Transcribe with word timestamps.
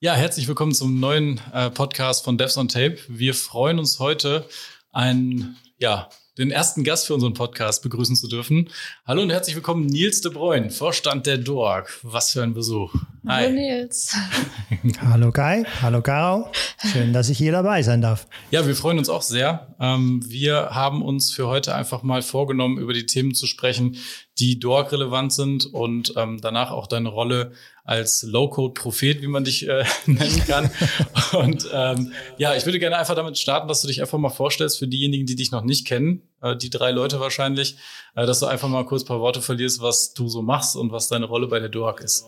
Ja, 0.00 0.14
herzlich 0.14 0.46
willkommen 0.46 0.74
zum 0.74 1.00
neuen 1.00 1.40
äh, 1.52 1.70
Podcast 1.70 2.24
von 2.24 2.38
Devs 2.38 2.56
on 2.56 2.68
Tape. 2.68 2.98
Wir 3.08 3.34
freuen 3.34 3.80
uns 3.80 3.98
heute, 3.98 4.48
einen, 4.92 5.56
ja, 5.78 6.08
den 6.38 6.52
ersten 6.52 6.84
Gast 6.84 7.08
für 7.08 7.14
unseren 7.14 7.34
Podcast 7.34 7.82
begrüßen 7.82 8.14
zu 8.14 8.28
dürfen. 8.28 8.70
Hallo 9.04 9.22
und 9.22 9.30
herzlich 9.30 9.56
willkommen, 9.56 9.86
Nils 9.86 10.20
de 10.20 10.32
Bruyn, 10.32 10.70
Vorstand 10.70 11.26
der 11.26 11.38
DORG. 11.38 11.88
Was 12.02 12.30
für 12.30 12.44
ein 12.44 12.54
Besuch. 12.54 12.94
Hi. 13.28 13.42
Hallo 13.42 13.52
Nils. 13.52 14.16
Hallo 15.02 15.32
Kai, 15.32 15.64
hallo 15.82 16.00
Caro. 16.00 16.50
Schön, 16.92 17.12
dass 17.12 17.28
ich 17.28 17.36
hier 17.36 17.52
dabei 17.52 17.82
sein 17.82 18.00
darf. 18.00 18.26
Ja, 18.50 18.66
wir 18.66 18.74
freuen 18.74 18.96
uns 18.98 19.10
auch 19.10 19.20
sehr. 19.20 19.74
Ähm, 19.78 20.22
wir 20.26 20.70
haben 20.70 21.02
uns 21.02 21.30
für 21.30 21.46
heute 21.46 21.74
einfach 21.74 22.02
mal 22.02 22.22
vorgenommen, 22.22 22.78
über 22.78 22.94
die 22.94 23.04
Themen 23.04 23.34
zu 23.34 23.46
sprechen, 23.46 23.98
die 24.38 24.58
DORG 24.58 24.92
relevant 24.92 25.34
sind 25.34 25.66
und 25.66 26.14
ähm, 26.16 26.38
danach 26.40 26.70
auch 26.70 26.86
deine 26.86 27.10
Rolle 27.10 27.52
als 27.84 28.22
Low-Code-Prophet, 28.22 29.20
wie 29.20 29.26
man 29.26 29.44
dich 29.44 29.68
äh, 29.68 29.84
nennen 30.06 30.44
kann. 30.46 30.70
Und 31.32 31.68
ähm, 31.72 32.12
ja, 32.36 32.54
ich 32.54 32.66
würde 32.66 32.78
gerne 32.78 32.98
einfach 32.98 33.14
damit 33.14 33.38
starten, 33.38 33.66
dass 33.66 33.80
du 33.80 33.88
dich 33.88 34.02
einfach 34.02 34.18
mal 34.18 34.28
vorstellst 34.28 34.78
für 34.78 34.86
diejenigen, 34.86 35.24
die 35.24 35.36
dich 35.36 35.52
noch 35.52 35.64
nicht 35.64 35.86
kennen, 35.86 36.22
äh, 36.42 36.54
die 36.54 36.68
drei 36.68 36.90
Leute 36.90 37.18
wahrscheinlich, 37.18 37.76
äh, 38.14 38.26
dass 38.26 38.40
du 38.40 38.46
einfach 38.46 38.68
mal 38.68 38.84
kurz 38.84 39.04
paar 39.04 39.20
Worte 39.20 39.40
verlierst, 39.40 39.80
was 39.80 40.12
du 40.12 40.28
so 40.28 40.42
machst 40.42 40.76
und 40.76 40.92
was 40.92 41.08
deine 41.08 41.24
Rolle 41.24 41.46
bei 41.46 41.60
der 41.60 41.70
DOAG 41.70 42.00
ist. 42.00 42.26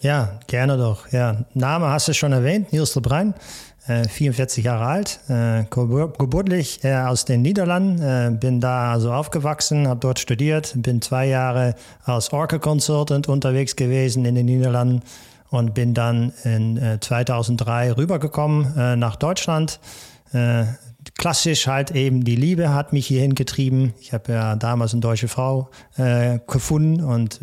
Ja, 0.00 0.38
gerne 0.46 0.76
doch. 0.76 1.10
Ja, 1.10 1.44
Name 1.54 1.88
hast 1.88 2.08
du 2.08 2.14
schon 2.14 2.32
erwähnt, 2.32 2.72
Niels 2.72 2.92
de 2.92 3.02
Bruyn. 3.02 3.34
44 3.88 4.64
Jahre 4.64 4.84
alt, 4.84 5.20
äh, 5.28 5.64
geburtlich 5.70 6.84
äh, 6.84 6.94
aus 6.94 7.24
den 7.24 7.40
Niederlanden, 7.40 8.02
äh, 8.02 8.30
bin 8.30 8.60
da 8.60 8.92
also 8.92 9.12
aufgewachsen, 9.12 9.88
habe 9.88 10.00
dort 10.00 10.18
studiert, 10.18 10.74
bin 10.76 11.00
zwei 11.00 11.26
Jahre 11.26 11.74
als 12.04 12.30
Oracle 12.32 12.58
Consultant 12.58 13.28
unterwegs 13.28 13.76
gewesen 13.76 14.26
in 14.26 14.34
den 14.34 14.44
Niederlanden 14.44 15.00
und 15.48 15.72
bin 15.72 15.94
dann 15.94 16.34
in 16.44 16.98
2003 17.00 17.92
rübergekommen 17.92 18.98
nach 19.00 19.16
Deutschland. 19.16 19.80
Klassisch 21.16 21.66
halt 21.66 21.90
eben 21.92 22.24
die 22.24 22.36
Liebe 22.36 22.74
hat 22.74 22.92
mich 22.92 23.06
hierhin 23.06 23.34
getrieben. 23.34 23.94
Ich 24.00 24.12
habe 24.12 24.32
ja 24.32 24.56
damals 24.56 24.92
eine 24.92 25.00
deutsche 25.00 25.28
Frau 25.28 25.70
gefunden 26.46 27.02
und 27.02 27.40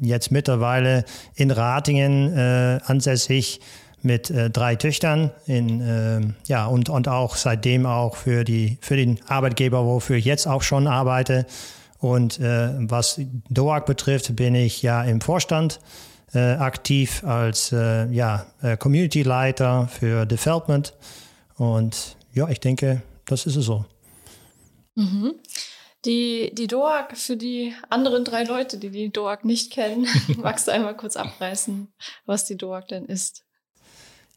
jetzt 0.00 0.30
mittlerweile 0.30 1.04
in 1.34 1.50
Ratingen 1.50 2.34
ansässig 2.84 3.60
mit 4.02 4.30
äh, 4.30 4.50
drei 4.50 4.76
Töchtern 4.76 5.30
in, 5.46 5.80
äh, 5.80 6.20
ja, 6.46 6.66
und, 6.66 6.88
und 6.88 7.08
auch 7.08 7.36
seitdem 7.36 7.86
auch 7.86 8.16
für, 8.16 8.44
die, 8.44 8.78
für 8.80 8.96
den 8.96 9.18
Arbeitgeber, 9.26 9.84
wofür 9.84 10.16
ich 10.16 10.24
jetzt 10.24 10.46
auch 10.46 10.62
schon 10.62 10.86
arbeite. 10.86 11.46
Und 11.98 12.38
äh, 12.38 12.70
was 12.78 13.20
DOAG 13.50 13.86
betrifft, 13.86 14.36
bin 14.36 14.54
ich 14.54 14.82
ja 14.82 15.02
im 15.02 15.20
Vorstand 15.20 15.80
äh, 16.32 16.38
aktiv 16.38 17.24
als 17.24 17.72
äh, 17.72 18.06
ja, 18.10 18.46
äh, 18.62 18.76
Community 18.76 19.22
Leiter 19.22 19.88
für 19.88 20.26
Development. 20.26 20.94
Und 21.56 22.16
ja, 22.32 22.48
ich 22.48 22.60
denke, 22.60 23.02
das 23.28 23.46
ist 23.46 23.56
es 23.56 23.64
so. 23.66 23.84
Mhm. 24.94 25.34
Die, 26.04 26.52
die 26.54 26.66
DOAG, 26.66 27.16
für 27.16 27.36
die 27.36 27.74
anderen 27.90 28.24
drei 28.24 28.44
Leute, 28.44 28.78
die 28.78 28.90
die 28.90 29.10
DOAG 29.10 29.44
nicht 29.44 29.72
kennen, 29.72 30.06
magst 30.36 30.68
du 30.68 30.72
einmal 30.72 30.96
kurz 30.96 31.16
abreißen, 31.16 31.88
was 32.26 32.44
die 32.44 32.56
DOAG 32.56 32.86
denn 32.88 33.04
ist? 33.04 33.44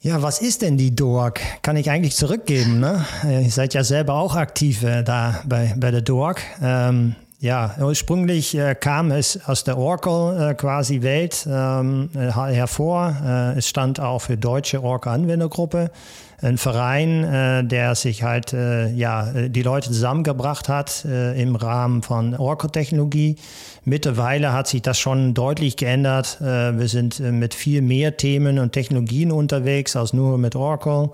Ja, 0.04 0.24
was 0.24 0.42
ist 0.42 0.64
denn 0.64 0.78
die 0.78 0.96
DORG? 0.96 1.40
Kann 1.62 1.78
ich 1.78 1.92
eigentlich 1.92 2.16
zurückgeben. 2.16 2.80
Ne? 2.80 3.06
Ihr 3.24 3.52
seid 3.52 3.76
ja 3.76 3.84
selber 3.84 4.16
auch 4.16 4.36
aktiv 4.36 4.82
äh, 4.82 5.04
da 5.04 5.44
bei, 5.46 5.76
bei 5.78 5.92
der 5.92 6.02
DORG. 6.02 6.40
Ähm, 6.60 7.16
ja, 7.42 7.76
ursprünglich 7.82 8.56
äh, 8.56 8.76
kam 8.76 9.10
es 9.10 9.40
aus 9.48 9.64
der 9.64 9.76
Oracle 9.76 10.52
äh, 10.52 10.54
quasi 10.54 11.02
Welt 11.02 11.48
ähm, 11.50 12.12
äh, 12.14 12.30
hervor. 12.30 13.16
Äh, 13.26 13.58
es 13.58 13.68
stand 13.68 14.00
auch 14.00 14.20
für 14.20 14.38
Deutsche 14.38 14.84
Oracle 14.84 15.12
Anwendergruppe 15.12 15.90
ein 16.44 16.60
Verein, 16.60 17.24
äh, 17.24 17.64
der 17.64 17.96
sich 17.96 18.22
halt 18.22 18.54
äh, 18.54 18.90
ja 18.92 19.32
die 19.48 19.64
Leute 19.64 19.90
zusammengebracht 19.90 20.70
hat 20.70 21.04
im 21.04 21.56
Rahmen 21.56 22.04
von 22.04 22.36
Oracle-Technologie. 22.36 23.38
Mittlerweile 23.86 24.54
hat 24.54 24.68
sich 24.68 24.84
das 24.84 25.00
schon 25.00 25.34
deutlich 25.34 25.78
geändert. 25.78 26.38
Wir 26.40 26.88
sind 26.88 27.20
mit 27.20 27.56
viel 27.56 27.82
mehr 27.82 28.18
Themen 28.18 28.60
und 28.60 28.74
Technologien 28.74 29.32
unterwegs 29.32 29.96
als 29.96 30.14
nur 30.14 30.38
mit 30.38 30.56
Oracle. 30.56 31.10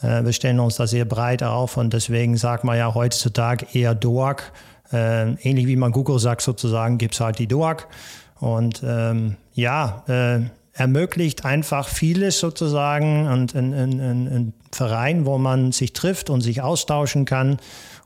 Wir 0.00 0.32
stellen 0.32 0.60
uns 0.60 0.76
da 0.76 0.86
sehr 0.86 1.04
breit 1.04 1.42
auf 1.42 1.76
und 1.76 1.92
deswegen 1.92 2.38
sagt 2.38 2.64
man 2.64 2.78
ja 2.78 2.94
heutzutage 2.94 3.66
eher 3.74 3.94
DOAG. 3.94 4.52
Äh, 4.92 5.32
ähnlich 5.42 5.66
wie 5.66 5.76
man 5.76 5.92
Google 5.92 6.18
sagt 6.18 6.42
sozusagen, 6.42 6.98
gibt's 6.98 7.20
halt 7.20 7.38
die 7.38 7.46
DOAG. 7.46 7.86
Und 8.38 8.82
ähm, 8.84 9.36
ja, 9.54 10.04
äh, 10.08 10.40
ermöglicht 10.76 11.44
einfach 11.44 11.88
vieles 11.88 12.38
sozusagen 12.38 13.28
und 13.28 13.54
ein, 13.54 14.52
Verein, 14.72 15.24
wo 15.24 15.38
man 15.38 15.72
sich 15.72 15.94
trifft 15.94 16.28
und 16.28 16.42
sich 16.42 16.60
austauschen 16.60 17.24
kann 17.24 17.58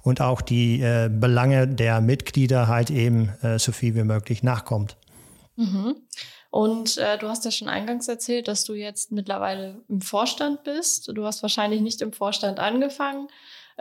und 0.03 0.21
auch 0.21 0.41
die 0.41 0.81
äh, 0.81 1.11
Belange 1.13 1.67
der 1.67 2.01
Mitglieder 2.01 2.69
halt 2.69 2.91
eben 2.91 3.31
äh, 3.43 3.59
so 3.59 3.73
viel 3.73 3.97
wie 3.97 4.05
möglich 4.05 4.45
nachkommt. 4.45 4.97
Mhm. 5.57 5.97
Und 6.51 6.97
äh, 6.99 7.19
du 7.19 7.29
hast 7.29 7.45
ja 7.45 7.51
schon 7.51 7.69
eingangs 7.69 8.09
erzählt, 8.09 8.49
dass 8.49 8.65
du 8.65 8.75
jetzt 8.75 9.13
mittlerweile 9.13 9.81
im 9.89 10.01
Vorstand 10.01 10.65
bist. 10.65 11.09
Du 11.15 11.25
hast 11.25 11.43
wahrscheinlich 11.43 11.81
nicht 11.81 12.03
im 12.03 12.13
Vorstand 12.13 12.59
angefangen. 12.59 13.29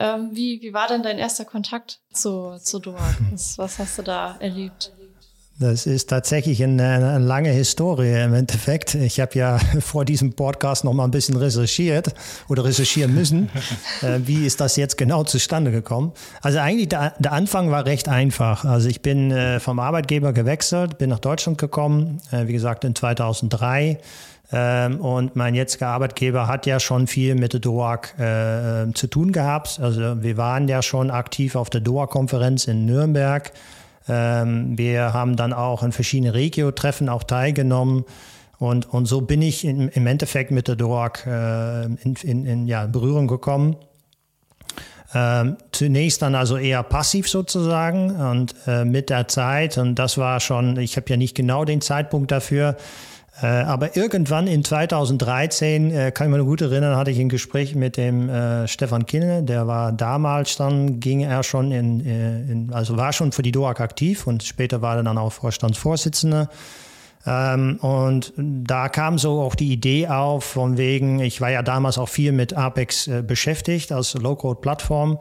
Ähm, 0.01 0.29
wie, 0.31 0.61
wie 0.61 0.73
war 0.73 0.87
denn 0.87 1.03
dein 1.03 1.17
erster 1.17 1.43
Kontakt 1.43 1.99
zu, 2.13 2.57
zu 2.63 2.79
Duak? 2.79 3.17
Was, 3.31 3.57
was 3.57 3.79
hast 3.79 3.97
du 3.97 4.01
da 4.01 4.37
erlebt? 4.39 4.93
Das 5.59 5.85
ist 5.85 6.09
tatsächlich 6.09 6.63
eine, 6.63 6.87
eine, 6.87 7.19
lange 7.19 7.49
Historie 7.49 8.23
im 8.23 8.33
Endeffekt. 8.33 8.95
Ich 8.95 9.19
habe 9.19 9.37
ja 9.37 9.59
vor 9.81 10.05
diesem 10.05 10.31
Podcast 10.31 10.85
noch 10.85 10.93
mal 10.93 11.03
ein 11.03 11.11
bisschen 11.11 11.35
recherchiert 11.35 12.13
oder 12.47 12.63
recherchieren 12.63 13.13
müssen. 13.13 13.49
äh, 14.01 14.19
wie 14.23 14.45
ist 14.45 14.61
das 14.61 14.77
jetzt 14.77 14.97
genau 14.97 15.25
zustande 15.25 15.71
gekommen? 15.71 16.13
Also 16.41 16.59
eigentlich 16.59 16.87
der, 16.87 17.13
der 17.19 17.33
Anfang 17.33 17.69
war 17.69 17.85
recht 17.85 18.07
einfach. 18.07 18.63
Also 18.63 18.87
ich 18.87 19.01
bin 19.01 19.31
äh, 19.31 19.59
vom 19.59 19.79
Arbeitgeber 19.79 20.31
gewechselt, 20.31 20.97
bin 20.97 21.09
nach 21.09 21.19
Deutschland 21.19 21.57
gekommen, 21.57 22.21
äh, 22.31 22.47
wie 22.47 22.53
gesagt 22.53 22.85
in 22.85 22.95
2003. 22.95 23.99
Ähm, 24.51 24.99
und 24.99 25.35
mein 25.35 25.53
jetziger 25.53 25.89
Arbeitgeber 25.89 26.47
hat 26.47 26.65
ja 26.65 26.79
schon 26.79 27.07
viel 27.07 27.35
mit 27.35 27.53
der 27.53 27.59
DOAG 27.59 28.19
äh, 28.19 28.91
zu 28.93 29.07
tun 29.07 29.31
gehabt. 29.31 29.79
Also 29.79 30.23
wir 30.23 30.37
waren 30.37 30.67
ja 30.67 30.81
schon 30.81 31.11
aktiv 31.11 31.55
auf 31.55 31.69
der 31.69 31.81
DOAG-Konferenz 31.81 32.65
in 32.65 32.85
Nürnberg. 32.85 33.51
Ähm, 34.07 34.75
wir 34.77 35.13
haben 35.13 35.35
dann 35.35 35.53
auch 35.53 35.83
in 35.83 35.91
verschiedenen 35.91 36.31
Regio-Treffen 36.31 37.09
auch 37.09 37.23
teilgenommen. 37.23 38.05
Und, 38.57 38.91
und 38.91 39.05
so 39.05 39.21
bin 39.21 39.41
ich 39.41 39.63
in, 39.65 39.87
im 39.89 40.07
Endeffekt 40.07 40.49
mit 40.49 40.67
der 40.67 40.75
DOAG 40.75 41.25
äh, 41.27 41.83
in, 41.85 42.16
in, 42.23 42.45
in 42.45 42.67
ja, 42.67 42.87
Berührung 42.87 43.27
gekommen. 43.27 43.75
Ähm, 45.13 45.57
zunächst 45.71 46.21
dann 46.21 46.35
also 46.35 46.57
eher 46.57 46.83
passiv 46.83 47.29
sozusagen 47.29 48.11
und 48.11 48.53
äh, 48.67 48.85
mit 48.85 49.09
der 49.09 49.27
Zeit, 49.27 49.77
und 49.79 49.95
das 49.95 50.19
war 50.19 50.39
schon, 50.39 50.77
ich 50.77 50.97
habe 50.97 51.07
ja 51.09 51.17
nicht 51.17 51.35
genau 51.35 51.66
den 51.66 51.81
Zeitpunkt 51.81 52.31
dafür, 52.31 52.69
äh, 52.69 53.09
aber 53.45 53.95
irgendwann 53.95 54.47
in 54.47 54.63
2013, 54.63 55.91
äh, 55.91 56.11
kann 56.11 56.27
ich 56.27 56.38
mich 56.38 56.45
gut 56.45 56.61
erinnern, 56.61 56.95
hatte 56.95 57.11
ich 57.11 57.19
ein 57.19 57.29
Gespräch 57.29 57.75
mit 57.75 57.97
dem 57.97 58.29
äh, 58.29 58.67
Stefan 58.67 59.05
Kinne, 59.05 59.44
der 59.44 59.67
war 59.67 59.91
damals 59.91 60.57
dann, 60.57 61.00
ging 61.00 61.22
er 61.22 61.44
schon 61.44 61.72
in, 61.72 61.99
in, 62.01 62.73
also 62.73 62.97
war 62.97 63.13
schon 63.13 63.31
für 63.31 63.41
die 63.41 63.51
DOAG 63.51 63.79
aktiv 63.79 64.28
und 64.28 64.44
später 64.44 64.81
war 64.81 64.97
er 64.97 65.03
dann 65.03 65.17
auch 65.17 65.31
Vorstandsvorsitzender. 65.31 66.49
Ähm, 67.25 67.78
und 67.81 68.33
da 68.38 68.89
kam 68.89 69.17
so 69.17 69.41
auch 69.41 69.55
die 69.55 69.72
Idee 69.72 70.08
auf, 70.08 70.43
von 70.43 70.78
wegen, 70.78 71.19
ich 71.19 71.41
war 71.41 71.52
ja 71.52 71.61
damals 71.61 71.97
auch 71.97 72.09
viel 72.09 72.31
mit 72.31 72.53
Apex 72.53 73.09
beschäftigt 73.28 73.91
als 73.91 74.14
Low-Code-Plattform. 74.14 75.19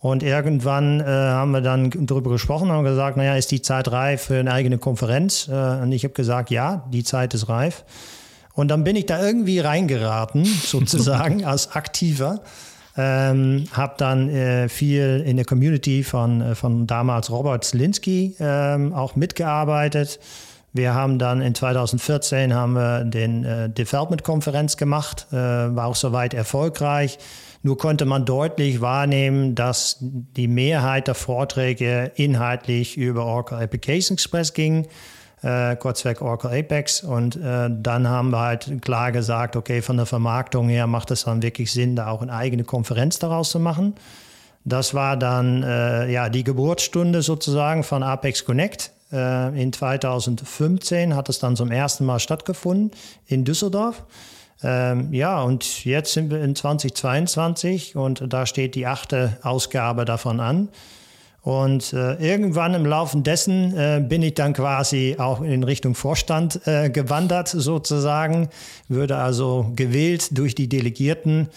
Und 0.00 0.22
irgendwann 0.22 1.00
äh, 1.00 1.04
haben 1.04 1.50
wir 1.50 1.60
dann 1.60 1.90
darüber 2.06 2.30
gesprochen 2.30 2.70
und 2.70 2.84
gesagt, 2.84 3.18
naja, 3.18 3.36
ist 3.36 3.50
die 3.50 3.60
Zeit 3.60 3.92
reif 3.92 4.22
für 4.22 4.40
eine 4.40 4.52
eigene 4.52 4.78
Konferenz? 4.78 5.46
Äh, 5.46 5.52
und 5.52 5.92
ich 5.92 6.04
habe 6.04 6.14
gesagt, 6.14 6.50
ja, 6.50 6.86
die 6.90 7.04
Zeit 7.04 7.34
ist 7.34 7.50
reif. 7.50 7.84
Und 8.54 8.68
dann 8.68 8.82
bin 8.82 8.96
ich 8.96 9.06
da 9.06 9.22
irgendwie 9.22 9.60
reingeraten, 9.60 10.44
sozusagen 10.64 11.44
als 11.44 11.72
Aktiver. 11.72 12.40
Ähm, 12.96 13.66
habe 13.72 13.94
dann 13.98 14.28
äh, 14.30 14.68
viel 14.68 15.22
in 15.24 15.36
der 15.36 15.44
Community 15.44 16.02
von, 16.02 16.40
äh, 16.40 16.54
von 16.54 16.86
damals 16.86 17.30
Robert 17.30 17.64
Zielinski 17.64 18.36
ähm, 18.40 18.94
auch 18.94 19.16
mitgearbeitet. 19.16 20.18
Wir 20.72 20.94
haben 20.94 21.18
dann 21.18 21.42
in 21.42 21.54
2014 21.54 22.54
haben 22.54 22.72
wir 22.72 23.04
den 23.04 23.44
äh, 23.44 23.68
Development-Konferenz 23.68 24.76
gemacht, 24.76 25.26
äh, 25.30 25.36
war 25.36 25.86
auch 25.86 25.96
soweit 25.96 26.32
erfolgreich. 26.32 27.18
Nur 27.62 27.76
konnte 27.76 28.06
man 28.06 28.24
deutlich 28.24 28.80
wahrnehmen, 28.80 29.54
dass 29.54 29.98
die 30.00 30.48
Mehrheit 30.48 31.08
der 31.08 31.14
Vorträge 31.14 32.10
inhaltlich 32.14 32.96
über 32.96 33.26
Oracle 33.26 33.58
Application 33.62 34.14
Express 34.14 34.54
ging. 34.54 34.86
äh, 35.42 35.76
Kurzweg 35.76 36.20
Oracle 36.22 36.50
Apex. 36.50 37.02
Und 37.02 37.36
äh, 37.36 37.68
dann 37.70 38.08
haben 38.08 38.30
wir 38.30 38.40
halt 38.40 38.82
klar 38.82 39.12
gesagt, 39.12 39.56
okay, 39.56 39.82
von 39.82 39.96
der 39.96 40.06
Vermarktung 40.06 40.68
her 40.68 40.86
macht 40.86 41.10
es 41.10 41.24
dann 41.24 41.42
wirklich 41.42 41.72
Sinn, 41.72 41.96
da 41.96 42.08
auch 42.08 42.22
eine 42.22 42.32
eigene 42.32 42.64
Konferenz 42.64 43.18
daraus 43.18 43.50
zu 43.50 43.58
machen. 43.58 43.94
Das 44.64 44.92
war 44.92 45.16
dann 45.16 45.62
äh, 45.62 46.10
ja 46.10 46.28
die 46.28 46.44
Geburtsstunde 46.44 47.22
sozusagen 47.22 47.82
von 47.82 48.02
Apex 48.02 48.44
Connect. 48.44 48.92
Äh, 49.12 49.60
in 49.60 49.72
2015 49.72 51.16
hat 51.16 51.28
es 51.28 51.38
dann 51.38 51.56
zum 51.56 51.70
ersten 51.70 52.04
Mal 52.04 52.20
stattgefunden 52.20 52.90
in 53.26 53.44
Düsseldorf. 53.44 54.04
Ähm, 54.62 55.12
ja, 55.12 55.42
und 55.42 55.84
jetzt 55.84 56.12
sind 56.12 56.30
wir 56.30 56.42
in 56.42 56.54
2022 56.54 57.96
und 57.96 58.22
da 58.28 58.46
steht 58.46 58.74
die 58.74 58.86
achte 58.86 59.38
Ausgabe 59.42 60.04
davon 60.04 60.40
an. 60.40 60.68
Und 61.42 61.94
äh, 61.94 62.16
irgendwann 62.16 62.74
im 62.74 62.84
Laufe 62.84 63.18
dessen 63.18 63.74
äh, 63.74 64.04
bin 64.06 64.22
ich 64.22 64.34
dann 64.34 64.52
quasi 64.52 65.16
auch 65.18 65.40
in 65.40 65.64
Richtung 65.64 65.94
Vorstand 65.94 66.66
äh, 66.66 66.90
gewandert, 66.90 67.48
sozusagen, 67.48 68.50
würde 68.88 69.16
also 69.16 69.72
gewählt 69.74 70.36
durch 70.36 70.54
die 70.54 70.68
Delegierten, 70.68 71.48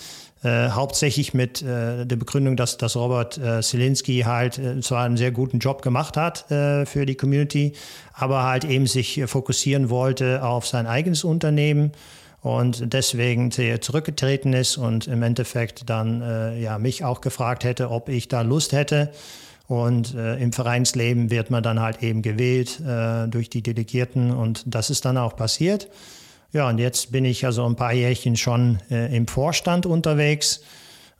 äh, 0.44 0.70
hauptsächlich 0.70 1.34
mit 1.34 1.62
äh, 1.62 2.06
der 2.06 2.16
Begründung, 2.16 2.56
dass, 2.56 2.78
dass 2.78 2.96
Robert 2.96 3.38
äh, 3.38 3.62
Selinski 3.62 4.22
halt 4.22 4.58
äh, 4.58 4.80
zwar 4.80 5.04
einen 5.04 5.18
sehr 5.18 5.32
guten 5.32 5.60
Job 5.60 5.82
gemacht 5.82 6.18
hat 6.18 6.46
für 6.50 7.06
die 7.06 7.16
Community, 7.16 7.74
aber 8.14 8.44
halt 8.44 8.64
eben 8.64 8.88
sich 8.88 9.22
fokussieren 9.26 9.90
wollte 9.90 10.44
auf 10.44 10.68
sein 10.68 10.88
eigenes 10.88 11.24
Unternehmen 11.24 11.92
und 12.44 12.94
deswegen 12.94 13.52
zurückgetreten 13.52 14.52
ist 14.52 14.78
und 14.78 15.08
im 15.08 15.24
Endeffekt 15.24 15.90
dann 15.90 16.22
äh, 16.22 16.60
ja, 16.60 16.78
mich 16.78 17.06
auch 17.06 17.22
gefragt 17.22 17.64
hätte, 17.64 17.90
ob 17.90 18.10
ich 18.10 18.28
da 18.28 18.42
Lust 18.42 18.74
hätte. 18.74 19.12
Und 19.68 20.14
äh, 20.14 20.36
im 20.36 20.52
Vereinsleben 20.52 21.32
wird 21.32 21.50
man 21.50 21.64
dann 21.64 21.80
halt 21.80 22.04
eben 22.04 22.22
gewählt 22.22 22.82
äh, 22.82 23.30
durch 23.30 23.50
die 23.50 23.64
Delegierten 23.64 24.32
und 24.32 24.64
das 24.68 24.90
ist 24.90 25.06
dann 25.06 25.18
auch 25.18 25.38
passiert. 25.38 25.88
Ja, 26.52 26.68
und 26.68 26.80
jetzt 26.80 27.14
bin 27.14 27.24
ich 27.24 27.46
also 27.46 27.66
ein 27.66 27.78
paar 27.78 27.94
Jährchen 27.94 28.36
schon 28.36 28.80
äh, 28.92 29.16
im 29.16 29.26
Vorstand 29.28 29.86
unterwegs 29.86 30.62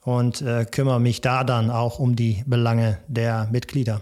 und 0.02 0.42
äh, 0.42 0.66
kümmere 0.70 1.00
mich 1.00 1.22
da 1.22 1.46
dann 1.46 1.72
auch 1.72 2.00
um 2.00 2.18
die 2.18 2.44
Belange 2.46 3.00
der 3.08 3.48
Mitglieder. 3.50 4.02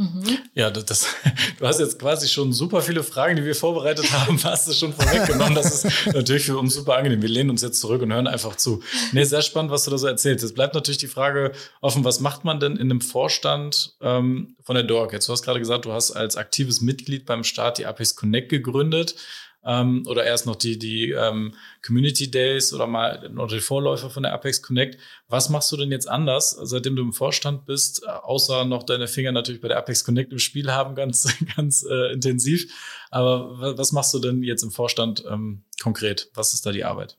Mhm. 0.00 0.38
Ja, 0.54 0.70
das, 0.70 0.86
das, 0.86 1.06
du 1.58 1.66
hast 1.66 1.78
jetzt 1.78 1.98
quasi 1.98 2.26
schon 2.26 2.54
super 2.54 2.80
viele 2.80 3.02
Fragen, 3.02 3.36
die 3.36 3.44
wir 3.44 3.54
vorbereitet 3.54 4.10
haben, 4.10 4.42
hast 4.44 4.66
du 4.66 4.72
schon 4.72 4.94
vorweggenommen. 4.94 5.54
Das 5.54 5.84
ist 5.84 6.06
natürlich 6.06 6.44
für 6.44 6.56
uns 6.56 6.72
super 6.72 6.96
angenehm. 6.96 7.20
Wir 7.20 7.28
lehnen 7.28 7.50
uns 7.50 7.60
jetzt 7.60 7.80
zurück 7.82 8.00
und 8.00 8.10
hören 8.10 8.26
einfach 8.26 8.56
zu. 8.56 8.82
Nee, 9.12 9.24
sehr 9.24 9.42
spannend, 9.42 9.70
was 9.70 9.84
du 9.84 9.90
da 9.90 9.98
so 9.98 10.06
erzählst. 10.06 10.42
Jetzt 10.42 10.54
bleibt 10.54 10.74
natürlich 10.74 10.96
die 10.96 11.06
Frage 11.06 11.52
offen, 11.82 12.02
was 12.02 12.20
macht 12.20 12.44
man 12.44 12.60
denn 12.60 12.76
in 12.76 12.90
einem 12.90 13.02
Vorstand 13.02 13.92
ähm, 14.00 14.56
von 14.62 14.74
der 14.74 14.84
DORG? 14.84 15.12
Jetzt, 15.12 15.28
du 15.28 15.32
hast 15.32 15.42
gerade 15.42 15.58
gesagt, 15.58 15.84
du 15.84 15.92
hast 15.92 16.12
als 16.12 16.36
aktives 16.36 16.80
Mitglied 16.80 17.26
beim 17.26 17.44
Start 17.44 17.76
die 17.76 17.84
Apex 17.84 18.16
Connect 18.16 18.48
gegründet 18.48 19.16
ähm, 19.64 20.04
oder 20.06 20.24
erst 20.24 20.46
noch 20.46 20.56
die, 20.56 20.78
die 20.78 21.10
ähm, 21.10 21.54
Community 21.84 22.30
Days 22.30 22.72
oder 22.72 22.86
mal 22.86 23.30
oder 23.36 23.56
die 23.56 23.60
Vorläufer 23.60 24.10
von 24.10 24.22
der 24.22 24.32
Apex 24.32 24.62
Connect. 24.62 24.98
Was 25.28 25.50
machst 25.50 25.70
du 25.72 25.76
denn 25.76 25.90
jetzt 25.90 26.08
anders, 26.08 26.56
seitdem 26.62 26.96
du 26.96 27.02
im 27.02 27.12
Vorstand 27.12 27.66
bist, 27.66 28.06
außer 28.08 28.64
noch 28.64 28.82
deine 28.82 29.06
Finger 29.06 29.32
natürlich 29.32 29.60
bei 29.60 29.68
der 29.68 29.78
Apex 29.78 30.04
Connect 30.04 30.32
im 30.32 30.38
Spiel 30.38 30.72
haben, 30.72 30.94
ganz, 31.00 31.28
ganz 31.56 31.84
äh, 31.88 32.12
intensiv. 32.12 32.72
Aber 33.10 33.76
was 33.76 33.92
machst 33.92 34.14
du 34.14 34.18
denn 34.18 34.42
jetzt 34.42 34.62
im 34.62 34.70
Vorstand 34.70 35.24
ähm, 35.28 35.64
konkret? 35.82 36.30
Was 36.34 36.54
ist 36.54 36.64
da 36.64 36.72
die 36.72 36.84
Arbeit? 36.84 37.18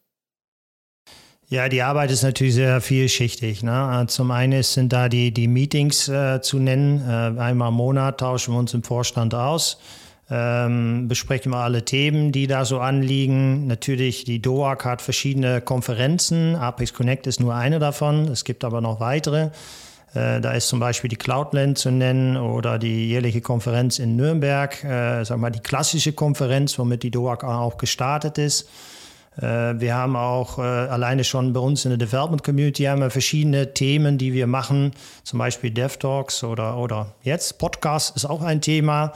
Ja, 1.48 1.68
die 1.68 1.82
Arbeit 1.82 2.12
ist 2.12 2.24
natürlich 2.24 2.54
sehr 2.54 2.80
vielschichtig. 2.80 3.62
Ne? 3.62 4.06
Zum 4.08 4.32
einen 4.32 4.64
sind 4.64 4.94
da 4.94 5.10
die, 5.10 5.34
die 5.34 5.50
Meetings 5.50 6.08
äh, 6.08 6.40
zu 6.42 6.60
nennen. 6.60 7.02
Äh, 7.06 7.38
einmal 7.42 7.68
im 7.68 7.74
Monat 7.74 8.22
tauschen 8.22 8.54
wir 8.54 8.60
uns 8.60 8.74
im 8.74 8.84
Vorstand 8.84 9.36
aus 9.36 9.78
ähm, 10.34 11.10
besprechen 11.10 11.52
wir 11.52 11.58
alle 11.58 11.84
Themen, 11.84 12.32
die 12.32 12.48
da 12.48 12.64
so 12.64 12.80
anliegen. 12.80 13.68
Natürlich, 13.68 14.24
die 14.24 14.42
DOAC 14.42 14.86
hat 14.86 15.02
verschiedene 15.02 15.60
Konferenzen. 15.60 16.56
Apex 16.56 16.94
Connect 16.94 17.28
ist 17.28 17.42
nur 17.42 17.54
eine 17.54 17.80
davon. 17.80 18.30
Es 18.30 18.46
gibt 18.46 18.64
aber 18.64 18.80
noch 18.80 19.02
weitere. 19.02 19.50
Äh, 20.14 20.40
da 20.40 20.54
ist 20.54 20.70
zum 20.70 20.80
Beispiel 20.80 21.10
die 21.10 21.18
Cloudland 21.18 21.78
zu 21.78 21.92
nennen 21.92 22.38
oder 22.38 22.80
die 22.80 23.10
jährliche 23.10 23.42
Konferenz 23.42 24.00
in 24.00 24.16
Nürnberg, 24.16 24.82
äh, 24.86 25.26
sag 25.26 25.38
mal 25.38 25.50
die 25.50 25.60
klassische 25.60 26.14
Konferenz, 26.14 26.80
womit 26.80 27.04
die 27.04 27.12
DOAC 27.12 27.44
auch 27.44 27.78
gestartet 27.78 28.38
ist. 28.38 28.70
Äh, 29.38 29.42
wir 29.44 29.96
haben 29.96 30.16
auch 30.16 30.60
äh, 30.60 30.62
alleine 30.62 31.26
schon 31.26 31.52
bei 31.52 31.60
uns 31.60 31.84
in 31.84 31.90
der 31.92 31.98
Development 31.98 32.42
Community 32.42 32.84
haben 32.84 33.02
wir 33.02 33.10
verschiedene 33.10 33.74
Themen, 33.74 34.18
die 34.18 34.32
wir 34.32 34.48
machen, 34.48 34.94
zum 35.24 35.40
Beispiel 35.40 35.72
DevTalks 35.72 36.46
oder, 36.46 36.78
oder 36.78 37.16
jetzt 37.24 37.58
Podcast 37.58 38.16
ist 38.16 38.26
auch 38.26 38.42
ein 38.42 38.62
Thema. 38.62 39.12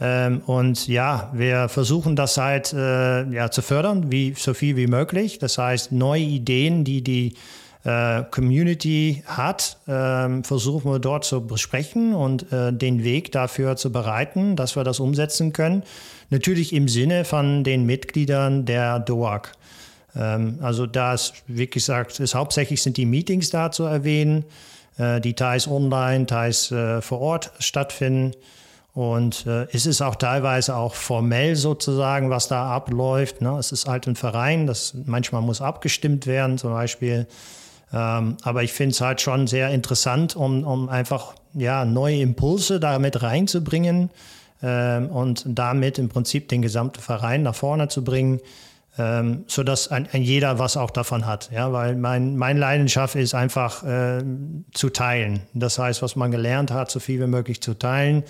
Ähm, 0.00 0.40
und 0.46 0.88
ja, 0.88 1.30
wir 1.32 1.68
versuchen 1.68 2.16
das 2.16 2.36
halt 2.36 2.72
äh, 2.72 3.24
ja, 3.30 3.50
zu 3.50 3.62
fördern, 3.62 4.10
wie, 4.12 4.34
so 4.36 4.54
viel 4.54 4.76
wie 4.76 4.86
möglich. 4.86 5.38
Das 5.38 5.58
heißt, 5.58 5.92
neue 5.92 6.22
Ideen, 6.22 6.84
die 6.84 7.02
die 7.02 7.34
äh, 7.84 8.24
Community 8.30 9.22
hat, 9.26 9.78
äh, 9.86 10.42
versuchen 10.42 10.90
wir 10.90 10.98
dort 10.98 11.24
zu 11.24 11.46
besprechen 11.46 12.14
und 12.14 12.52
äh, 12.52 12.72
den 12.72 13.04
Weg 13.04 13.32
dafür 13.32 13.76
zu 13.76 13.92
bereiten, 13.92 14.56
dass 14.56 14.76
wir 14.76 14.84
das 14.84 15.00
umsetzen 15.00 15.52
können. 15.52 15.82
Natürlich 16.28 16.72
im 16.72 16.88
Sinne 16.88 17.24
von 17.24 17.62
den 17.62 17.86
Mitgliedern 17.86 18.66
der 18.66 18.98
DOAG. 18.98 19.52
Ähm, 20.16 20.58
also 20.60 20.86
da 20.86 21.14
ist, 21.14 21.34
wie 21.46 21.68
gesagt, 21.68 22.18
ist 22.18 22.34
hauptsächlich 22.34 22.82
sind 22.82 22.96
die 22.96 23.06
Meetings 23.06 23.50
da 23.50 23.70
zu 23.70 23.84
erwähnen, 23.84 24.44
äh, 24.98 25.20
die 25.20 25.34
teils 25.34 25.68
online, 25.68 26.26
teils 26.26 26.74
vor 27.00 27.20
Ort 27.20 27.52
stattfinden. 27.60 28.32
Und 28.96 29.44
äh, 29.46 29.66
es 29.72 29.84
ist 29.84 30.00
auch 30.00 30.14
teilweise 30.14 30.74
auch 30.74 30.94
formell 30.94 31.54
sozusagen, 31.54 32.30
was 32.30 32.48
da 32.48 32.70
abläuft. 32.70 33.42
Ne? 33.42 33.58
Es 33.58 33.70
ist 33.70 33.86
halt 33.86 34.06
ein 34.06 34.16
Verein, 34.16 34.66
das 34.66 34.94
manchmal 35.04 35.42
muss 35.42 35.60
abgestimmt 35.60 36.26
werden, 36.26 36.56
zum 36.56 36.70
Beispiel. 36.70 37.26
Ähm, 37.92 38.38
aber 38.42 38.62
ich 38.62 38.72
finde 38.72 38.92
es 38.92 39.02
halt 39.02 39.20
schon 39.20 39.48
sehr 39.48 39.68
interessant, 39.68 40.34
um, 40.34 40.64
um 40.64 40.88
einfach 40.88 41.34
ja, 41.52 41.84
neue 41.84 42.20
Impulse 42.20 42.80
damit 42.80 43.22
reinzubringen 43.22 44.08
ähm, 44.62 45.10
und 45.10 45.44
damit 45.46 45.98
im 45.98 46.08
Prinzip 46.08 46.48
den 46.48 46.62
gesamten 46.62 47.02
Verein 47.02 47.42
nach 47.42 47.54
vorne 47.54 47.88
zu 47.88 48.02
bringen, 48.02 48.40
ähm, 48.96 49.44
sodass 49.46 49.88
ein, 49.88 50.08
ein 50.10 50.22
jeder 50.22 50.58
was 50.58 50.78
auch 50.78 50.90
davon 50.90 51.26
hat. 51.26 51.50
Ja? 51.52 51.70
Weil 51.70 51.96
mein, 51.96 52.38
meine 52.38 52.60
Leidenschaft 52.60 53.14
ist 53.14 53.34
einfach 53.34 53.84
äh, 53.84 54.24
zu 54.72 54.88
teilen. 54.88 55.40
Das 55.52 55.78
heißt, 55.78 56.00
was 56.00 56.16
man 56.16 56.30
gelernt 56.30 56.70
hat, 56.70 56.90
so 56.90 56.98
viel 56.98 57.20
wie 57.20 57.26
möglich 57.26 57.60
zu 57.60 57.74
teilen 57.74 58.24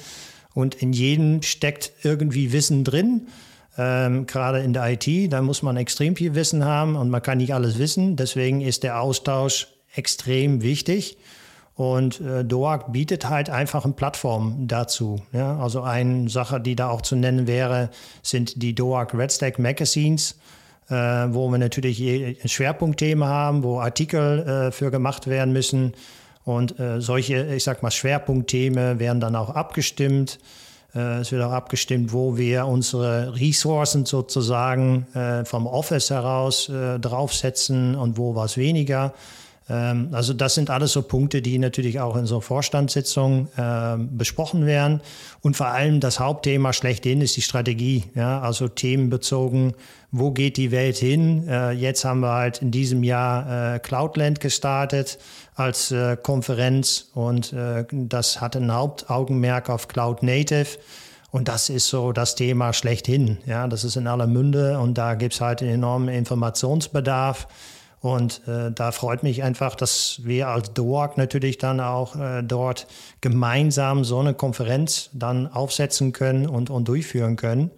und 0.57 0.75
in 0.75 0.95
jedem 0.95 1.43
steckt 1.43 1.93
irgendwie 2.03 2.51
Wissen 2.51 2.83
drin. 2.83 3.29
Ähm, 3.77 4.25
gerade 4.25 4.61
in 4.61 4.73
der 4.73 4.91
IT, 4.91 5.31
da 5.31 5.43
muss 5.43 5.63
man 5.63 5.77
extrem 5.77 6.17
viel 6.17 6.35
Wissen 6.35 6.65
haben 6.65 6.97
und 6.97 7.11
man 7.11 7.21
kann 7.21 7.37
nicht 7.37 7.53
alles 7.53 7.79
wissen. 7.79 8.17
Deswegen 8.17 8.63
ist 8.63 8.83
der 8.83 9.03
Austausch 9.03 9.69
extrem 9.95 10.63
wichtig. 10.63 11.19
Und 11.75 12.23
äh, 12.23 12.43
DOAG 12.43 12.91
bietet 12.91 13.29
halt 13.29 13.51
einfach 13.51 13.85
eine 13.85 13.93
Plattform 13.93 14.67
dazu. 14.67 15.21
Ja? 15.33 15.59
Also 15.59 15.83
eine 15.83 16.31
Sache, 16.31 16.59
die 16.59 16.75
da 16.75 16.89
auch 16.89 17.03
zu 17.03 17.17
nennen 17.17 17.47
wäre, 17.47 17.91
sind 18.23 18.63
die 18.63 18.75
DOAG 18.75 19.13
Red 19.13 19.33
Stack 19.33 19.59
Magazines, 19.59 20.39
äh, 20.89 20.95
wo 20.95 21.51
wir 21.51 21.59
natürlich 21.59 22.01
ein 22.03 22.49
Schwerpunktthema 22.49 23.27
haben, 23.27 23.63
wo 23.63 23.81
Artikel 23.81 24.39
äh, 24.39 24.73
für 24.73 24.91
gemacht 24.91 25.27
werden 25.27 25.53
müssen. 25.53 25.93
Und 26.47 26.79
äh, 26.79 27.01
solche, 27.01 27.45
ich 27.55 27.65
sag 27.65 27.83
mal, 27.83 27.91
Schwerpunktthemen 27.91 29.01
werden 29.01 29.21
dann 29.21 29.35
auch 29.35 29.51
abgestimmt. 29.51 30.39
Äh, 30.95 31.19
es 31.19 31.33
wird 31.33 31.43
auch 31.43 31.51
abgestimmt, 31.51 32.13
wo 32.13 32.37
wir 32.37 32.67
unsere 32.67 33.35
Ressourcen 33.35 34.07
sozusagen 34.07 35.09
äh, 35.13 35.45
vom 35.45 35.67
Office 35.67 36.11
heraus 36.11 36.69
äh, 36.69 37.01
draufsetzen 37.01 37.97
und 37.97 38.17
wo 38.17 38.37
was 38.37 38.57
weniger. 38.57 39.13
Ähm, 39.69 40.11
also 40.13 40.33
das 40.35 40.55
sind 40.55 40.71
alles 40.71 40.93
so 40.93 41.03
Punkte, 41.03 41.43
die 41.43 41.59
natürlich 41.59 41.99
auch 41.99 42.15
in 42.15 42.27
so 42.27 42.41
Vorstandssitzungen 42.41 43.49
äh, 43.57 43.97
besprochen 43.99 44.67
werden. 44.67 45.01
Und 45.41 45.57
vor 45.57 45.67
allem 45.67 45.99
das 45.99 46.21
Hauptthema 46.21 46.73
schlechthin 46.73 47.21
ist 47.23 47.37
die 47.37 47.43
Strategie. 47.43 48.05
Ja? 48.15 48.41
Also 48.41 48.69
themenbezogen, 48.69 49.75
wo 50.13 50.31
geht 50.31 50.57
die 50.57 50.71
Welt 50.71 50.97
hin? 50.97 51.49
Äh, 51.49 51.73
jetzt 51.73 52.05
haben 52.05 52.21
wir 52.21 52.33
halt 52.33 52.63
in 52.63 52.71
diesem 52.71 53.03
Jahr 53.03 53.75
äh, 53.75 53.79
Cloudland 53.81 54.39
gestartet 54.39 55.19
als 55.57 55.91
äh, 55.91 56.17
Konferenz 56.23 57.09
und 57.15 57.53
äh, 57.53 57.85
das 57.91 58.41
hat 58.41 58.57
ein 58.57 58.73
Hauptaugenmerk 58.73 59.71
auf 59.71 59.89
Cloud 59.89 60.23
Native. 60.23 60.79
Und 61.33 61.49
das 61.49 61.69
ist 61.69 61.89
so 61.89 62.13
das 62.13 62.35
Thema 62.35 62.73
schlechthin. 62.73 63.39
Ja, 63.47 63.67
das 63.67 63.85
ist 63.85 63.97
in 63.97 64.07
aller 64.07 64.27
Munde 64.27 64.79
und 64.79 64.97
da 64.97 65.15
gibt 65.15 65.35
es 65.35 65.41
halt 65.41 65.61
einen 65.61 65.73
enormen 65.73 66.09
Informationsbedarf. 66.09 67.49
Und 68.01 68.47
äh, 68.47 68.71
da 68.71 68.93
freut 68.93 69.23
mich 69.23 69.43
einfach, 69.43 69.75
dass 69.75 70.21
wir 70.23 70.49
als 70.49 70.73
DOAG 70.75 71.17
natürlich 71.17 71.59
dann 71.59 71.81
auch 71.81 72.15
äh, 72.17 72.43
dort 72.43 72.87
gemeinsam 73.21 74.05
so 74.05 74.21
eine 74.21 74.35
Konferenz 74.35 75.11
dann 75.13 75.47
aufsetzen 75.47 76.13
können 76.13 76.47
und, 76.47 76.71
und 76.71 76.87
durchführen 76.87 77.37
können. 77.37 77.71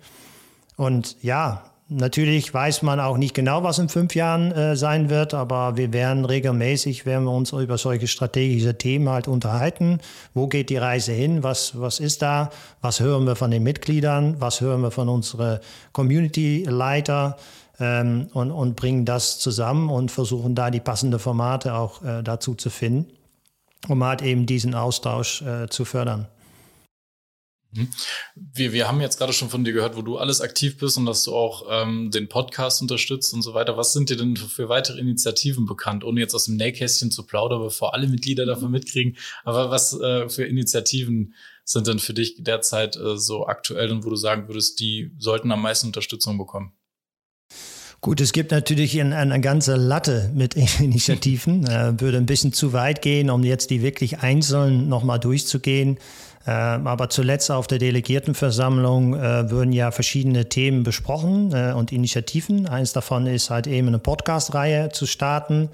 Und 0.76 1.16
ja, 1.22 1.62
natürlich 1.88 2.52
weiß 2.52 2.82
man 2.82 3.00
auch 3.00 3.16
nicht 3.16 3.34
genau, 3.34 3.62
was 3.62 3.78
in 3.78 3.88
fünf 3.88 4.14
Jahren 4.14 4.52
äh, 4.52 4.76
sein 4.76 5.10
wird, 5.10 5.34
aber 5.34 5.76
wir 5.76 5.92
werden 5.92 6.24
regelmäßig, 6.24 7.06
werden 7.06 7.24
wir 7.24 7.32
uns 7.32 7.52
über 7.52 7.78
solche 7.78 8.06
strategische 8.06 8.76
Themen 8.76 9.08
halt 9.08 9.28
unterhalten. 9.28 10.00
Wo 10.34 10.46
geht 10.46 10.70
die 10.70 10.76
Reise 10.76 11.12
hin? 11.12 11.42
Was, 11.42 11.80
was 11.80 12.00
ist 12.00 12.22
da? 12.22 12.50
Was 12.80 13.00
hören 13.00 13.26
wir 13.26 13.36
von 13.36 13.50
den 13.50 13.62
Mitgliedern? 13.62 14.36
Was 14.40 14.60
hören 14.60 14.82
wir 14.82 14.90
von 14.90 15.08
unseren 15.08 15.60
Community-Leiter? 15.92 17.36
Ähm, 17.80 18.28
und, 18.32 18.50
und 18.50 18.74
bringen 18.74 19.04
das 19.04 19.38
zusammen 19.38 19.88
und 19.88 20.10
versuchen 20.10 20.56
da 20.56 20.70
die 20.70 20.80
passenden 20.80 21.20
Formate 21.20 21.74
auch 21.74 22.02
äh, 22.02 22.22
dazu 22.24 22.56
zu 22.56 22.70
finden, 22.70 23.06
um 23.86 24.02
halt 24.02 24.20
eben 24.22 24.46
diesen 24.46 24.74
Austausch 24.74 25.42
äh, 25.42 25.68
zu 25.68 25.84
fördern. 25.84 26.26
Mhm. 27.72 27.88
Wir, 28.34 28.72
wir 28.72 28.88
haben 28.88 29.00
jetzt 29.00 29.18
gerade 29.18 29.32
schon 29.32 29.50
von 29.50 29.64
dir 29.64 29.72
gehört, 29.72 29.96
wo 29.96 30.02
du 30.02 30.16
alles 30.16 30.40
aktiv 30.40 30.78
bist 30.78 30.96
und 30.96 31.06
dass 31.06 31.24
du 31.24 31.34
auch 31.34 31.66
ähm, 31.70 32.10
den 32.10 32.28
Podcast 32.28 32.80
unterstützt 32.80 33.34
und 33.34 33.42
so 33.42 33.54
weiter. 33.54 33.76
Was 33.76 33.92
sind 33.92 34.10
dir 34.10 34.16
denn 34.16 34.36
für 34.36 34.68
weitere 34.68 35.00
Initiativen 35.00 35.66
bekannt, 35.66 36.04
ohne 36.04 36.20
jetzt 36.20 36.34
aus 36.34 36.46
dem 36.46 36.56
Nähkästchen 36.56 37.10
zu 37.10 37.26
plaudern, 37.26 37.60
bevor 37.60 37.94
alle 37.94 38.08
Mitglieder 38.08 38.46
davon 38.46 38.70
mitkriegen? 38.70 39.16
Aber 39.44 39.70
was 39.70 39.98
äh, 40.00 40.28
für 40.28 40.44
Initiativen 40.44 41.34
sind 41.64 41.86
denn 41.86 41.98
für 41.98 42.14
dich 42.14 42.36
derzeit 42.38 42.96
äh, 42.96 43.18
so 43.18 43.46
aktuell 43.46 43.90
und 43.90 44.04
wo 44.04 44.10
du 44.10 44.16
sagen 44.16 44.48
würdest, 44.48 44.80
die 44.80 45.12
sollten 45.18 45.52
am 45.52 45.60
meisten 45.60 45.88
Unterstützung 45.88 46.38
bekommen? 46.38 46.72
Gut, 48.00 48.20
es 48.20 48.32
gibt 48.32 48.52
natürlich 48.52 48.98
eine, 49.00 49.16
eine 49.16 49.40
ganze 49.40 49.74
Latte 49.74 50.30
mit 50.32 50.54
Initiativen. 50.80 51.66
Äh, 51.66 52.00
würde 52.00 52.16
ein 52.16 52.26
bisschen 52.26 52.52
zu 52.52 52.72
weit 52.72 53.02
gehen, 53.02 53.28
um 53.28 53.42
jetzt 53.42 53.70
die 53.70 53.82
wirklich 53.82 54.20
einzeln 54.20 54.88
nochmal 54.88 55.18
durchzugehen. 55.18 55.98
Ähm, 56.48 56.86
aber 56.86 57.10
zuletzt 57.10 57.50
auf 57.50 57.66
der 57.66 57.78
Delegiertenversammlung 57.78 59.14
äh, 59.14 59.50
würden 59.50 59.70
ja 59.70 59.90
verschiedene 59.90 60.48
Themen 60.48 60.82
besprochen 60.82 61.52
äh, 61.52 61.74
und 61.74 61.92
Initiativen. 61.92 62.66
Eins 62.66 62.94
davon 62.94 63.26
ist 63.26 63.50
halt 63.50 63.66
eben 63.66 63.88
eine 63.88 63.98
Podcast-Reihe 63.98 64.88
zu 64.88 65.04
starten. 65.04 65.68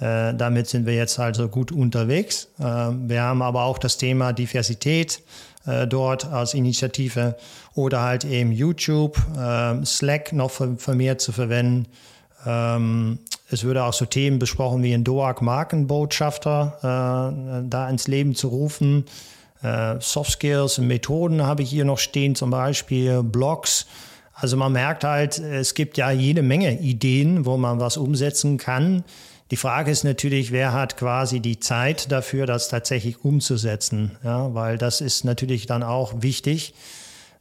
Äh, 0.00 0.32
damit 0.32 0.68
sind 0.68 0.86
wir 0.86 0.94
jetzt 0.94 1.18
also 1.18 1.48
gut 1.48 1.72
unterwegs. 1.72 2.48
Ähm, 2.58 3.06
wir 3.06 3.20
haben 3.20 3.42
aber 3.42 3.64
auch 3.64 3.76
das 3.76 3.98
Thema 3.98 4.32
Diversität 4.32 5.20
dort 5.88 6.26
als 6.26 6.52
Initiative 6.52 7.36
oder 7.74 8.02
halt 8.02 8.26
eben 8.26 8.52
YouTube, 8.52 9.16
ähm, 9.34 9.86
Slack 9.86 10.34
noch 10.34 10.50
vermehrt 10.50 11.22
zu 11.22 11.32
verwenden. 11.32 11.86
Es 12.44 13.64
würde 13.64 13.84
auch 13.84 13.94
so 13.94 14.04
Themen 14.04 14.38
besprochen 14.38 14.82
wie 14.82 14.92
ein 14.92 15.04
DOAG 15.04 15.40
Markenbotschafter 15.40 17.64
da 17.66 17.88
ins 17.88 18.08
Leben 18.08 18.34
zu 18.34 18.48
rufen. 18.48 19.06
Äh, 19.64 20.00
Soft 20.00 20.32
Skills 20.32 20.78
und 20.78 20.86
Methoden 20.86 21.42
habe 21.42 21.62
ich 21.62 21.70
hier 21.70 21.84
noch 21.84 21.98
stehen, 21.98 22.34
zum 22.34 22.50
Beispiel 22.50 23.22
Blogs. 23.22 23.86
Also 24.34 24.56
man 24.56 24.72
merkt 24.72 25.04
halt, 25.04 25.38
es 25.38 25.74
gibt 25.74 25.96
ja 25.96 26.10
jede 26.10 26.42
Menge 26.42 26.78
Ideen, 26.80 27.46
wo 27.46 27.56
man 27.56 27.80
was 27.80 27.96
umsetzen 27.96 28.58
kann. 28.58 29.04
Die 29.50 29.56
Frage 29.56 29.90
ist 29.90 30.04
natürlich, 30.04 30.52
wer 30.52 30.72
hat 30.72 30.96
quasi 30.96 31.40
die 31.40 31.60
Zeit 31.60 32.10
dafür, 32.10 32.46
das 32.46 32.68
tatsächlich 32.68 33.24
umzusetzen? 33.24 34.12
Ja, 34.24 34.52
weil 34.54 34.78
das 34.78 35.00
ist 35.00 35.24
natürlich 35.24 35.66
dann 35.66 35.82
auch 35.82 36.22
wichtig. 36.22 36.74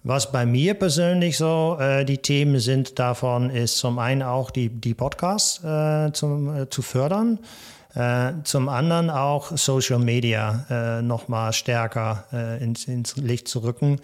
Was 0.03 0.33
bei 0.33 0.45
mir 0.45 0.73
persönlich 0.73 1.37
so 1.37 1.77
äh, 1.79 2.03
die 2.03 2.17
Themen 2.17 2.59
sind 2.59 2.99
davon, 2.99 3.49
ist 3.49 3.77
zum 3.77 3.99
einen 3.99 4.21
auch 4.21 4.51
die, 4.51 4.67
die 4.67 4.93
Podcasts 4.93 5.63
äh, 5.63 6.11
zum, 6.11 6.55
äh, 6.55 6.69
zu 6.69 6.81
fördern. 6.81 7.39
Äh, 7.95 8.33
zum 8.43 8.69
anderen 8.69 9.09
auch 9.09 9.55
Social 9.55 9.99
Media 9.99 10.65
äh, 10.69 11.01
nochmal 11.01 11.53
stärker 11.53 12.25
äh, 12.33 12.63
ins, 12.63 12.85
ins, 12.85 13.17
Licht 13.17 13.47
zu 13.47 13.59
rücken, 13.59 13.99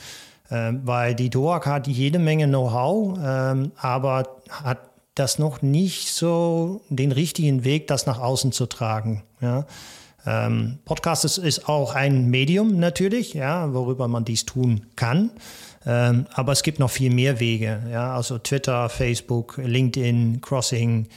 weil 0.51 1.13
die 1.13 1.29
DOAG 1.29 1.67
hat 1.67 1.85
jede 1.85 2.17
Menge 2.17 2.47
Know-how, 2.47 3.19
ähm, 3.23 3.71
aber 3.77 4.41
hat 4.49 4.79
das 5.13 5.37
noch 5.37 5.61
nicht 5.61 6.11
so 6.11 6.81
den 6.89 7.11
richtigen 7.11 7.63
Weg, 7.63 7.85
das 7.85 8.07
nach 8.07 8.19
außen 8.19 8.51
zu 8.51 8.65
tragen. 8.65 9.21
Ja? 9.41 9.67
Ähm, 10.25 10.79
Podcast 10.85 11.25
ist, 11.25 11.37
ist, 11.37 11.69
auch 11.69 11.95
ein 11.95 12.29
Medium 12.29 12.79
natürlich, 12.79 13.33
ja, 13.33 13.73
worüber 13.73 14.07
man 14.07 14.25
dies 14.25 14.45
tun 14.45 14.85
kann. 14.95 15.31
Ähm, 15.85 16.25
aber 16.33 16.51
es 16.51 16.63
gibt 16.63 16.79
noch 16.79 16.91
viel 16.91 17.11
mehr 17.11 17.39
Wege, 17.39 17.81
ja, 17.91 18.13
also 18.13 18.37
Twitter, 18.37 18.89
Facebook, 18.89 19.57
LinkedIn, 19.57 20.41
Crossing, 20.41 21.07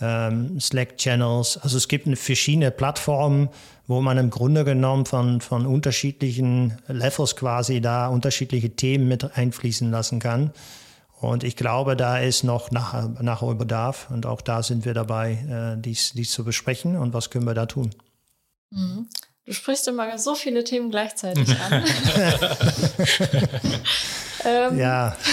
ähm, 0.00 0.60
Slack-Channels. 0.60 1.58
Also 1.58 1.78
es 1.78 1.88
gibt 1.88 2.06
verschiedene 2.18 2.70
Plattformen, 2.70 3.48
wo 3.86 4.00
man 4.00 4.18
im 4.18 4.30
Grunde 4.30 4.64
genommen 4.64 5.06
von, 5.06 5.40
von 5.40 5.66
unterschiedlichen 5.66 6.78
Levels 6.86 7.36
quasi 7.36 7.80
da 7.80 8.08
unterschiedliche 8.08 8.70
Themen 8.70 9.08
mit 9.08 9.36
einfließen 9.36 9.90
lassen 9.90 10.20
kann. 10.20 10.52
Und 11.20 11.44
ich 11.44 11.56
glaube, 11.56 11.96
da 11.96 12.18
ist 12.18 12.44
noch 12.44 12.70
nach, 12.70 13.08
Nachholbedarf 13.20 14.08
und 14.10 14.24
auch 14.24 14.40
da 14.40 14.62
sind 14.62 14.86
wir 14.86 14.94
dabei, 14.94 15.76
äh, 15.76 15.80
dies, 15.80 16.12
dies 16.12 16.30
zu 16.30 16.44
besprechen 16.44 16.96
und 16.96 17.12
was 17.12 17.30
können 17.30 17.46
wir 17.46 17.54
da 17.54 17.66
tun. 17.66 17.90
Mhm. 18.70 19.08
Du 19.44 19.52
sprichst 19.52 19.86
immer 19.88 20.16
so 20.18 20.34
viele 20.34 20.64
Themen 20.64 20.90
gleichzeitig 20.90 21.48
an. 21.60 21.82
ähm, 24.44 24.78
ja. 24.78 25.16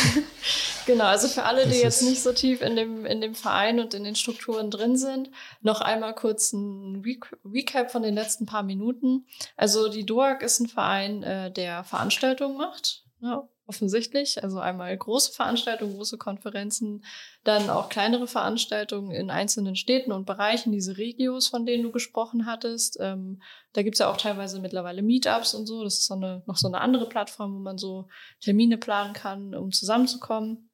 Genau, 0.88 1.04
also 1.04 1.28
für 1.28 1.44
alle, 1.44 1.68
die 1.68 1.76
jetzt 1.76 2.02
nicht 2.02 2.24
so 2.24 2.32
tief 2.32 2.62
in 2.62 2.78
dem, 2.78 3.06
in 3.06 3.20
dem 3.20 3.36
Verein 3.36 3.82
und 3.82 3.94
in 3.94 4.06
den 4.06 4.16
Strukturen 4.16 4.72
drin 4.72 4.96
sind, 4.96 5.30
noch 5.60 5.82
einmal 5.82 6.16
kurz 6.16 6.54
ein 6.54 7.04
Recap 7.44 7.92
von 7.92 8.04
den 8.04 8.16
letzten 8.16 8.46
paar 8.46 8.64
Minuten. 8.64 9.28
Also 9.58 9.90
die 9.90 10.06
DOAG 10.06 10.42
ist 10.42 10.62
ein 10.62 10.70
Verein, 10.70 11.24
äh, 11.24 11.52
der 11.52 11.84
Veranstaltungen 11.84 12.56
macht. 12.56 13.04
Ja, 13.20 13.50
offensichtlich. 13.68 14.44
Also 14.44 14.60
einmal 14.60 14.96
große 14.98 15.34
Veranstaltungen, 15.34 15.96
große 15.96 16.18
Konferenzen, 16.18 17.04
dann 17.44 17.70
auch 17.70 17.90
kleinere 17.90 18.28
Veranstaltungen 18.28 19.12
in 19.12 19.30
einzelnen 19.30 19.76
Städten 19.76 20.12
und 20.12 20.26
Bereichen, 20.26 20.72
diese 20.72 20.98
Regios, 20.98 21.48
von 21.48 21.66
denen 21.66 21.84
du 21.84 21.92
gesprochen 21.92 22.46
hattest. 22.46 22.98
Ähm, 23.00 23.42
da 23.74 23.84
gibt's 23.84 24.00
ja 24.00 24.10
auch 24.10 24.18
teilweise 24.18 24.60
mittlerweile 24.60 25.02
Meetups 25.02 25.54
und 25.54 25.68
so. 25.68 25.84
Das 25.84 25.96
ist 25.96 26.08
so 26.08 26.16
eine, 26.16 26.44
noch 26.48 26.58
so 26.58 26.68
eine 26.68 26.82
andere 26.82 27.08
Plattform, 27.08 27.54
wo 27.56 27.60
man 27.60 27.78
so 27.78 28.08
Termine 28.42 28.78
planen 28.78 29.14
kann, 29.14 29.54
um 29.54 29.72
zusammenzukommen. 29.72 30.70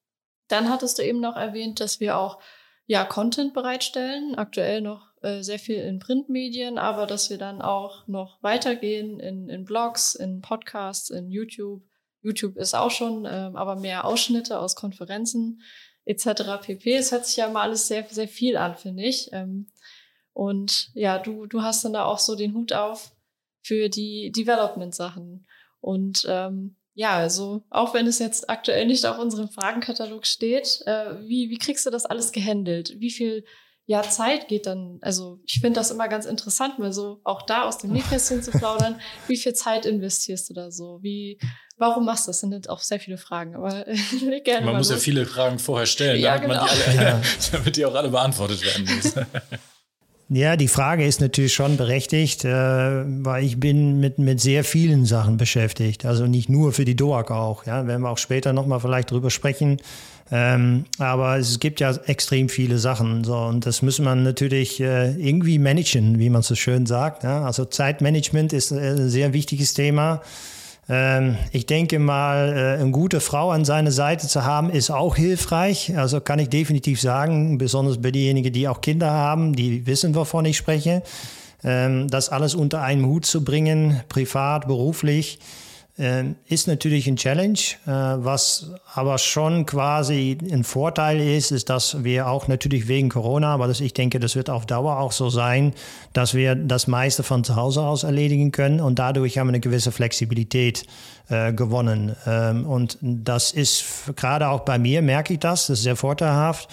Dann 0.47 0.69
hattest 0.69 0.99
du 0.99 1.03
eben 1.03 1.19
noch 1.19 1.35
erwähnt, 1.35 1.79
dass 1.79 1.99
wir 1.99 2.17
auch 2.17 2.39
ja 2.85 3.05
Content 3.05 3.53
bereitstellen, 3.53 4.35
aktuell 4.35 4.81
noch 4.81 5.13
äh, 5.21 5.41
sehr 5.41 5.57
viel 5.57 5.77
in 5.77 5.99
Printmedien, 5.99 6.77
aber 6.77 7.07
dass 7.07 7.29
wir 7.29 7.37
dann 7.37 7.61
auch 7.61 8.07
noch 8.07 8.43
weitergehen 8.43 9.19
in, 9.19 9.49
in 9.49 9.63
Blogs, 9.63 10.15
in 10.15 10.41
Podcasts, 10.41 11.09
in 11.09 11.31
YouTube, 11.31 11.81
YouTube 12.23 12.57
ist 12.57 12.73
auch 12.73 12.91
schon, 12.91 13.25
ähm, 13.29 13.55
aber 13.55 13.75
mehr 13.75 14.05
Ausschnitte 14.05 14.59
aus 14.59 14.75
Konferenzen 14.75 15.61
etc. 16.05 16.59
pp. 16.61 16.95
Es 16.95 17.11
hört 17.11 17.25
sich 17.25 17.37
ja 17.37 17.49
mal 17.49 17.61
alles 17.61 17.87
sehr, 17.87 18.05
sehr 18.09 18.27
viel 18.27 18.57
an, 18.57 18.75
finde 18.75 19.03
ich. 19.03 19.29
Ähm, 19.31 19.67
und 20.33 20.89
ja, 20.95 21.19
du, 21.19 21.45
du 21.45 21.61
hast 21.61 21.85
dann 21.85 21.93
da 21.93 22.05
auch 22.05 22.19
so 22.19 22.35
den 22.35 22.55
Hut 22.55 22.73
auf 22.73 23.11
für 23.61 23.89
die 23.89 24.31
Development-Sachen. 24.31 25.45
Und 25.79 26.25
ähm, 26.27 26.75
ja, 26.95 27.17
also 27.17 27.63
auch 27.69 27.93
wenn 27.93 28.07
es 28.07 28.19
jetzt 28.19 28.49
aktuell 28.49 28.85
nicht 28.85 29.05
auf 29.05 29.19
unserem 29.19 29.49
Fragenkatalog 29.49 30.25
steht, 30.25 30.81
äh, 30.85 31.19
wie, 31.27 31.49
wie 31.49 31.57
kriegst 31.57 31.85
du 31.85 31.89
das 31.89 32.05
alles 32.05 32.31
gehandelt? 32.31 32.99
Wie 32.99 33.11
viel 33.11 33.45
ja, 33.85 34.01
Zeit 34.03 34.47
geht 34.47 34.65
dann, 34.65 34.99
also 35.01 35.39
ich 35.45 35.59
finde 35.59 35.79
das 35.79 35.91
immer 35.91 36.07
ganz 36.07 36.25
interessant, 36.25 36.79
mal 36.79 36.93
so 36.93 37.19
auch 37.25 37.41
da 37.41 37.63
aus 37.63 37.79
dem 37.79 37.91
Nähkästchen 37.91 38.41
zu 38.41 38.51
plaudern. 38.51 38.99
Wie 39.27 39.35
viel 39.35 39.53
Zeit 39.53 39.85
investierst 39.85 40.49
du 40.49 40.53
da 40.53 40.71
so? 40.71 40.99
Wie, 41.01 41.37
warum 41.77 42.05
machst 42.05 42.25
du 42.25 42.29
das? 42.29 42.39
Das 42.39 42.49
sind 42.49 42.69
auch 42.69 42.79
sehr 42.79 42.99
viele 42.99 43.17
Fragen, 43.17 43.55
aber 43.55 43.85
gerne. 44.43 44.65
Man 44.65 44.77
muss 44.77 44.89
los. 44.89 44.99
ja 44.99 45.03
viele 45.03 45.25
Fragen 45.25 45.59
vorher 45.59 45.85
stellen, 45.85 46.21
ja, 46.21 46.37
damit, 46.37 46.51
genau. 46.51 46.65
die 46.65 46.91
alle, 46.91 47.03
ja. 47.03 47.21
damit 47.51 47.75
die 47.75 47.85
auch 47.85 47.95
alle 47.95 48.09
beantwortet 48.09 48.63
werden 48.63 48.85
müssen. 48.85 49.25
Ja, 50.29 50.55
die 50.55 50.69
Frage 50.69 51.05
ist 51.05 51.19
natürlich 51.19 51.53
schon 51.53 51.75
berechtigt, 51.75 52.45
äh, 52.45 52.49
weil 52.49 53.43
ich 53.43 53.59
bin 53.59 53.99
mit, 53.99 54.17
mit 54.17 54.39
sehr 54.39 54.63
vielen 54.63 55.05
Sachen 55.05 55.35
beschäftigt. 55.35 56.05
Also 56.05 56.25
nicht 56.25 56.47
nur 56.47 56.71
für 56.71 56.85
die 56.85 56.95
DOAG 56.95 57.29
auch. 57.31 57.65
Ja, 57.65 57.85
werden 57.85 58.01
wir 58.01 58.09
auch 58.09 58.17
später 58.17 58.53
nochmal 58.53 58.79
vielleicht 58.79 59.11
drüber 59.11 59.29
sprechen. 59.29 59.79
Ähm, 60.35 60.85
aber 60.97 61.37
es 61.37 61.59
gibt 61.59 61.79
ja 61.79 61.95
extrem 62.07 62.49
viele 62.49 62.79
Sachen. 62.79 63.23
So, 63.23 63.37
und 63.37 63.67
das 63.67 63.83
muss 63.83 63.99
man 63.99 64.23
natürlich 64.23 64.79
äh, 64.79 65.11
irgendwie 65.11 65.59
managen, 65.59 66.17
wie 66.17 66.31
man 66.31 66.41
so 66.41 66.55
schön 66.55 66.87
sagt. 66.87 67.23
Ja? 67.23 67.45
Also 67.45 67.65
Zeitmanagement 67.65 68.51
ist 68.51 68.71
äh, 68.71 68.95
ein 68.95 69.09
sehr 69.09 69.33
wichtiges 69.33 69.75
Thema. 69.75 70.23
Ähm, 70.89 71.37
ich 71.51 71.67
denke 71.67 71.99
mal, 71.99 72.51
äh, 72.51 72.81
eine 72.81 72.89
gute 72.89 73.19
Frau 73.19 73.51
an 73.51 73.63
seiner 73.63 73.91
Seite 73.91 74.27
zu 74.27 74.43
haben, 74.43 74.71
ist 74.71 74.89
auch 74.89 75.15
hilfreich. 75.15 75.95
Also 75.95 76.19
kann 76.19 76.39
ich 76.39 76.49
definitiv 76.49 76.99
sagen, 76.99 77.59
besonders 77.59 78.01
bei 78.01 78.09
denjenigen, 78.09 78.51
die 78.51 78.67
auch 78.67 78.81
Kinder 78.81 79.11
haben, 79.11 79.55
die 79.55 79.85
wissen, 79.85 80.15
wovon 80.15 80.45
ich 80.45 80.57
spreche. 80.57 81.03
Ähm, 81.63 82.07
das 82.07 82.29
alles 82.29 82.55
unter 82.55 82.81
einen 82.81 83.05
Hut 83.05 83.27
zu 83.27 83.43
bringen, 83.43 84.01
privat, 84.09 84.65
beruflich, 84.65 85.37
ist 85.95 86.67
natürlich 86.67 87.05
ein 87.05 87.17
Challenge, 87.17 87.59
äh, 87.85 87.91
was 87.91 88.71
aber 88.95 89.19
schon 89.19 89.67
quasi 89.67 90.35
ein 90.51 90.63
Vorteil 90.63 91.19
ist, 91.19 91.51
ist, 91.51 91.69
dass 91.69 92.03
wir 92.03 92.27
auch 92.27 92.47
natürlich 92.47 92.87
wegen 92.87 93.09
Corona, 93.09 93.53
aber 93.53 93.67
das, 93.67 93.79
ich 93.79 93.93
denke, 93.93 94.19
das 94.19 94.35
wird 94.35 94.49
auf 94.49 94.65
Dauer 94.65 94.97
auch 94.97 95.11
so 95.11 95.29
sein, 95.29 95.73
dass 96.11 96.33
wir 96.33 96.55
das 96.55 96.87
meiste 96.87 97.21
von 97.21 97.43
zu 97.43 97.55
Hause 97.55 97.83
aus 97.83 98.03
erledigen 98.03 98.51
können 98.51 98.79
und 98.79 98.97
dadurch 98.97 99.37
haben 99.37 99.47
wir 99.47 99.51
eine 99.51 99.59
gewisse 99.59 99.91
Flexibilität 99.91 100.87
äh, 101.29 101.53
gewonnen. 101.53 102.15
Ähm, 102.25 102.65
und 102.65 102.97
das 103.01 103.51
ist 103.51 103.85
gerade 104.15 104.47
auch 104.49 104.61
bei 104.61 104.79
mir, 104.79 105.03
merke 105.03 105.33
ich 105.33 105.39
das, 105.39 105.67
das 105.67 105.77
ist 105.77 105.83
sehr 105.83 105.95
vorteilhaft 105.95 106.69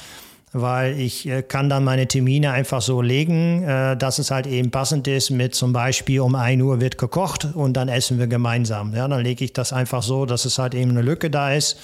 weil 0.52 0.98
ich 0.98 1.28
äh, 1.28 1.42
kann 1.42 1.68
dann 1.68 1.84
meine 1.84 2.08
Termine 2.08 2.50
einfach 2.52 2.82
so 2.82 3.02
legen, 3.02 3.62
äh, 3.62 3.96
dass 3.96 4.18
es 4.18 4.30
halt 4.30 4.46
eben 4.46 4.70
passend 4.70 5.06
ist 5.06 5.30
mit 5.30 5.54
zum 5.54 5.72
Beispiel 5.72 6.20
um 6.20 6.34
1 6.34 6.62
Uhr 6.62 6.80
wird 6.80 6.98
gekocht 6.98 7.48
und 7.54 7.76
dann 7.76 7.88
essen 7.88 8.18
wir 8.18 8.26
gemeinsam. 8.26 8.94
Ja, 8.94 9.06
dann 9.06 9.22
lege 9.22 9.44
ich 9.44 9.52
das 9.52 9.72
einfach 9.72 10.02
so, 10.02 10.26
dass 10.26 10.44
es 10.44 10.58
halt 10.58 10.74
eben 10.74 10.90
eine 10.90 11.02
Lücke 11.02 11.30
da 11.30 11.52
ist. 11.52 11.78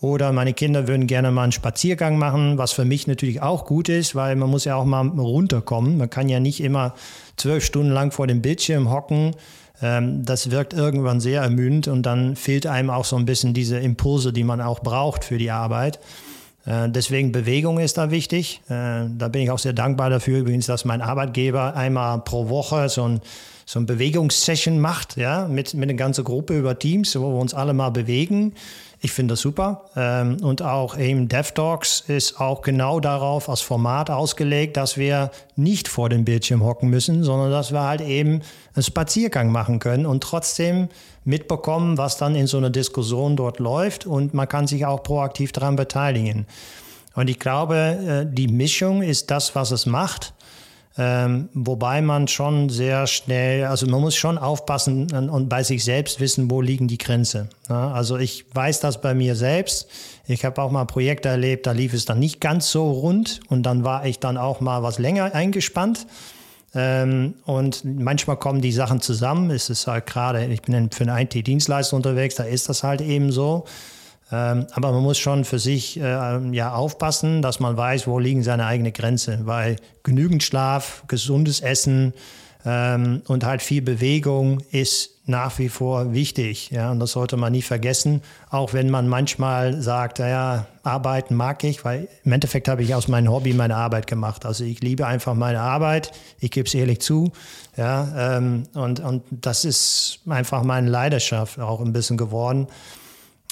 Oder 0.00 0.32
meine 0.32 0.52
Kinder 0.52 0.86
würden 0.86 1.06
gerne 1.06 1.30
mal 1.30 1.44
einen 1.44 1.52
Spaziergang 1.52 2.18
machen, 2.18 2.58
was 2.58 2.72
für 2.72 2.84
mich 2.84 3.06
natürlich 3.06 3.40
auch 3.40 3.64
gut 3.64 3.88
ist, 3.88 4.14
weil 4.14 4.36
man 4.36 4.50
muss 4.50 4.64
ja 4.66 4.76
auch 4.76 4.84
mal 4.84 5.06
runterkommen. 5.06 5.96
Man 5.96 6.10
kann 6.10 6.28
ja 6.28 6.40
nicht 6.40 6.62
immer 6.62 6.94
zwölf 7.36 7.64
Stunden 7.64 7.90
lang 7.90 8.10
vor 8.10 8.26
dem 8.26 8.42
Bildschirm 8.42 8.90
hocken. 8.90 9.34
Ähm, 9.80 10.24
das 10.24 10.50
wirkt 10.50 10.74
irgendwann 10.74 11.20
sehr 11.20 11.42
ermüdend 11.42 11.88
und 11.88 12.02
dann 12.02 12.36
fehlt 12.36 12.66
einem 12.66 12.90
auch 12.90 13.04
so 13.04 13.16
ein 13.16 13.24
bisschen 13.24 13.54
diese 13.54 13.78
Impulse, 13.78 14.32
die 14.32 14.44
man 14.44 14.60
auch 14.60 14.80
braucht 14.80 15.24
für 15.24 15.38
die 15.38 15.50
Arbeit. 15.50 15.98
Äh, 16.66 16.88
deswegen 16.88 17.32
Bewegung 17.32 17.78
ist 17.78 17.98
da 17.98 18.10
wichtig. 18.10 18.60
Äh, 18.68 19.06
da 19.16 19.28
bin 19.28 19.42
ich 19.42 19.50
auch 19.50 19.58
sehr 19.58 19.72
dankbar 19.72 20.10
dafür 20.10 20.40
übrigens, 20.40 20.66
dass 20.66 20.84
mein 20.84 21.02
Arbeitgeber 21.02 21.74
einmal 21.74 22.20
pro 22.20 22.48
Woche 22.48 22.88
so 22.88 23.04
ein, 23.04 23.20
so 23.66 23.78
ein 23.78 23.86
Bewegungssession 23.86 24.80
macht, 24.80 25.16
ja, 25.16 25.46
mit, 25.48 25.74
mit 25.74 25.88
einer 25.88 25.96
ganzen 25.96 26.24
Gruppe 26.24 26.58
über 26.58 26.78
Teams, 26.78 27.14
wo 27.16 27.32
wir 27.32 27.40
uns 27.40 27.54
alle 27.54 27.72
mal 27.74 27.90
bewegen. 27.90 28.54
Ich 29.04 29.12
finde 29.12 29.32
das 29.32 29.40
super. 29.40 29.90
Ähm, 29.96 30.38
und 30.42 30.62
auch 30.62 30.96
eben 30.96 31.28
DevDogs 31.28 32.04
ist 32.08 32.40
auch 32.40 32.62
genau 32.62 33.00
darauf 33.00 33.50
als 33.50 33.60
Format 33.60 34.08
ausgelegt, 34.08 34.78
dass 34.78 34.96
wir 34.96 35.30
nicht 35.56 35.88
vor 35.88 36.08
dem 36.08 36.24
Bildschirm 36.24 36.64
hocken 36.64 36.88
müssen, 36.88 37.22
sondern 37.22 37.50
dass 37.50 37.70
wir 37.70 37.82
halt 37.82 38.00
eben 38.00 38.40
einen 38.74 38.82
Spaziergang 38.82 39.52
machen 39.52 39.78
können 39.78 40.06
und 40.06 40.22
trotzdem 40.22 40.88
mitbekommen, 41.24 41.98
was 41.98 42.16
dann 42.16 42.34
in 42.34 42.46
so 42.46 42.58
einer 42.58 42.70
Diskussion 42.70 43.36
dort 43.36 43.58
läuft 43.58 44.06
und 44.06 44.34
man 44.34 44.48
kann 44.48 44.66
sich 44.66 44.86
auch 44.86 45.02
proaktiv 45.02 45.52
daran 45.52 45.76
beteiligen. 45.76 46.46
Und 47.14 47.28
ich 47.28 47.38
glaube, 47.38 47.76
äh, 47.76 48.26
die 48.32 48.48
Mischung 48.48 49.02
ist 49.02 49.30
das, 49.30 49.54
was 49.54 49.70
es 49.70 49.86
macht. 49.86 50.34
Ähm, 50.96 51.48
wobei 51.54 52.02
man 52.02 52.28
schon 52.28 52.68
sehr 52.68 53.08
schnell, 53.08 53.64
also 53.64 53.84
man 53.88 54.00
muss 54.00 54.14
schon 54.14 54.38
aufpassen 54.38 55.10
und 55.28 55.48
bei 55.48 55.64
sich 55.64 55.82
selbst 55.82 56.20
wissen, 56.20 56.48
wo 56.48 56.60
liegen 56.60 56.86
die 56.86 56.98
Grenzen. 56.98 57.48
Ja, 57.68 57.90
also 57.90 58.16
ich 58.16 58.44
weiß 58.54 58.78
das 58.78 59.00
bei 59.00 59.12
mir 59.12 59.34
selbst. 59.34 59.88
Ich 60.28 60.44
habe 60.44 60.62
auch 60.62 60.70
mal 60.70 60.84
Projekte 60.84 61.28
erlebt, 61.28 61.66
da 61.66 61.72
lief 61.72 61.94
es 61.94 62.04
dann 62.04 62.20
nicht 62.20 62.40
ganz 62.40 62.70
so 62.70 62.92
rund 62.92 63.40
und 63.48 63.64
dann 63.64 63.82
war 63.82 64.06
ich 64.06 64.20
dann 64.20 64.36
auch 64.36 64.60
mal 64.60 64.84
was 64.84 65.00
länger 65.00 65.34
eingespannt. 65.34 66.06
Ähm, 66.74 67.34
und 67.44 67.84
manchmal 67.84 68.36
kommen 68.36 68.60
die 68.60 68.72
Sachen 68.72 69.00
zusammen. 69.00 69.50
Es 69.50 69.70
ist 69.70 69.86
halt 69.86 70.06
gerade, 70.06 70.44
ich 70.46 70.62
bin 70.62 70.90
für 70.90 71.04
eine 71.04 71.22
IT-Dienstleister 71.22 71.96
unterwegs, 71.96 72.34
da 72.34 72.44
ist 72.44 72.68
das 72.68 72.82
halt 72.82 73.00
eben 73.00 73.30
so. 73.30 73.64
Ähm, 74.32 74.66
aber 74.72 74.90
man 74.90 75.02
muss 75.02 75.18
schon 75.18 75.44
für 75.44 75.58
sich 75.58 76.00
äh, 76.00 76.38
ja 76.50 76.74
aufpassen, 76.74 77.42
dass 77.42 77.60
man 77.60 77.76
weiß, 77.76 78.06
wo 78.06 78.18
liegen 78.18 78.42
seine 78.42 78.66
eigenen 78.66 78.92
Grenzen, 78.92 79.46
weil 79.46 79.76
genügend 80.02 80.42
Schlaf, 80.42 81.04
gesundes 81.06 81.60
Essen 81.60 82.14
ähm, 82.64 83.22
und 83.28 83.44
halt 83.44 83.62
viel 83.62 83.82
Bewegung 83.82 84.60
ist 84.70 85.13
nach 85.26 85.58
wie 85.58 85.68
vor 85.68 86.12
wichtig. 86.12 86.70
Ja, 86.70 86.90
und 86.90 87.00
das 87.00 87.12
sollte 87.12 87.36
man 87.36 87.52
nie 87.52 87.62
vergessen, 87.62 88.22
auch 88.50 88.74
wenn 88.74 88.90
man 88.90 89.08
manchmal 89.08 89.80
sagt, 89.80 90.18
ja, 90.18 90.66
arbeiten 90.82 91.34
mag 91.34 91.64
ich, 91.64 91.84
weil 91.84 92.08
im 92.24 92.32
Endeffekt 92.32 92.68
habe 92.68 92.82
ich 92.82 92.94
aus 92.94 93.08
meinem 93.08 93.32
Hobby 93.32 93.54
meine 93.54 93.76
Arbeit 93.76 94.06
gemacht. 94.06 94.44
Also 94.44 94.64
ich 94.64 94.80
liebe 94.80 95.06
einfach 95.06 95.34
meine 95.34 95.60
Arbeit, 95.60 96.12
ich 96.40 96.50
gebe 96.50 96.66
es 96.66 96.74
ehrlich 96.74 97.00
zu. 97.00 97.32
Ja, 97.76 98.36
ähm, 98.36 98.64
und, 98.74 99.00
und 99.00 99.22
das 99.30 99.64
ist 99.64 100.20
einfach 100.28 100.62
meine 100.62 100.90
Leidenschaft 100.90 101.58
auch 101.58 101.80
ein 101.80 101.94
bisschen 101.94 102.18
geworden. 102.18 102.68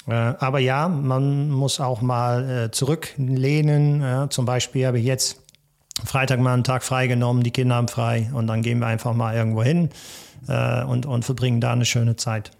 Äh, 0.07 0.13
aber 0.13 0.59
ja, 0.59 0.87
man 0.87 1.49
muss 1.49 1.79
auch 1.79 2.01
mal 2.01 2.65
äh, 2.67 2.71
zurücklehnen. 2.71 4.01
Ja, 4.01 4.29
zum 4.29 4.45
Beispiel 4.45 4.85
habe 4.85 4.99
ich 4.99 5.05
jetzt 5.05 5.39
Freitag 6.05 6.39
mal 6.39 6.53
einen 6.53 6.63
Tag 6.63 6.83
freigenommen, 6.83 7.43
die 7.43 7.51
Kinder 7.51 7.75
haben 7.75 7.87
frei 7.87 8.29
und 8.33 8.47
dann 8.47 8.61
gehen 8.61 8.79
wir 8.79 8.87
einfach 8.87 9.13
mal 9.13 9.35
irgendwo 9.35 9.63
hin 9.63 9.89
äh, 10.47 10.83
und, 10.83 11.05
und 11.05 11.23
verbringen 11.23 11.61
da 11.61 11.71
eine 11.71 11.85
schöne 11.85 12.15
Zeit. 12.15 12.51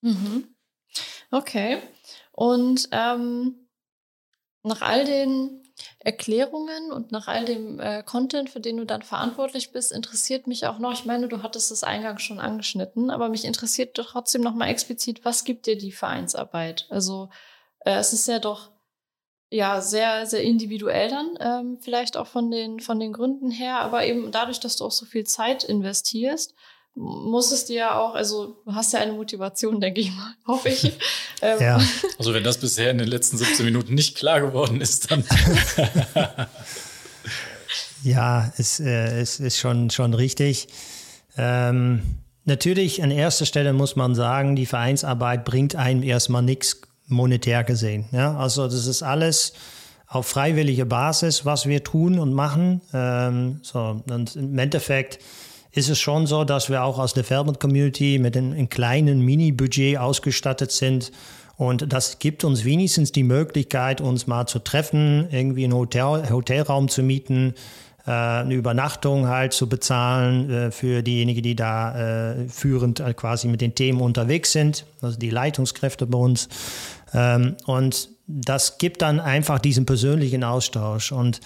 Mhm. 0.00 0.54
Okay. 1.30 1.78
Und 2.32 2.88
ähm, 2.92 3.68
nach 4.62 4.82
all 4.82 5.04
den 5.04 5.62
Erklärungen 5.98 6.92
und 6.92 7.12
nach 7.12 7.28
all 7.28 7.44
dem 7.44 7.80
äh, 7.80 8.02
Content, 8.02 8.48
für 8.48 8.60
den 8.60 8.76
du 8.76 8.84
dann 8.84 9.02
verantwortlich 9.02 9.72
bist, 9.72 9.92
interessiert 9.92 10.46
mich 10.46 10.66
auch 10.66 10.78
noch, 10.78 10.92
ich 10.92 11.04
meine, 11.04 11.28
du 11.28 11.42
hattest 11.42 11.70
es 11.70 11.84
eingangs 11.84 12.22
schon 12.22 12.38
angeschnitten, 12.38 13.10
aber 13.10 13.28
mich 13.28 13.44
interessiert 13.44 13.94
trotzdem 13.94 14.42
noch 14.42 14.54
mal 14.54 14.68
explizit, 14.68 15.24
was 15.24 15.44
gibt 15.44 15.66
dir 15.66 15.76
die 15.76 15.92
Vereinsarbeit? 15.92 16.86
Also 16.90 17.28
äh, 17.80 17.96
es 17.96 18.12
ist 18.12 18.28
ja 18.28 18.38
doch 18.38 18.70
ja 19.56 19.80
sehr, 19.80 20.26
sehr 20.26 20.42
individuell 20.42 21.10
dann, 21.10 21.38
ähm, 21.40 21.78
vielleicht 21.80 22.16
auch 22.16 22.26
von 22.26 22.50
den, 22.50 22.80
von 22.80 23.00
den 23.00 23.12
Gründen 23.12 23.50
her, 23.50 23.80
aber 23.80 24.04
eben 24.06 24.30
dadurch, 24.30 24.60
dass 24.60 24.76
du 24.76 24.84
auch 24.84 24.92
so 24.92 25.06
viel 25.06 25.24
Zeit 25.24 25.64
investierst, 25.64 26.54
muss 26.96 27.52
es 27.52 27.66
dir 27.66 27.76
ja 27.76 27.98
auch, 27.98 28.14
also 28.14 28.62
du 28.64 28.74
hast 28.74 28.94
ja 28.94 29.00
eine 29.00 29.12
Motivation, 29.12 29.80
denke 29.80 30.00
ich 30.00 30.12
mal, 30.12 30.34
hoffe 30.46 30.70
ich. 30.70 30.92
Ähm, 31.42 31.60
ja. 31.60 31.80
Also 32.18 32.32
wenn 32.32 32.44
das 32.44 32.58
bisher 32.58 32.90
in 32.90 32.98
den 32.98 33.08
letzten 33.08 33.36
17 33.36 33.64
Minuten 33.66 33.94
nicht 33.94 34.16
klar 34.16 34.40
geworden 34.40 34.80
ist, 34.80 35.10
dann. 35.10 35.22
ja, 38.02 38.50
es, 38.56 38.80
äh, 38.80 39.20
es 39.20 39.38
ist 39.38 39.58
schon, 39.58 39.90
schon 39.90 40.14
richtig. 40.14 40.68
Ähm, 41.36 42.00
natürlich, 42.46 43.02
an 43.02 43.10
erster 43.10 43.44
Stelle 43.44 43.74
muss 43.74 43.96
man 43.96 44.14
sagen, 44.14 44.56
die 44.56 44.64
Vereinsarbeit 44.64 45.44
bringt 45.44 45.76
einem 45.76 46.02
erstmal 46.02 46.42
nichts 46.42 46.80
monetär 47.06 47.64
gesehen. 47.64 48.06
Ja? 48.12 48.36
Also 48.36 48.64
das 48.64 48.86
ist 48.86 49.02
alles 49.02 49.52
auf 50.08 50.26
freiwillige 50.26 50.86
Basis, 50.86 51.44
was 51.44 51.66
wir 51.66 51.82
tun 51.82 52.18
und 52.18 52.32
machen. 52.32 52.80
Ähm, 52.92 53.60
so, 53.62 54.02
und 54.08 54.36
im 54.36 54.58
Endeffekt 54.58 55.18
ist 55.72 55.90
es 55.90 55.98
schon 55.98 56.26
so, 56.26 56.44
dass 56.44 56.70
wir 56.70 56.82
auch 56.82 56.98
aus 56.98 57.12
der 57.12 57.22
Development 57.22 57.62
mit 58.20 58.36
einem, 58.36 58.52
einem 58.52 58.68
kleinen 58.68 59.20
Mini-Budget 59.20 59.98
ausgestattet 59.98 60.72
sind. 60.72 61.12
Und 61.56 61.92
das 61.92 62.18
gibt 62.18 62.44
uns 62.44 62.64
wenigstens 62.64 63.12
die 63.12 63.22
Möglichkeit, 63.22 64.00
uns 64.00 64.26
mal 64.26 64.46
zu 64.46 64.58
treffen, 64.58 65.28
irgendwie 65.30 65.64
einen 65.64 65.74
Hotel, 65.74 66.30
Hotelraum 66.30 66.88
zu 66.88 67.02
mieten, 67.02 67.54
äh, 68.06 68.10
eine 68.10 68.54
Übernachtung 68.54 69.28
halt 69.28 69.52
zu 69.52 69.68
bezahlen 69.68 70.50
äh, 70.50 70.70
für 70.70 71.02
diejenigen, 71.02 71.42
die 71.42 71.56
da 71.56 72.34
äh, 72.34 72.48
führend 72.48 73.00
äh, 73.00 73.14
quasi 73.14 73.48
mit 73.48 73.60
den 73.60 73.74
Themen 73.74 74.00
unterwegs 74.00 74.52
sind, 74.52 74.86
also 75.02 75.18
die 75.18 75.30
Leitungskräfte 75.30 76.06
bei 76.06 76.18
uns. 76.18 76.48
Ähm, 77.12 77.56
und 77.66 78.10
das 78.26 78.78
gibt 78.78 79.02
dann 79.02 79.20
einfach 79.20 79.58
diesen 79.58 79.86
persönlichen 79.86 80.44
Austausch. 80.44 81.12
Und 81.12 81.40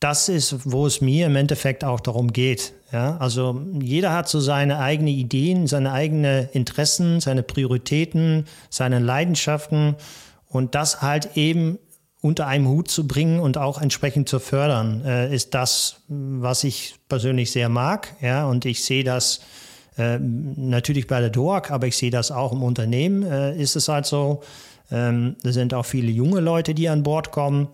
das 0.00 0.28
ist, 0.28 0.56
wo 0.64 0.86
es 0.86 1.00
mir 1.00 1.26
im 1.26 1.36
Endeffekt 1.36 1.84
auch 1.84 2.00
darum 2.00 2.32
geht. 2.32 2.72
Ja, 2.90 3.18
also 3.18 3.60
jeder 3.80 4.12
hat 4.12 4.28
so 4.28 4.40
seine 4.40 4.78
eigenen 4.78 5.14
Ideen, 5.14 5.66
seine 5.66 5.92
eigenen 5.92 6.48
Interessen, 6.52 7.20
seine 7.20 7.42
Prioritäten, 7.42 8.46
seine 8.70 8.98
Leidenschaften 8.98 9.94
und 10.48 10.74
das 10.74 11.02
halt 11.02 11.36
eben 11.36 11.78
unter 12.22 12.46
einem 12.46 12.68
Hut 12.68 12.90
zu 12.90 13.06
bringen 13.06 13.40
und 13.40 13.56
auch 13.56 13.80
entsprechend 13.80 14.28
zu 14.28 14.40
fördern, 14.40 15.02
äh, 15.04 15.34
ist 15.34 15.54
das, 15.54 16.02
was 16.08 16.64
ich 16.64 16.96
persönlich 17.08 17.50
sehr 17.50 17.68
mag. 17.68 18.14
Ja, 18.20 18.46
und 18.46 18.64
ich 18.66 18.84
sehe 18.84 19.04
das 19.04 19.40
äh, 19.96 20.18
natürlich 20.18 21.06
bei 21.06 21.20
der 21.20 21.30
DOAG, 21.30 21.70
aber 21.70 21.86
ich 21.86 21.96
sehe 21.96 22.10
das 22.10 22.30
auch 22.30 22.52
im 22.52 22.62
Unternehmen. 22.62 23.22
Äh, 23.22 23.56
ist 23.56 23.74
es 23.76 23.88
halt 23.88 24.06
so, 24.06 24.42
ähm, 24.90 25.36
da 25.42 25.52
sind 25.52 25.72
auch 25.72 25.86
viele 25.86 26.10
junge 26.10 26.40
Leute, 26.40 26.74
die 26.74 26.88
an 26.88 27.02
Bord 27.02 27.30
kommen 27.30 27.68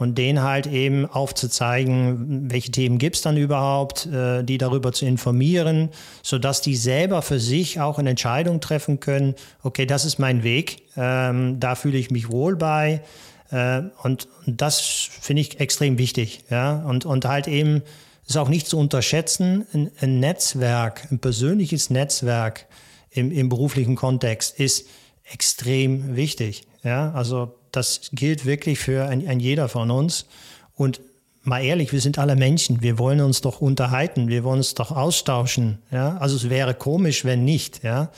und 0.00 0.16
denen 0.16 0.42
halt 0.42 0.66
eben 0.66 1.04
aufzuzeigen, 1.04 2.50
welche 2.50 2.70
Themen 2.70 2.96
gibt 2.96 3.16
es 3.16 3.22
dann 3.22 3.36
überhaupt, 3.36 4.06
äh, 4.06 4.42
die 4.42 4.56
darüber 4.56 4.92
zu 4.92 5.04
informieren, 5.04 5.90
sodass 6.22 6.62
die 6.62 6.74
selber 6.74 7.20
für 7.20 7.38
sich 7.38 7.80
auch 7.80 7.98
eine 7.98 8.10
Entscheidung 8.10 8.62
treffen 8.62 8.98
können, 8.98 9.34
okay, 9.62 9.84
das 9.84 10.06
ist 10.06 10.18
mein 10.18 10.42
Weg, 10.42 10.84
ähm, 10.96 11.60
da 11.60 11.74
fühle 11.74 11.98
ich 11.98 12.10
mich 12.10 12.30
wohl 12.30 12.56
bei. 12.56 13.02
Äh, 13.50 13.82
und, 14.02 14.28
das 14.46 14.80
finde 14.80 15.42
ich 15.42 15.60
extrem 15.60 15.98
wichtig. 15.98 16.44
Ja? 16.50 16.82
Und, 16.84 17.04
und 17.04 17.24
halt 17.24 17.48
eben 17.48 17.82
ist 18.26 18.36
auch 18.36 18.48
nicht 18.48 18.68
zu 18.68 18.78
unterschätzen, 18.78 19.66
ein, 19.72 19.90
ein 20.00 20.20
Netzwerk, 20.20 21.08
ein 21.10 21.18
persönliches 21.18 21.90
Netzwerk 21.90 22.66
im, 23.10 23.32
im 23.32 23.48
beruflichen 23.48 23.96
Kontext 23.96 24.58
ist 24.58 24.86
extrem 25.24 26.16
wichtig. 26.16 26.66
Ja? 26.82 27.12
Also 27.12 27.54
das 27.72 28.10
gilt 28.12 28.46
wirklich 28.46 28.78
für 28.78 29.06
ein, 29.06 29.26
ein 29.26 29.40
jeder 29.40 29.68
von 29.68 29.90
uns. 29.90 30.26
Und 30.74 31.00
mal 31.42 31.62
ehrlich, 31.62 31.92
wir 31.92 32.00
sind 32.00 32.18
alle 32.18 32.36
Menschen. 32.36 32.82
Wir 32.82 32.98
wollen 32.98 33.20
uns 33.20 33.40
doch 33.40 33.60
unterhalten. 33.60 34.28
Wir 34.28 34.44
wollen 34.44 34.58
uns 34.58 34.74
doch 34.74 34.92
austauschen. 34.92 35.78
Ja? 35.90 36.16
Also 36.18 36.36
es 36.36 36.50
wäre 36.50 36.74
komisch, 36.74 37.24
wenn 37.24 37.44
nicht. 37.44 37.82
Ja? 37.82 38.10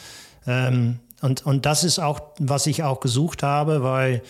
Ähm, 0.47 0.99
und, 1.23 1.47
und 1.47 1.67
das 1.67 1.85
ist 1.85 1.99
auch, 1.99 2.21
was 2.39 2.67
ich 2.67 2.83
auch 2.83 3.01
gesucht 3.01 3.43
habe, 3.43 3.83
weil 3.83 4.23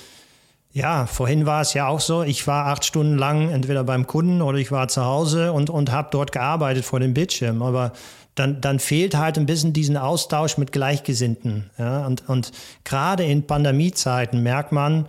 ja, 0.73 1.07
vorhin 1.07 1.45
war 1.45 1.61
es 1.61 1.75
ja 1.75 1.87
auch 1.87 2.01
so, 2.01 2.23
ich 2.23 2.47
war 2.47 2.67
acht 2.67 2.85
Stunden 2.85 3.19
lang 3.19 3.51
entweder 3.51 3.85
beim 3.85 4.07
Kunden 4.07 4.41
oder 4.41 4.59
ich 4.59 4.73
war 4.73 4.89
zu 4.89 5.05
Hause 5.05 5.53
und, 5.53 5.69
und 5.69 5.93
habe 5.93 6.09
dort 6.11 6.33
gearbeitet 6.33 6.85
vor 6.85 6.99
dem 6.99 7.13
Bildschirm. 7.13 7.63
Aber 7.63 7.93
dann, 8.35 8.63
dann 8.63 8.79
fehlt 8.79 9.15
halt 9.17 9.37
ein 9.37 9.45
bisschen 9.45 9.75
diesen 9.75 9.99
Austausch 9.99 10.57
mit 10.57 10.73
Gleichgesinnten. 10.73 11.71
Ja? 11.79 12.07
Und, 12.07 12.27
und 12.29 12.53
gerade 12.85 13.25
in 13.25 13.47
Pandemiezeiten 13.47 14.43
merkt 14.43 14.73
man, 14.73 15.07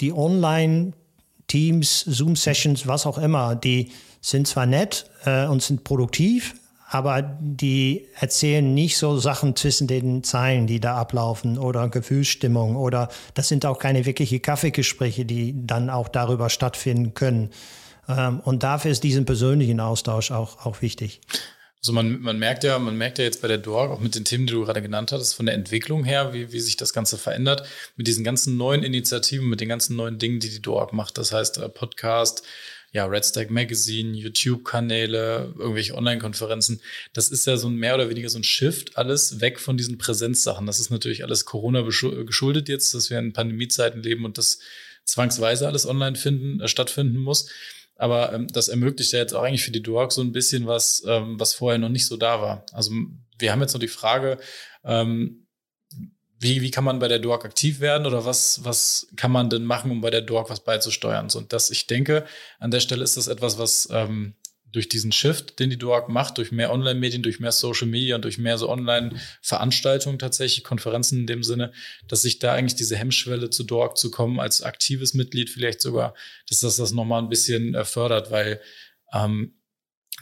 die 0.00 0.14
Online-Teams, 0.14 2.00
Zoom-Sessions, 2.00 2.86
was 2.86 3.06
auch 3.06 3.18
immer, 3.18 3.54
die 3.54 3.92
sind 4.22 4.46
zwar 4.46 4.64
nett 4.64 5.10
äh, 5.26 5.46
und 5.46 5.62
sind 5.62 5.84
produktiv, 5.84 6.54
aber 6.92 7.22
die 7.40 8.06
erzählen 8.20 8.74
nicht 8.74 8.98
so 8.98 9.16
Sachen 9.18 9.56
zwischen 9.56 9.86
den 9.86 10.22
Zeilen, 10.22 10.66
die 10.66 10.78
da 10.78 10.96
ablaufen 10.96 11.56
oder 11.56 11.88
Gefühlsstimmung 11.88 12.76
oder 12.76 13.08
das 13.32 13.48
sind 13.48 13.64
auch 13.64 13.78
keine 13.78 14.04
wirkliche 14.04 14.40
Kaffeegespräche, 14.40 15.24
die 15.24 15.54
dann 15.56 15.88
auch 15.88 16.08
darüber 16.08 16.50
stattfinden 16.50 17.14
können. 17.14 17.48
Ähm, 18.06 18.40
und 18.40 18.62
dafür 18.62 18.90
ist 18.90 19.04
diesen 19.04 19.24
persönlichen 19.24 19.80
Austausch 19.80 20.30
auch, 20.32 20.66
auch 20.66 20.82
wichtig. 20.82 21.22
Also 21.78 21.94
man, 21.94 22.20
man 22.20 22.38
merkt 22.38 22.62
ja, 22.62 22.78
man 22.78 22.98
merkt 22.98 23.18
ja 23.18 23.24
jetzt 23.24 23.40
bei 23.40 23.48
der 23.48 23.58
DORG, 23.58 23.90
auch 23.90 24.00
mit 24.00 24.14
den 24.14 24.26
Themen, 24.26 24.46
die 24.46 24.52
du 24.52 24.62
gerade 24.62 24.82
genannt 24.82 25.12
hattest, 25.12 25.34
von 25.34 25.46
der 25.46 25.54
Entwicklung 25.54 26.04
her, 26.04 26.34
wie, 26.34 26.52
wie 26.52 26.60
sich 26.60 26.76
das 26.76 26.92
Ganze 26.92 27.16
verändert, 27.16 27.66
mit 27.96 28.06
diesen 28.06 28.22
ganzen 28.22 28.58
neuen 28.58 28.82
Initiativen, 28.82 29.48
mit 29.48 29.62
den 29.62 29.70
ganzen 29.70 29.96
neuen 29.96 30.18
Dingen, 30.18 30.40
die 30.40 30.50
die 30.50 30.60
DORG 30.60 30.92
macht. 30.92 31.16
Das 31.16 31.32
heißt, 31.32 31.56
äh, 31.56 31.70
Podcast, 31.70 32.42
ja, 32.92 33.06
Red 33.06 33.24
Stack 33.24 33.50
Magazine, 33.50 34.16
YouTube-Kanäle, 34.16 35.54
irgendwelche 35.58 35.94
Online-Konferenzen. 35.94 36.82
Das 37.14 37.30
ist 37.30 37.46
ja 37.46 37.56
so 37.56 37.68
ein 37.68 37.76
mehr 37.76 37.94
oder 37.94 38.10
weniger 38.10 38.28
so 38.28 38.38
ein 38.38 38.44
Shift, 38.44 38.98
alles 38.98 39.40
weg 39.40 39.58
von 39.60 39.78
diesen 39.78 39.96
Präsenzsachen. 39.96 40.66
Das 40.66 40.78
ist 40.78 40.90
natürlich 40.90 41.24
alles 41.24 41.46
Corona 41.46 41.82
geschuldet 41.82 42.68
jetzt, 42.68 42.94
dass 42.94 43.08
wir 43.08 43.18
in 43.18 43.32
Pandemiezeiten 43.32 44.02
leben 44.02 44.26
und 44.26 44.36
das 44.36 44.58
zwangsweise 45.04 45.66
alles 45.66 45.86
online 45.86 46.16
finden, 46.16 46.60
äh, 46.60 46.68
stattfinden 46.68 47.18
muss. 47.18 47.48
Aber 47.96 48.34
ähm, 48.34 48.46
das 48.48 48.68
ermöglicht 48.68 49.12
ja 49.12 49.20
jetzt 49.20 49.34
auch 49.34 49.42
eigentlich 49.42 49.64
für 49.64 49.70
die 49.70 49.82
Duorg 49.82 50.12
so 50.12 50.20
ein 50.20 50.32
bisschen 50.32 50.66
was, 50.66 51.02
ähm, 51.06 51.40
was 51.40 51.54
vorher 51.54 51.78
noch 51.78 51.88
nicht 51.88 52.06
so 52.06 52.18
da 52.18 52.42
war. 52.42 52.66
Also 52.72 52.92
wir 53.38 53.52
haben 53.52 53.60
jetzt 53.62 53.72
noch 53.72 53.80
die 53.80 53.88
Frage, 53.88 54.38
ähm, 54.84 55.41
wie, 56.42 56.60
wie 56.60 56.70
kann 56.70 56.84
man 56.84 56.98
bei 56.98 57.08
der 57.08 57.20
DORG 57.20 57.44
aktiv 57.44 57.80
werden 57.80 58.06
oder 58.06 58.24
was, 58.24 58.64
was 58.64 59.08
kann 59.16 59.30
man 59.30 59.48
denn 59.48 59.64
machen, 59.64 59.90
um 59.90 60.00
bei 60.00 60.10
der 60.10 60.22
DORG 60.22 60.50
was 60.50 60.64
beizusteuern? 60.64 61.28
So, 61.30 61.38
und 61.38 61.52
das, 61.52 61.70
ich 61.70 61.86
denke, 61.86 62.26
an 62.58 62.70
der 62.70 62.80
Stelle 62.80 63.04
ist 63.04 63.16
das 63.16 63.28
etwas, 63.28 63.58
was 63.58 63.88
ähm, 63.92 64.34
durch 64.72 64.88
diesen 64.88 65.12
Shift, 65.12 65.58
den 65.60 65.70
die 65.70 65.78
DORG 65.78 66.08
macht, 66.08 66.38
durch 66.38 66.50
mehr 66.50 66.72
Online-Medien, 66.72 67.22
durch 67.22 67.38
mehr 67.38 67.52
Social 67.52 67.86
Media 67.86 68.16
und 68.16 68.24
durch 68.24 68.38
mehr 68.38 68.58
so 68.58 68.68
Online-Veranstaltungen 68.70 70.18
tatsächlich, 70.18 70.64
Konferenzen 70.64 71.20
in 71.20 71.26
dem 71.26 71.44
Sinne, 71.44 71.72
dass 72.08 72.22
sich 72.22 72.38
da 72.38 72.54
eigentlich 72.54 72.74
diese 72.74 72.96
Hemmschwelle 72.96 73.50
zu 73.50 73.62
DORG 73.64 73.94
zu 73.96 74.10
kommen, 74.10 74.40
als 74.40 74.62
aktives 74.62 75.14
Mitglied 75.14 75.50
vielleicht 75.50 75.80
sogar, 75.80 76.14
dass 76.48 76.60
das 76.60 76.76
das 76.76 76.92
nochmal 76.92 77.22
ein 77.22 77.28
bisschen 77.28 77.74
äh, 77.74 77.84
fördert, 77.84 78.30
weil 78.30 78.60
ähm, 79.12 79.54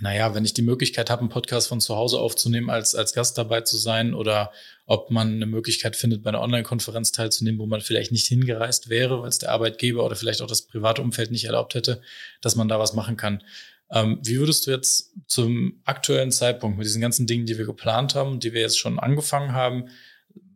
naja, 0.00 0.34
wenn 0.34 0.44
ich 0.44 0.54
die 0.54 0.62
Möglichkeit 0.62 1.10
habe, 1.10 1.20
einen 1.20 1.28
Podcast 1.28 1.68
von 1.68 1.80
zu 1.80 1.94
Hause 1.94 2.18
aufzunehmen, 2.18 2.70
als, 2.70 2.94
als 2.94 3.12
Gast 3.12 3.36
dabei 3.36 3.60
zu 3.60 3.76
sein 3.76 4.14
oder 4.14 4.50
ob 4.86 5.10
man 5.10 5.34
eine 5.34 5.46
Möglichkeit 5.46 5.94
findet, 5.94 6.22
bei 6.22 6.30
einer 6.30 6.40
Online-Konferenz 6.40 7.12
teilzunehmen, 7.12 7.60
wo 7.60 7.66
man 7.66 7.80
vielleicht 7.80 8.10
nicht 8.10 8.26
hingereist 8.26 8.88
wäre, 8.88 9.22
weil 9.22 9.28
es 9.28 9.38
der 9.38 9.52
Arbeitgeber 9.52 10.04
oder 10.04 10.16
vielleicht 10.16 10.42
auch 10.42 10.46
das 10.46 10.62
private 10.62 11.02
Umfeld 11.02 11.30
nicht 11.30 11.44
erlaubt 11.44 11.74
hätte, 11.74 12.00
dass 12.40 12.56
man 12.56 12.68
da 12.68 12.78
was 12.78 12.94
machen 12.94 13.16
kann. 13.16 13.42
Ähm, 13.92 14.20
wie 14.22 14.38
würdest 14.38 14.66
du 14.66 14.70
jetzt 14.70 15.12
zum 15.26 15.80
aktuellen 15.84 16.32
Zeitpunkt 16.32 16.78
mit 16.78 16.86
diesen 16.86 17.02
ganzen 17.02 17.26
Dingen, 17.26 17.46
die 17.46 17.58
wir 17.58 17.66
geplant 17.66 18.14
haben, 18.14 18.40
die 18.40 18.52
wir 18.52 18.60
jetzt 18.60 18.78
schon 18.78 18.98
angefangen 18.98 19.52
haben, 19.52 19.88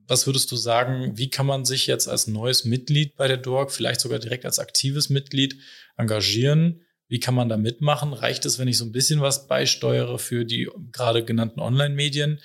was 0.07 0.27
würdest 0.27 0.53
du 0.53 0.57
sagen, 0.57 1.17
wie 1.17 1.31
kann 1.31 1.47
man 1.47 1.65
sich 1.65 1.87
jetzt 1.87 2.09
als 2.09 2.27
neues 2.27 2.65
Mitglied 2.65 3.17
bei 3.17 3.27
der 3.27 3.39
DORG, 3.39 3.71
vielleicht 3.71 4.01
sogar 4.01 4.19
direkt 4.19 4.45
als 4.45 4.59
aktives 4.59 5.09
Mitglied 5.09 5.59
engagieren? 5.97 6.84
Wie 7.15 7.21
kann 7.21 7.37
man 7.37 7.49
da 7.49 7.57
mitmachen? 7.57 8.13
Reicht 8.13 8.45
es, 8.45 8.59
wenn 8.59 8.67
ich 8.67 8.77
so 8.77 8.85
ein 8.85 8.91
bisschen 8.91 9.21
was 9.21 9.47
beisteuere 9.47 10.19
für 10.19 10.45
die 10.45 10.69
gerade 10.91 11.25
genannten 11.25 11.61
Online-Medien? 11.61 12.41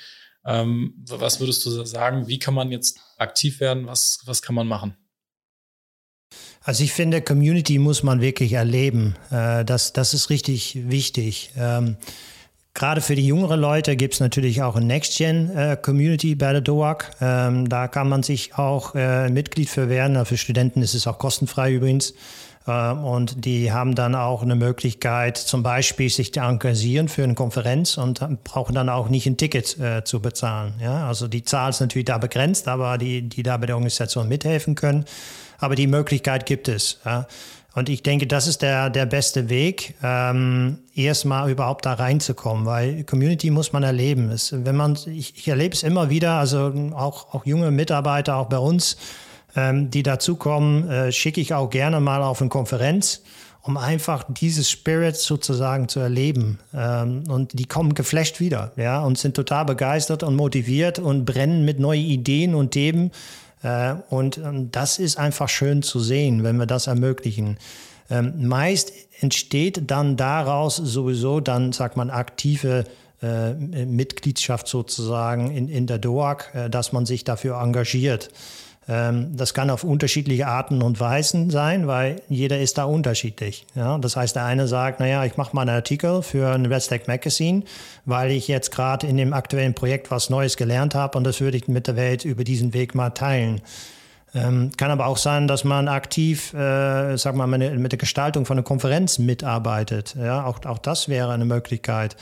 Ähm, 0.46 0.94
was 1.08 1.40
würdest 1.40 1.66
du 1.66 1.72
sagen? 1.86 2.28
Wie 2.28 2.38
kann 2.38 2.54
man 2.54 2.72
jetzt 2.72 3.00
aktiv 3.18 3.62
werden? 3.62 3.88
Was, 3.88 4.20
was 4.26 4.44
kann 4.44 4.54
man 4.54 4.68
machen? 4.68 4.94
Also 6.62 6.84
ich 6.84 6.94
finde, 6.94 7.24
Community 7.24 7.80
muss 7.80 8.04
man 8.04 8.22
wirklich 8.22 8.54
erleben. 8.54 9.16
Äh, 9.32 9.66
das, 9.66 9.92
das 9.92 10.14
ist 10.14 10.30
richtig 10.30 10.78
wichtig. 10.88 11.50
Ähm, 11.58 11.98
gerade 12.76 13.02
für 13.02 13.16
die 13.16 13.26
jüngeren 13.26 13.60
Leute 13.60 13.96
gibt 13.96 14.14
es 14.14 14.20
natürlich 14.20 14.62
auch 14.62 14.76
eine 14.76 14.86
Next-Gen-Community 14.86 16.34
äh, 16.34 16.36
bei 16.36 16.52
der 16.52 16.62
DOAC. 16.62 17.10
Ähm, 17.22 17.68
da 17.70 17.88
kann 17.88 18.08
man 18.08 18.22
sich 18.22 18.54
auch 18.54 18.94
äh, 18.94 19.30
Mitglied 19.30 19.68
für 19.68 19.90
werden. 19.90 20.24
Für 20.28 20.38
Studenten 20.38 20.84
ist 20.84 20.94
es 20.94 21.08
auch 21.08 21.18
kostenfrei 21.18 21.74
übrigens. 21.74 22.14
Ähm, 22.70 23.04
und 23.04 23.46
die 23.46 23.72
haben 23.72 23.96
dann 23.96 24.16
auch 24.16 24.44
eine 24.44 24.56
Möglichkeit, 24.56 25.38
zum 25.38 25.64
Beispiel 25.64 26.10
sich 26.10 26.34
zu 26.34 26.42
engagieren 26.42 27.08
für 27.08 27.24
eine 27.24 27.34
Konferenz 27.34 27.98
und 27.98 28.22
brauchen 28.44 28.76
dann 28.76 28.90
auch 28.90 29.10
nicht 29.10 29.26
ein 29.26 29.38
Ticket 29.38 29.78
äh, 29.80 30.04
zu 30.04 30.22
bezahlen. 30.22 30.76
Ja? 30.82 31.08
Also 31.08 31.28
die 31.28 31.44
Zahl 31.44 31.72
ist 31.72 31.82
natürlich 31.82 32.06
da 32.06 32.18
begrenzt, 32.18 32.68
aber 32.68 32.98
die, 32.98 33.24
die 33.24 33.44
da 33.44 33.58
bei 33.58 33.66
der 33.66 33.76
Organisation 33.76 34.28
mithelfen 34.28 34.76
können. 34.76 35.06
Aber 35.58 35.76
die 35.76 35.88
Möglichkeit 35.88 36.46
gibt 36.46 36.68
es. 36.68 37.00
Ja? 37.06 37.28
Und 37.76 37.90
ich 37.90 38.04
denke, 38.04 38.28
das 38.28 38.48
ist 38.48 38.62
der, 38.62 38.90
der 38.90 39.06
beste 39.06 39.50
Weg, 39.50 39.96
ähm, 40.04 40.80
erstmal 40.96 41.50
überhaupt 41.50 41.86
da 41.86 41.94
reinzukommen, 41.94 42.66
weil 42.66 43.04
Community 43.04 43.52
muss 43.52 43.74
man 43.74 43.84
erleben. 43.84 44.32
Es, 44.32 44.54
wenn 44.54 44.76
man, 44.76 44.98
ich, 45.06 45.38
ich 45.38 45.48
erlebe 45.48 45.76
es 45.76 45.84
immer 45.84 46.10
wieder, 46.10 46.34
also 46.34 46.74
auch, 46.94 47.34
auch 47.34 47.46
junge 47.46 47.72
Mitarbeiter, 47.72 48.38
auch 48.38 48.48
bei 48.48 48.58
uns, 48.58 48.98
ähm, 49.56 49.90
die 49.90 50.04
dazukommen, 50.04 50.90
äh, 50.90 51.12
schicke 51.12 51.42
ich 51.42 51.54
auch 51.54 51.70
gerne 51.70 52.00
mal 52.00 52.22
auf 52.22 52.42
eine 52.42 52.50
Konferenz, 52.50 53.22
um 53.62 53.78
einfach 53.78 54.26
dieses 54.30 54.70
Spirit 54.70 55.16
sozusagen 55.16 55.90
zu 55.90 56.00
erleben. 56.00 56.60
Ähm, 56.74 57.24
und 57.28 57.58
die 57.58 57.66
kommen 57.66 57.94
geflasht 57.94 58.40
wieder, 58.40 58.72
ja, 58.78 59.02
und 59.02 59.18
sind 59.18 59.36
total 59.36 59.66
begeistert 59.66 60.24
und 60.24 60.36
motiviert 60.36 61.00
und 61.00 61.26
brennen 61.26 61.66
mit 61.66 61.80
neuen 61.80 62.06
Ideen 62.06 62.56
und 62.56 62.72
Themen. 62.72 63.12
Äh, 63.62 63.96
und 64.10 64.38
ähm, 64.38 64.72
das 64.72 65.00
ist 65.00 65.18
einfach 65.18 65.50
schön 65.50 65.82
zu 65.82 66.00
sehen, 66.00 66.44
wenn 66.44 66.58
wir 66.58 66.66
das 66.66 66.88
ermöglichen. 66.88 67.58
Ähm, 68.10 68.48
meist 68.48 68.92
entsteht 69.20 69.92
dann 69.92 70.18
daraus 70.18 70.78
sowieso 70.78 71.40
dann, 71.40 71.74
sagt 71.74 71.98
man, 71.98 72.10
aktive 72.10 72.86
äh, 73.22 73.54
Mitgliedschaft 73.54 74.68
sozusagen 74.68 75.52
in, 75.52 75.68
in 75.68 75.88
der 75.88 76.00
DOAG, 76.00 76.46
äh, 76.54 76.70
dass 76.70 76.94
man 76.94 77.06
sich 77.06 77.24
dafür 77.24 77.62
engagiert. 77.62 78.30
Ähm, 78.90 79.38
das 79.38 79.54
kann 79.54 79.70
auf 79.70 79.84
unterschiedliche 79.84 80.48
Arten 80.48 80.82
und 80.82 81.00
Weisen 81.00 81.52
sein, 81.52 81.86
weil 81.86 82.24
jeder 82.28 82.60
ist 82.60 82.80
da 82.80 82.86
unterschiedlich. 82.86 83.68
Ja? 83.76 84.00
Das 84.00 84.16
heißt, 84.16 84.36
der 84.36 84.46
eine 84.46 84.68
sagt, 84.68 85.00
naja, 85.00 85.24
ich 85.26 85.38
mache 85.38 85.56
mal 85.56 85.62
einen 85.62 85.76
Artikel 85.76 86.24
für 86.24 86.52
ein 86.52 86.66
Red 86.66 86.82
Stack 86.82 87.08
Magazine, 87.08 87.64
weil 88.06 88.32
ich 88.32 88.48
jetzt 88.48 88.72
gerade 88.72 89.06
in 89.06 89.16
dem 89.16 89.34
aktuellen 89.34 89.76
Projekt 89.76 90.10
was 90.10 90.32
Neues 90.32 90.58
gelernt 90.58 90.96
habe 90.96 91.18
und 91.18 91.24
das 91.24 91.40
würde 91.40 91.58
ich 91.58 91.68
mit 91.68 91.86
der 91.86 91.96
Welt 91.96 92.26
über 92.26 92.44
diesen 92.44 92.74
Weg 92.74 92.96
mal 92.96 93.12
teilen. 93.12 93.62
Ähm, 94.34 94.72
kann 94.78 94.92
aber 94.92 95.06
auch 95.06 95.18
sein, 95.18 95.48
dass 95.48 95.64
man 95.64 95.88
aktiv, 95.88 96.54
äh, 96.54 97.16
sag 97.18 97.36
mal, 97.36 97.48
mit, 97.48 97.80
mit 97.80 97.92
der 97.92 98.00
Gestaltung 98.00 98.46
von 98.46 98.58
einer 98.58 98.64
Konferenz 98.64 99.20
mitarbeitet. 99.20 100.16
Ja, 100.20 100.46
auch, 100.46 100.66
auch 100.66 100.78
das 100.80 101.10
wäre 101.10 101.32
eine 101.32 101.46
Möglichkeit. 101.46 102.16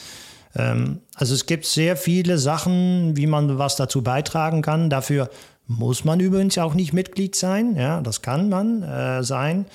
Ähm, 0.55 1.01
also 1.15 1.33
es 1.33 1.45
gibt 1.45 1.65
sehr 1.65 1.97
viele 1.97 2.37
Sachen, 2.37 3.15
wie 3.17 3.27
man 3.27 3.57
was 3.57 3.75
dazu 3.75 4.03
beitragen 4.03 4.61
kann. 4.61 4.89
Dafür 4.89 5.29
muss 5.67 6.05
man 6.05 6.19
übrigens 6.19 6.57
auch 6.57 6.73
nicht 6.73 6.93
Mitglied 6.93 7.35
sein, 7.35 7.75
ja, 7.75 8.01
das 8.01 8.21
kann 8.21 8.49
man 8.49 8.83
äh, 8.83 9.23
sein. 9.23 9.65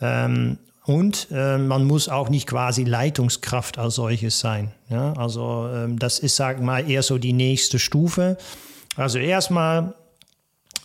Ähm, 0.00 0.58
und 0.84 1.28
äh, 1.30 1.58
man 1.58 1.84
muss 1.84 2.08
auch 2.08 2.28
nicht 2.28 2.48
quasi 2.48 2.82
Leitungskraft 2.84 3.78
als 3.78 3.96
solches 3.96 4.40
sein. 4.40 4.72
Ja? 4.88 5.12
Also 5.12 5.68
ähm, 5.72 5.98
das 5.98 6.18
ist, 6.18 6.34
sagen 6.36 6.64
mal, 6.64 6.88
eher 6.90 7.02
so 7.02 7.18
die 7.18 7.32
nächste 7.32 7.78
Stufe. 7.78 8.36
Also 8.96 9.18
erstmal 9.18 9.94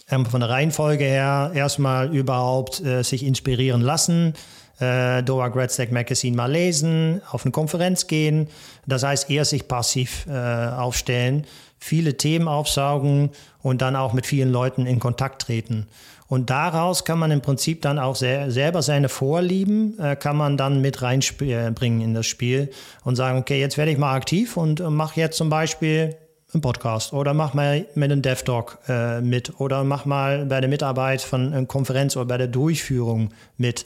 ähm, 0.10 0.26
von 0.28 0.40
der 0.40 0.50
Reihenfolge 0.50 1.04
her 1.04 1.52
erstmal 1.54 2.14
überhaupt 2.16 2.80
äh, 2.82 3.04
sich 3.04 3.24
inspirieren 3.24 3.82
lassen, 3.82 4.34
äh, 4.80 5.24
Doha 5.24 5.48
Grad 5.48 5.92
Magazine 5.92 6.36
mal 6.36 6.52
lesen, 6.52 7.22
auf 7.32 7.44
eine 7.44 7.52
Konferenz 7.52 8.06
gehen. 8.06 8.50
Das 8.86 9.02
heißt, 9.02 9.32
eher 9.32 9.46
sich 9.46 9.68
passiv 9.68 10.28
äh, 10.28 10.32
aufstellen 10.32 11.46
viele 11.80 12.18
Themen 12.18 12.48
aufsaugen 12.48 13.32
und 13.62 13.82
dann 13.82 13.96
auch 13.96 14.14
mit 14.14 14.26
vielen 14.26 14.52
Leuten 14.52 14.86
in 14.86 15.00
Kontakt 15.00 15.44
treten. 15.44 15.88
Und 16.28 16.50
daraus 16.50 17.06
kann 17.06 17.20
man 17.20 17.32
im 17.32 17.42
Prinzip 17.42 17.82
dann 17.82 18.00
auch 18.00 18.16
sehr, 18.16 18.52
selber 18.52 18.82
seine 18.82 19.08
Vorlieben, 19.08 19.98
äh, 19.98 20.16
kann 20.16 20.36
man 20.36 20.58
dann 20.58 20.82
mit 20.82 21.02
reinbringen 21.02 22.02
in 22.02 22.14
das 22.14 22.26
Spiel 22.26 22.70
und 23.04 23.16
sagen, 23.16 23.40
okay, 23.40 23.60
jetzt 23.60 23.78
werde 23.78 23.92
ich 23.92 23.98
mal 23.98 24.14
aktiv 24.14 24.58
und 24.58 24.82
äh, 24.82 24.90
mache 24.90 25.22
jetzt 25.22 25.38
zum 25.38 25.50
Beispiel 25.50 26.18
einen 26.54 26.62
Podcast 26.62 27.14
oder 27.14 27.34
mach 27.34 27.54
mal 27.54 27.86
mit 27.96 28.12
einem 28.12 28.22
DevDoc 28.22 28.80
äh, 28.88 29.22
mit 29.22 29.60
oder 29.60 29.84
mach 29.84 30.06
mal 30.06 30.46
bei 30.46 30.60
der 30.60 30.70
Mitarbeit 30.70 31.22
von 31.22 31.54
einer 31.54 31.66
Konferenz 31.66 32.16
oder 32.16 32.26
bei 32.26 32.38
der 32.38 32.48
Durchführung 32.48 33.30
mit. 33.58 33.86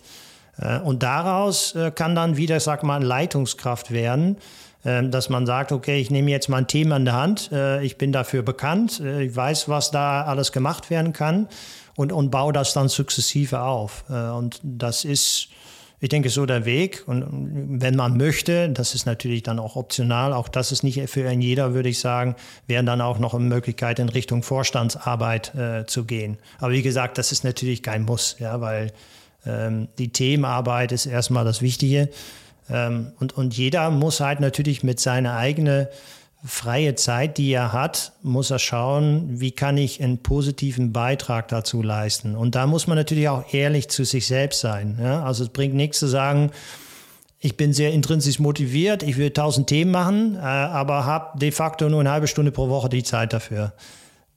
Äh, 0.57 0.79
und 0.79 1.03
daraus 1.03 1.75
äh, 1.75 1.91
kann 1.91 2.15
dann 2.15 2.37
wieder, 2.37 2.59
sag 2.59 2.83
mal, 2.83 3.03
Leitungskraft 3.03 3.91
werden, 3.91 4.37
dass 4.83 5.29
man 5.29 5.45
sagt, 5.45 5.71
okay, 5.71 5.99
ich 5.99 6.09
nehme 6.09 6.31
jetzt 6.31 6.49
mal 6.49 6.57
ein 6.57 6.67
Thema 6.67 6.97
in 6.97 7.05
der 7.05 7.13
Hand, 7.13 7.51
äh, 7.51 7.83
ich 7.83 7.97
bin 7.97 8.11
dafür 8.11 8.41
bekannt, 8.41 8.99
äh, 8.99 9.23
ich 9.23 9.35
weiß, 9.35 9.69
was 9.69 9.91
da 9.91 10.23
alles 10.23 10.51
gemacht 10.51 10.89
werden 10.89 11.13
kann 11.13 11.47
und, 11.95 12.11
und 12.11 12.31
baue 12.31 12.51
das 12.51 12.73
dann 12.73 12.89
sukzessive 12.89 13.61
auf. 13.61 14.03
Äh, 14.09 14.29
und 14.31 14.59
das 14.63 15.05
ist, 15.05 15.49
ich 15.99 16.09
denke, 16.09 16.29
so 16.29 16.47
der 16.47 16.65
Weg. 16.65 17.03
Und 17.05 17.79
wenn 17.79 17.95
man 17.95 18.17
möchte, 18.17 18.69
das 18.69 18.95
ist 18.95 19.05
natürlich 19.05 19.43
dann 19.43 19.59
auch 19.59 19.75
optional, 19.75 20.33
auch 20.33 20.49
das 20.49 20.71
ist 20.71 20.81
nicht 20.81 21.07
für 21.11 21.29
einen 21.29 21.43
jeder, 21.43 21.75
würde 21.75 21.89
ich 21.89 21.99
sagen, 21.99 22.35
wäre 22.65 22.83
dann 22.83 23.01
auch 23.01 23.19
noch 23.19 23.35
eine 23.35 23.43
Möglichkeit, 23.43 23.99
in 23.99 24.09
Richtung 24.09 24.41
Vorstandsarbeit 24.41 25.51
zu 25.85 26.05
gehen. 26.05 26.39
Aber 26.57 26.71
wie 26.71 26.81
gesagt, 26.81 27.19
das 27.19 27.31
ist 27.31 27.43
natürlich 27.43 27.83
kein 27.83 28.01
Muss, 28.01 28.37
ja, 28.39 28.61
weil 28.61 28.91
ähm, 29.45 29.87
die 29.97 30.09
Themenarbeit 30.09 30.91
ist 30.91 31.05
erstmal 31.05 31.45
das 31.45 31.61
Wichtige. 31.61 32.09
Ähm, 32.71 33.11
und, 33.19 33.37
und 33.37 33.55
jeder 33.55 33.89
muss 33.89 34.19
halt 34.19 34.39
natürlich 34.39 34.83
mit 34.83 34.99
seiner 34.99 35.35
eigenen 35.35 35.87
freie 36.43 36.95
Zeit, 36.95 37.37
die 37.37 37.51
er 37.51 37.71
hat, 37.71 38.13
muss 38.23 38.49
er 38.49 38.59
schauen, 38.59 39.39
wie 39.39 39.51
kann 39.51 39.77
ich 39.77 40.01
einen 40.01 40.19
positiven 40.19 40.91
Beitrag 40.91 41.47
dazu 41.49 41.83
leisten. 41.83 42.35
Und 42.35 42.55
da 42.55 42.65
muss 42.65 42.87
man 42.87 42.97
natürlich 42.97 43.29
auch 43.29 43.53
ehrlich 43.53 43.89
zu 43.89 44.03
sich 44.05 44.25
selbst 44.25 44.59
sein. 44.59 44.97
Ja? 44.99 45.23
Also 45.23 45.43
es 45.43 45.49
bringt 45.49 45.75
nichts 45.75 45.99
zu 45.99 46.07
sagen, 46.07 46.51
ich 47.39 47.57
bin 47.57 47.73
sehr 47.73 47.91
intrinsisch 47.91 48.39
motiviert, 48.39 49.03
ich 49.03 49.17
will 49.17 49.31
tausend 49.31 49.67
Themen 49.67 49.91
machen, 49.91 50.35
äh, 50.35 50.39
aber 50.39 51.05
habe 51.05 51.37
de 51.39 51.51
facto 51.51 51.89
nur 51.89 51.99
eine 51.99 52.11
halbe 52.11 52.27
Stunde 52.27 52.51
pro 52.51 52.69
Woche 52.69 52.89
die 52.89 53.03
Zeit 53.03 53.33
dafür. 53.33 53.73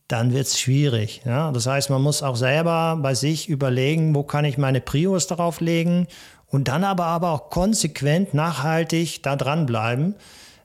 Dann 0.09 0.35
wird 0.35 0.47
es 0.47 0.61
schwierig. 0.61 1.23
Ja? 1.25 1.53
Das 1.53 1.66
heißt, 1.66 1.88
man 1.88 2.03
muss 2.03 2.23
auch 2.23 2.37
selber 2.37 2.99
bei 3.01 3.14
sich 3.14 3.49
überlegen, 3.49 4.14
wo 4.14 4.23
kann 4.23 4.44
ich 4.44 4.59
meine 4.59 4.83
Prios 4.83 5.27
darauf 5.27 5.61
legen 5.61 6.07
und 6.54 6.68
dann 6.68 6.84
aber, 6.84 7.06
aber 7.06 7.32
auch 7.32 7.50
konsequent, 7.50 8.32
nachhaltig 8.32 9.24
da 9.24 9.34
dranbleiben. 9.34 10.14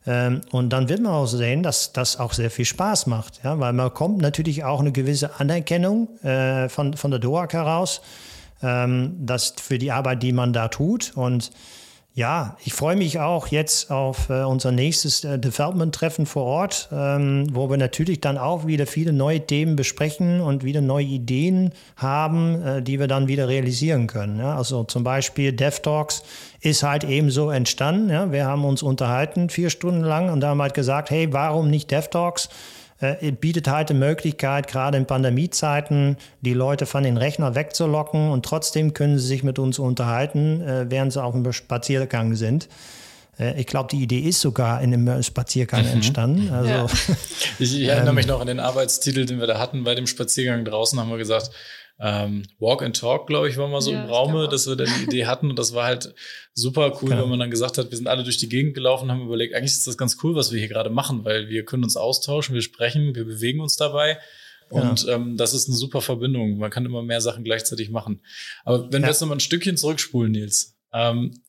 Ähm, 0.06 0.42
und 0.52 0.70
dann 0.70 0.88
wird 0.88 1.02
man 1.02 1.14
auch 1.14 1.26
sehen, 1.26 1.64
dass 1.64 1.94
das 1.94 2.20
auch 2.20 2.34
sehr 2.34 2.52
viel 2.52 2.66
Spaß 2.66 3.08
macht, 3.08 3.44
ja, 3.44 3.60
weil 3.60 3.74
man 3.74 3.92
kommt 3.92 4.22
natürlich 4.22 4.64
auch 4.64 4.82
eine 4.82 4.92
gewisse 4.92 5.40
Anerkennung 5.40 6.08
äh, 6.24 6.70
von, 6.70 6.94
von 6.94 7.10
der 7.10 7.20
DOAG 7.20 7.54
heraus, 7.54 8.02
ähm, 8.62 9.16
das 9.20 9.56
für 9.60 9.80
die 9.80 9.92
Arbeit, 9.92 10.22
die 10.22 10.32
man 10.32 10.54
da 10.54 10.68
tut. 10.68 11.14
Und 11.16 11.52
ja, 12.16 12.58
ich 12.66 12.74
freue 12.74 12.96
mich 12.96 13.20
auch 13.20 13.48
jetzt 13.48 13.92
auf 13.92 14.30
äh, 14.30 14.44
unser 14.44 14.72
nächstes 14.72 15.24
äh, 15.24 15.40
Development-Treffen 15.40 16.26
vor 16.26 16.44
Ort, 16.44 16.90
ähm, 16.92 17.48
wo 17.54 17.70
wir 17.70 17.78
natürlich 17.78 18.20
dann 18.20 18.38
auch 18.38 18.66
wieder 18.68 18.88
viele 18.88 19.14
neue 19.14 19.40
Themen 19.40 19.76
besprechen 19.76 20.42
und 20.42 20.64
wieder 20.64 20.82
neue 20.82 21.06
Ideen 21.06 21.72
haben, 21.96 22.62
äh, 22.62 22.82
die 22.82 23.00
wir 23.00 23.08
dann 23.08 23.28
wieder 23.28 23.48
realisieren 23.48 24.08
können. 24.08 24.42
Also 24.42 24.84
zum 24.84 25.04
Beispiel 25.04 25.54
DevTalks 25.54 26.24
ist 26.62 26.84
halt 26.84 27.04
eben 27.04 27.30
so 27.32 27.52
entstanden. 27.52 28.32
Wir 28.32 28.46
haben 28.46 28.66
uns 28.66 28.84
unterhalten 28.84 29.50
vier 29.50 29.70
Stunden 29.70 30.02
lang 30.02 30.30
und 30.30 30.44
haben 30.44 30.62
halt 30.62 30.74
gesagt, 30.74 31.12
hey, 31.12 31.32
warum 31.32 31.70
nicht 31.70 31.90
DevTalks? 31.92 32.50
Äh, 33.00 33.32
bietet 33.32 33.68
halt 33.68 33.90
eine 33.90 34.00
Möglichkeit, 34.00 34.68
gerade 34.68 34.98
in 34.98 35.06
Pandemiezeiten, 35.06 36.18
die 36.42 36.54
Leute 36.54 36.86
von 36.86 37.04
den 37.04 37.18
Rechnern 37.18 37.56
wegzulocken 37.56 38.30
und 38.30 38.46
trotzdem 38.46 38.94
können 38.94 39.18
sie 39.18 39.28
sich 39.28 39.44
mit 39.44 39.60
uns 39.60 39.80
unterhalten, 39.80 40.62
äh, 40.62 40.86
während 40.90 41.14
sie 41.14 41.24
auf 41.24 41.34
dem 41.34 41.52
Spaziergang 41.52 42.36
sind. 42.36 42.68
Äh, 43.40 43.60
ich 43.60 43.68
glaube, 43.68 43.90
die 43.90 44.04
Idee 44.04 44.20
ist 44.20 44.42
sogar 44.42 44.82
in 44.82 44.94
einem 44.94 45.24
Spaziergang 45.24 45.86
mhm. 45.86 45.92
entstanden. 45.94 46.50
Also, 46.52 46.70
ja. 46.70 46.86
ich, 47.60 47.80
ich 47.82 47.88
erinnere 47.88 48.14
mich 48.16 48.28
noch 48.28 48.42
an 48.42 48.48
den 48.48 48.60
Arbeitstitel, 48.60 49.26
den 49.26 49.40
wir 49.40 49.48
da 49.48 49.60
hatten 49.60 49.84
bei 49.84 49.96
dem 49.96 50.08
Spaziergang 50.08 50.66
draußen, 50.66 51.00
haben 51.00 51.10
wir 51.10 51.18
gesagt, 51.18 51.52
ähm, 52.02 52.44
Walk 52.60 52.82
and 52.82 52.98
Talk, 52.98 53.28
glaube 53.28 53.50
ich, 53.50 53.58
war 53.58 53.68
mal 53.68 53.82
so 53.82 53.92
ja, 53.92 54.04
im 54.04 54.10
Raume, 54.10 54.48
dass 54.48 54.68
wir 54.68 54.76
dann 54.76 54.88
die 55.00 55.04
Idee 55.04 55.26
hatten. 55.26 55.50
Und 55.50 55.60
das 55.60 55.74
war 55.74 55.86
halt 55.86 56.14
super 56.54 56.98
cool, 57.02 57.12
ja. 57.12 57.22
wenn 57.22 57.30
man 57.30 57.40
dann 57.40 57.52
gesagt 57.52 57.78
hat, 57.78 57.92
wir 57.92 57.98
sind 57.98 58.08
alle 58.08 58.24
durch 58.24 58.38
die 58.38 58.50
Gegend 58.50 58.74
gelaufen, 58.74 59.12
haben 59.12 59.26
überlegt, 59.26 59.54
eigentlich 59.54 59.74
ist 59.74 59.86
das 59.86 59.98
ganz 59.98 60.18
cool, 60.24 60.36
was 60.36 60.52
wir 60.52 60.60
hier 60.60 60.70
gerade 60.70 60.90
machen, 60.90 61.26
weil 61.26 61.50
wir 61.50 61.66
können 61.66 61.84
uns 61.84 61.98
austauschen, 61.98 62.56
wir 62.56 62.62
sprechen, 62.62 63.16
wir 63.16 63.26
bewegen 63.26 63.60
uns 63.60 63.76
dabei. 63.76 64.18
Und 64.70 65.06
ja. 65.06 65.16
ähm, 65.16 65.36
das 65.36 65.54
ist 65.54 65.68
eine 65.68 65.76
super 65.76 66.00
Verbindung. 66.02 66.58
Man 66.58 66.70
kann 66.70 66.86
immer 66.86 67.02
mehr 67.02 67.22
Sachen 67.22 67.44
gleichzeitig 67.44 67.90
machen. 67.90 68.22
Aber 68.64 68.92
wenn 68.92 69.02
wir 69.02 69.10
jetzt 69.10 69.20
noch 69.20 69.28
mal 69.28 69.36
ein 69.36 69.40
Stückchen 69.40 69.78
zurückspulen, 69.78 70.32
Nils, 70.32 70.79
ähm, 70.92 71.40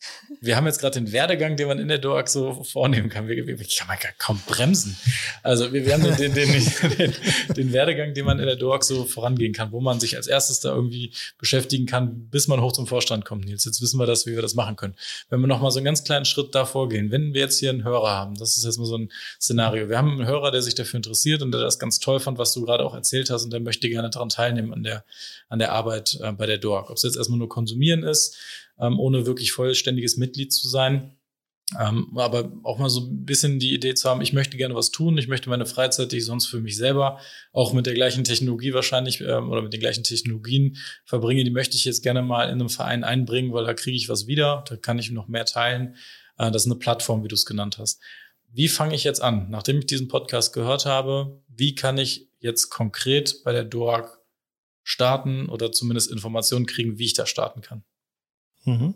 wir 0.43 0.57
haben 0.57 0.67
jetzt 0.67 0.81
gerade 0.81 1.01
den 1.01 1.13
Werdegang, 1.13 1.57
den 1.57 1.67
man 1.67 1.79
in 1.79 1.89
der 1.89 1.97
DOAG 1.97 2.29
so 2.29 2.63
vornehmen 2.63 3.09
kann. 3.09 3.27
Wie, 3.27 3.47
wie, 3.47 3.57
kann 3.57 3.89
man 3.89 3.97
kaum 4.19 4.39
bremsen. 4.47 4.97
Also 5.43 5.73
wir, 5.73 5.87
wir 5.87 5.95
haben 5.95 6.03
den, 6.03 6.35
den, 6.35 6.35
den, 6.35 7.15
den, 7.57 7.73
Werdegang, 7.73 8.13
den 8.13 8.27
man 8.27 8.39
in 8.39 8.47
der 8.47 8.57
DOAG 8.57 8.85
so 8.85 9.07
vorangehen 9.07 9.55
kann, 9.55 9.73
wo 9.73 9.81
man 9.81 9.99
sich 9.99 10.17
als 10.17 10.27
erstes 10.27 10.61
da 10.61 10.75
irgendwie 10.75 11.13
beschäftigen 11.39 11.87
kann, 11.87 12.29
bis 12.29 12.49
man 12.49 12.61
hoch 12.61 12.73
zum 12.73 12.87
Vorstand 12.87 13.25
kommt. 13.25 13.47
Nils, 13.47 13.65
jetzt 13.65 13.81
wissen 13.81 13.99
wir 13.99 14.07
das, 14.07 14.27
wie 14.27 14.35
wir 14.35 14.43
das 14.43 14.55
machen 14.55 14.77
können. 14.77 14.95
Wenn 15.31 15.41
wir 15.41 15.47
noch 15.47 15.63
mal 15.63 15.71
so 15.71 15.79
einen 15.79 15.87
ganz 15.87 16.05
kleinen 16.05 16.27
Schritt 16.27 16.55
davor 16.55 16.91
gehen, 16.91 17.11
wenn 17.11 17.33
wir 17.33 17.41
jetzt 17.41 17.59
hier 17.59 17.71
einen 17.71 17.85
Hörer 17.85 18.11
haben, 18.11 18.35
das 18.37 18.59
ist 18.59 18.65
jetzt 18.65 18.79
mal 18.79 18.85
so 18.85 18.99
ein 18.99 19.11
Szenario. 19.41 19.89
Wir 19.89 19.97
haben 19.97 20.13
einen 20.13 20.27
Hörer, 20.27 20.51
der 20.51 20.61
sich 20.61 20.75
dafür 20.75 20.99
interessiert 20.99 21.41
und 21.41 21.53
der 21.53 21.63
das 21.63 21.79
ganz 21.79 21.99
toll 21.99 22.21
fand, 22.21 22.37
was 22.37 22.53
du 22.53 22.67
gerade 22.67 22.85
auch 22.85 22.95
erzählt 22.95 23.31
hast 23.31 23.45
und 23.45 23.53
der 23.55 23.61
möchte 23.61 23.89
gerne 23.89 24.11
daran 24.11 24.29
teilnehmen 24.29 24.75
an 24.75 24.83
der, 24.83 25.05
an 25.49 25.59
der 25.59 25.73
Arbeit 25.73 26.19
äh, 26.23 26.33
bei 26.33 26.45
der 26.45 26.59
DOAG. 26.59 26.91
Ob 26.91 26.97
es 26.97 27.05
jetzt 27.05 27.17
erstmal 27.17 27.39
nur 27.39 27.49
konsumieren 27.49 28.03
ist, 28.03 28.37
ähm, 28.81 28.99
ohne 28.99 29.27
wirklich 29.27 29.53
vollständiges 29.53 30.17
Mitglied 30.17 30.53
zu 30.53 30.69
sein. 30.69 31.17
Ähm, 31.79 32.17
aber 32.17 32.53
auch 32.65 32.79
mal 32.79 32.91
so 32.91 33.03
ein 33.03 33.25
bisschen 33.25 33.61
die 33.61 33.73
Idee 33.73 33.95
zu 33.95 34.09
haben, 34.09 34.23
ich 34.23 34.33
möchte 34.33 34.57
gerne 34.57 34.75
was 34.75 34.91
tun, 34.91 35.17
ich 35.19 35.29
möchte 35.29 35.49
meine 35.49 35.67
Freizeit, 35.67 36.11
die 36.11 36.17
ich 36.17 36.25
sonst 36.25 36.47
für 36.47 36.61
mich 36.61 36.77
selber 36.77 37.21
auch 37.53 37.73
mit 37.73 37.87
der 37.87 37.95
gleichen 37.95 38.25
Technologie 38.25 38.75
wahrscheinlich 38.75 39.21
ähm, 39.21 39.51
oder 39.51 39.63
mit 39.63 39.73
den 39.73 39.79
gleichen 39.79 40.03
Technologien 40.03 40.79
verbringe, 41.05 41.45
die 41.45 41.51
möchte 41.51 41.77
ich 41.77 41.85
jetzt 41.85 42.03
gerne 42.03 42.23
mal 42.23 42.45
in 42.45 42.55
einem 42.55 42.71
Verein 42.71 43.05
einbringen, 43.05 43.53
weil 43.53 43.65
da 43.65 43.75
kriege 43.75 43.97
ich 43.97 44.09
was 44.09 44.27
wieder, 44.27 44.65
da 44.69 44.77
kann 44.77 44.99
ich 44.99 45.13
noch 45.13 45.29
mehr 45.29 45.45
teilen. 45.45 45.95
Äh, 46.39 46.51
das 46.51 46.63
ist 46.63 46.73
eine 46.73 46.81
Plattform, 46.81 47.23
wie 47.23 47.29
du 47.29 47.37
es 47.37 47.47
genannt 47.47 47.79
hast. 47.79 48.01
Wie 48.53 48.69
fange 48.69 48.97
ich 48.97 49.05
jetzt 49.05 49.23
an? 49.23 49.49
Nachdem 49.51 49.79
ich 49.79 49.87
diesen 49.87 50.09
Podcast 50.09 50.53
gehört 50.53 50.87
habe, 50.87 51.41
wie 51.47 51.77
kann 51.77 51.99
ich 51.99 52.29
jetzt 52.41 52.71
konkret 52.71 53.45
bei 53.45 53.53
der 53.53 53.63
DORAG 53.63 54.19
starten 54.83 55.49
oder 55.49 55.71
zumindest 55.71 56.11
Informationen 56.11 56.67
kriegen, 56.67 56.99
wie 56.99 57.05
ich 57.05 57.15
da 57.15 57.27
starten 57.27 57.61
kann? 57.61 57.85
Mhm. 58.65 58.95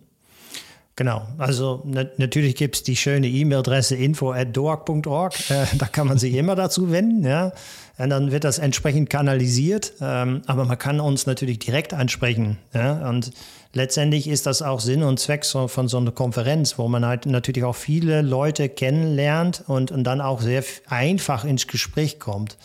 Genau, 0.97 1.27
also 1.39 1.83
na 1.85 2.05
natürlich 2.19 2.55
gibt 2.55 2.77
es 2.77 2.83
die 2.85 2.95
schöne 2.95 3.27
E-Mail-Adresse 3.27 3.97
info.doag.org, 3.97 5.51
äh, 5.51 5.67
da 5.79 5.87
kann 5.87 6.07
man 6.07 6.19
sich 6.19 6.35
immer 6.35 6.55
dazu 6.55 6.93
wenden, 6.93 7.25
ja. 7.27 7.53
Und 7.97 8.11
dann 8.11 8.33
wird 8.33 8.43
das 8.43 8.59
entsprechend 8.59 9.09
kanalisiert, 9.09 9.93
ähm, 10.01 10.43
aber 10.47 10.65
man 10.65 10.79
kann 10.79 10.99
uns 10.99 11.27
natürlich 11.27 11.61
direkt 11.61 11.95
ansprechen. 11.95 12.59
Ja? 12.73 13.09
Und 13.09 13.31
letztendlich 13.73 14.27
ist 14.27 14.47
das 14.47 14.63
auch 14.63 14.81
Sinn 14.81 15.05
und 15.05 15.21
Zweck 15.21 15.45
so, 15.45 15.69
von 15.69 15.87
so 15.87 15.99
einer 15.99 16.11
Konferenz, 16.11 16.77
wo 16.77 16.89
man 16.89 17.07
halt 17.07 17.27
natürlich 17.27 17.63
auch 17.63 17.77
viele 17.77 18.23
Leute 18.23 18.69
kennenlernt 18.69 19.63
und, 19.69 19.93
und 19.93 20.03
dann 20.03 20.21
auch 20.21 20.41
sehr 20.41 20.65
einfach 20.89 21.45
ins 21.45 21.69
Gespräch 21.69 22.19
kommt. 22.19 22.57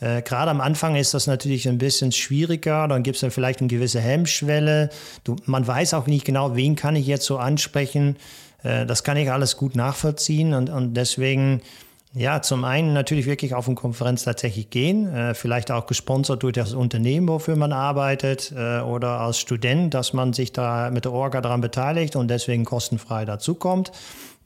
Äh, 0.00 0.22
Gerade 0.22 0.50
am 0.50 0.60
Anfang 0.60 0.96
ist 0.96 1.14
das 1.14 1.26
natürlich 1.26 1.68
ein 1.68 1.78
bisschen 1.78 2.12
schwieriger, 2.12 2.88
dann 2.88 3.02
gibt 3.02 3.16
es 3.16 3.20
dann 3.20 3.30
vielleicht 3.30 3.60
eine 3.60 3.68
gewisse 3.68 4.00
Hemmschwelle. 4.00 4.90
Du, 5.24 5.36
man 5.46 5.66
weiß 5.66 5.94
auch 5.94 6.06
nicht 6.06 6.24
genau, 6.24 6.54
wen 6.54 6.76
kann 6.76 6.96
ich 6.96 7.06
jetzt 7.06 7.24
so 7.24 7.38
ansprechen. 7.38 8.16
Äh, 8.62 8.86
das 8.86 9.04
kann 9.04 9.16
ich 9.16 9.30
alles 9.30 9.56
gut 9.56 9.76
nachvollziehen 9.76 10.54
und, 10.54 10.70
und 10.70 10.94
deswegen, 10.94 11.62
ja, 12.14 12.42
zum 12.42 12.64
einen 12.64 12.92
natürlich 12.92 13.26
wirklich 13.26 13.54
auf 13.54 13.66
eine 13.66 13.74
Konferenz 13.74 14.24
tatsächlich 14.24 14.70
gehen, 14.70 15.12
äh, 15.14 15.34
vielleicht 15.34 15.70
auch 15.70 15.86
gesponsert 15.86 16.42
durch 16.42 16.54
das 16.54 16.74
Unternehmen, 16.74 17.28
wofür 17.28 17.56
man 17.56 17.72
arbeitet 17.72 18.52
äh, 18.56 18.80
oder 18.80 19.20
als 19.20 19.38
Student, 19.38 19.94
dass 19.94 20.12
man 20.12 20.32
sich 20.32 20.52
da 20.52 20.90
mit 20.90 21.04
der 21.04 21.12
Orga 21.12 21.40
daran 21.40 21.60
beteiligt 21.60 22.16
und 22.16 22.28
deswegen 22.28 22.64
kostenfrei 22.64 23.24
dazukommt. 23.24 23.92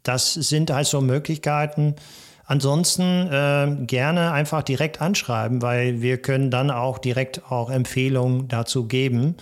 Das 0.03 0.33
sind 0.35 0.71
also 0.71 1.01
Möglichkeiten. 1.01 1.95
Ansonsten 2.51 3.29
äh, 3.29 3.77
gerne 3.87 4.33
einfach 4.33 4.65
direkt 4.65 5.01
anschreiben, 5.01 5.63
weil 5.63 6.03
wir 6.03 6.21
können 6.21 6.51
dann 6.51 6.73
auch 6.73 6.99
direkt 6.99 7.49
auch 7.49 7.71
Empfehlungen 7.71 8.49
dazu 8.49 8.89
geben. 8.89 9.37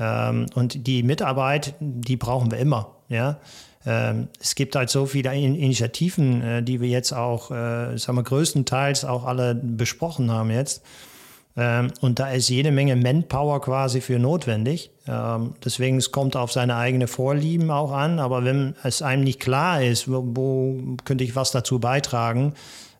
Ähm, 0.00 0.46
und 0.54 0.86
die 0.86 1.02
Mitarbeit, 1.02 1.74
die 1.80 2.16
brauchen 2.16 2.50
wir 2.50 2.56
immer. 2.56 2.92
Ja? 3.10 3.40
Ähm, 3.84 4.28
es 4.40 4.54
gibt 4.54 4.74
halt 4.74 4.88
so 4.88 5.04
viele 5.04 5.34
Initiativen, 5.34 6.40
äh, 6.40 6.62
die 6.62 6.80
wir 6.80 6.88
jetzt 6.88 7.12
auch, 7.12 7.50
äh, 7.50 7.98
sagen 7.98 8.16
wir, 8.16 8.22
größtenteils 8.22 9.04
auch 9.04 9.26
alle 9.26 9.54
besprochen 9.54 10.30
haben 10.30 10.50
jetzt. 10.50 10.82
Ähm, 11.56 11.92
und 12.00 12.18
da 12.18 12.30
ist 12.30 12.48
jede 12.48 12.70
Menge 12.70 12.96
Manpower 12.96 13.60
quasi 13.60 14.00
für 14.00 14.18
notwendig. 14.18 14.90
Ähm, 15.08 15.54
deswegen 15.64 15.96
es 15.96 16.12
kommt 16.12 16.36
auf 16.36 16.52
seine 16.52 16.76
eigene 16.76 17.06
Vorlieben 17.06 17.70
auch 17.70 17.92
an. 17.92 18.18
Aber 18.18 18.44
wenn 18.44 18.74
es 18.82 19.02
einem 19.02 19.24
nicht 19.24 19.40
klar 19.40 19.82
ist, 19.82 20.10
wo, 20.10 20.22
wo 20.26 20.96
könnte 21.04 21.24
ich 21.24 21.34
was 21.34 21.50
dazu 21.52 21.78
beitragen, 21.78 22.54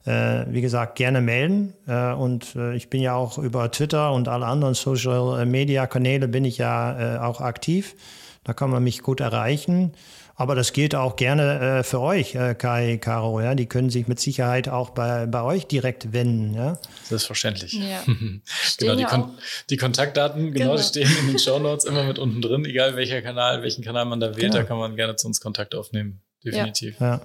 äh, 0.07 0.47
wie 0.49 0.61
gesagt, 0.61 0.95
gerne 0.97 1.21
melden. 1.21 1.75
Äh, 1.87 2.13
und 2.13 2.55
äh, 2.57 2.75
ich 2.77 2.89
bin 2.89 3.03
ja 3.03 3.15
auch 3.15 3.39
über 3.39 3.71
Twitter 3.71 4.13
und 4.13 4.29
alle 4.29 4.47
anderen 4.47 4.75
Social 4.75 5.45
Media 5.47 5.87
Kanäle 5.87 6.29
bin 6.29 6.45
ich 6.45 6.59
ja 6.59 7.21
auch 7.23 7.41
aktiv. 7.41 7.97
Da 8.45 8.53
kann 8.53 8.71
man 8.71 8.85
mich 8.85 9.03
gut 9.03 9.21
erreichen. 9.21 9.93
Aber 10.39 10.55
das 10.55 10.75
gilt 10.75 10.95
auch 10.95 11.17
gerne 11.17 11.79
äh, 11.79 11.83
für 11.83 11.99
euch, 12.01 12.35
äh, 12.35 12.55
Kai, 12.55 12.99
Caro. 12.99 13.41
Ja? 13.41 13.55
Die 13.55 13.67
können 13.67 13.89
sich 13.89 14.07
mit 14.07 14.21
Sicherheit 14.21 14.69
auch 14.69 14.91
bei, 14.91 15.25
bei 15.25 15.43
euch 15.43 15.67
direkt 15.67 16.13
wenden. 16.13 16.55
Ja? 16.55 16.79
Selbstverständlich. 17.05 17.73
Ja. 17.73 18.03
genau, 18.79 18.97
die, 18.97 19.05
Kon 19.05 19.39
die, 19.71 19.77
Kontaktdaten, 19.79 20.53
genau, 20.53 20.73
genau, 20.73 20.77
die 20.77 20.83
stehen 20.83 21.11
in 21.21 21.29
den 21.29 21.39
Show 21.39 21.59
Notes 21.59 21.87
immer 21.87 22.05
mit 22.05 22.19
unten 22.19 22.43
drin. 22.43 22.67
Egal 22.67 22.97
welcher 22.97 23.23
Kanal, 23.23 23.63
welchen 23.63 23.83
Kanal 23.83 24.05
man 24.05 24.21
da 24.21 24.29
wählt, 24.29 24.39
genau. 24.39 24.57
da 24.57 24.65
kann 24.65 24.77
man 24.77 24.95
gerne 24.95 25.17
zu 25.17 25.27
uns 25.27 25.41
Kontakt 25.41 25.75
aufnehmen. 25.75 26.21
Definitiv. 26.45 27.01
Ja. 27.01 27.23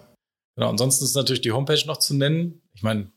Genau, 0.55 0.69
ansonsten 0.69 1.03
ist 1.03 1.15
natürlich 1.15 1.41
die 1.41 1.51
Homepage 1.51 1.85
noch 1.85 1.97
zu 1.97 2.15
nennen. 2.15 2.61
Ich 2.73 2.81
meine, 2.81 3.11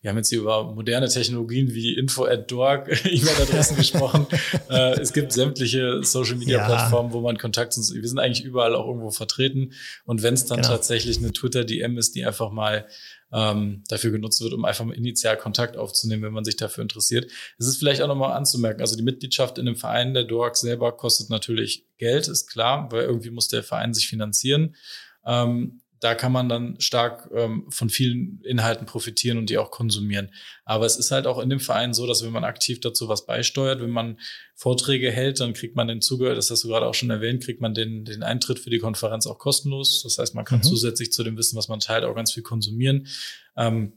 wir 0.00 0.10
haben 0.10 0.16
jetzt 0.16 0.28
hier 0.28 0.40
über 0.40 0.74
moderne 0.74 1.08
Technologien 1.08 1.74
wie 1.74 1.94
Info 1.94 2.24
at 2.24 2.50
Dork, 2.50 2.88
E-Mail-Adressen 3.04 3.76
gesprochen. 3.76 4.26
Äh, 4.68 4.98
es 5.00 5.12
gibt 5.12 5.32
sämtliche 5.32 6.02
Social-Media-Plattformen, 6.02 7.10
ja. 7.10 7.14
wo 7.14 7.20
man 7.20 7.38
Kontakt 7.38 7.72
sind. 7.72 7.94
Wir 7.94 8.08
sind 8.08 8.18
eigentlich 8.18 8.44
überall 8.44 8.74
auch 8.74 8.86
irgendwo 8.86 9.10
vertreten. 9.10 9.72
Und 10.04 10.22
wenn 10.22 10.34
es 10.34 10.46
dann 10.46 10.58
genau. 10.58 10.70
tatsächlich 10.70 11.18
eine 11.18 11.32
Twitter-DM 11.32 11.96
ist, 11.98 12.14
die 12.14 12.24
einfach 12.24 12.50
mal 12.50 12.86
ähm, 13.32 13.82
dafür 13.88 14.10
genutzt 14.10 14.40
wird, 14.40 14.52
um 14.52 14.64
einfach 14.64 14.84
mal 14.84 14.96
initial 14.96 15.36
Kontakt 15.36 15.76
aufzunehmen, 15.76 16.22
wenn 16.22 16.32
man 16.32 16.44
sich 16.44 16.56
dafür 16.56 16.82
interessiert. 16.82 17.30
Es 17.58 17.66
ist 17.66 17.76
vielleicht 17.76 18.02
auch 18.02 18.08
nochmal 18.08 18.36
anzumerken, 18.36 18.80
also 18.80 18.96
die 18.96 19.02
Mitgliedschaft 19.02 19.58
in 19.58 19.66
dem 19.66 19.76
Verein 19.76 20.14
der 20.14 20.24
Dork 20.24 20.56
selber 20.56 20.96
kostet 20.96 21.30
natürlich 21.30 21.86
Geld, 21.98 22.28
ist 22.28 22.48
klar, 22.48 22.88
weil 22.90 23.02
irgendwie 23.04 23.30
muss 23.30 23.48
der 23.48 23.62
Verein 23.62 23.94
sich 23.94 24.08
finanzieren. 24.08 24.76
Ähm, 25.24 25.80
da 26.06 26.14
kann 26.14 26.30
man 26.30 26.48
dann 26.48 26.80
stark 26.80 27.28
ähm, 27.34 27.66
von 27.68 27.90
vielen 27.90 28.40
Inhalten 28.44 28.86
profitieren 28.86 29.38
und 29.38 29.50
die 29.50 29.58
auch 29.58 29.72
konsumieren. 29.72 30.30
Aber 30.64 30.86
es 30.86 30.96
ist 30.96 31.10
halt 31.10 31.26
auch 31.26 31.40
in 31.40 31.50
dem 31.50 31.58
Verein 31.58 31.94
so, 31.94 32.06
dass 32.06 32.24
wenn 32.24 32.30
man 32.30 32.44
aktiv 32.44 32.78
dazu 32.80 33.08
was 33.08 33.26
beisteuert, 33.26 33.80
wenn 33.80 33.90
man 33.90 34.20
Vorträge 34.54 35.10
hält, 35.10 35.40
dann 35.40 35.52
kriegt 35.52 35.74
man 35.74 35.88
den 35.88 36.00
Zugang, 36.00 36.36
das 36.36 36.48
hast 36.48 36.62
du 36.62 36.68
gerade 36.68 36.86
auch 36.86 36.94
schon 36.94 37.10
erwähnt, 37.10 37.42
kriegt 37.42 37.60
man 37.60 37.74
den, 37.74 38.04
den 38.04 38.22
Eintritt 38.22 38.60
für 38.60 38.70
die 38.70 38.78
Konferenz 38.78 39.26
auch 39.26 39.38
kostenlos. 39.38 40.04
Das 40.04 40.16
heißt, 40.16 40.36
man 40.36 40.44
kann 40.44 40.60
mhm. 40.60 40.62
zusätzlich 40.62 41.10
zu 41.10 41.24
dem 41.24 41.36
Wissen, 41.36 41.56
was 41.56 41.66
man 41.66 41.80
teilt, 41.80 42.04
auch 42.04 42.14
ganz 42.14 42.30
viel 42.30 42.44
konsumieren. 42.44 43.08
Ähm, 43.56 43.94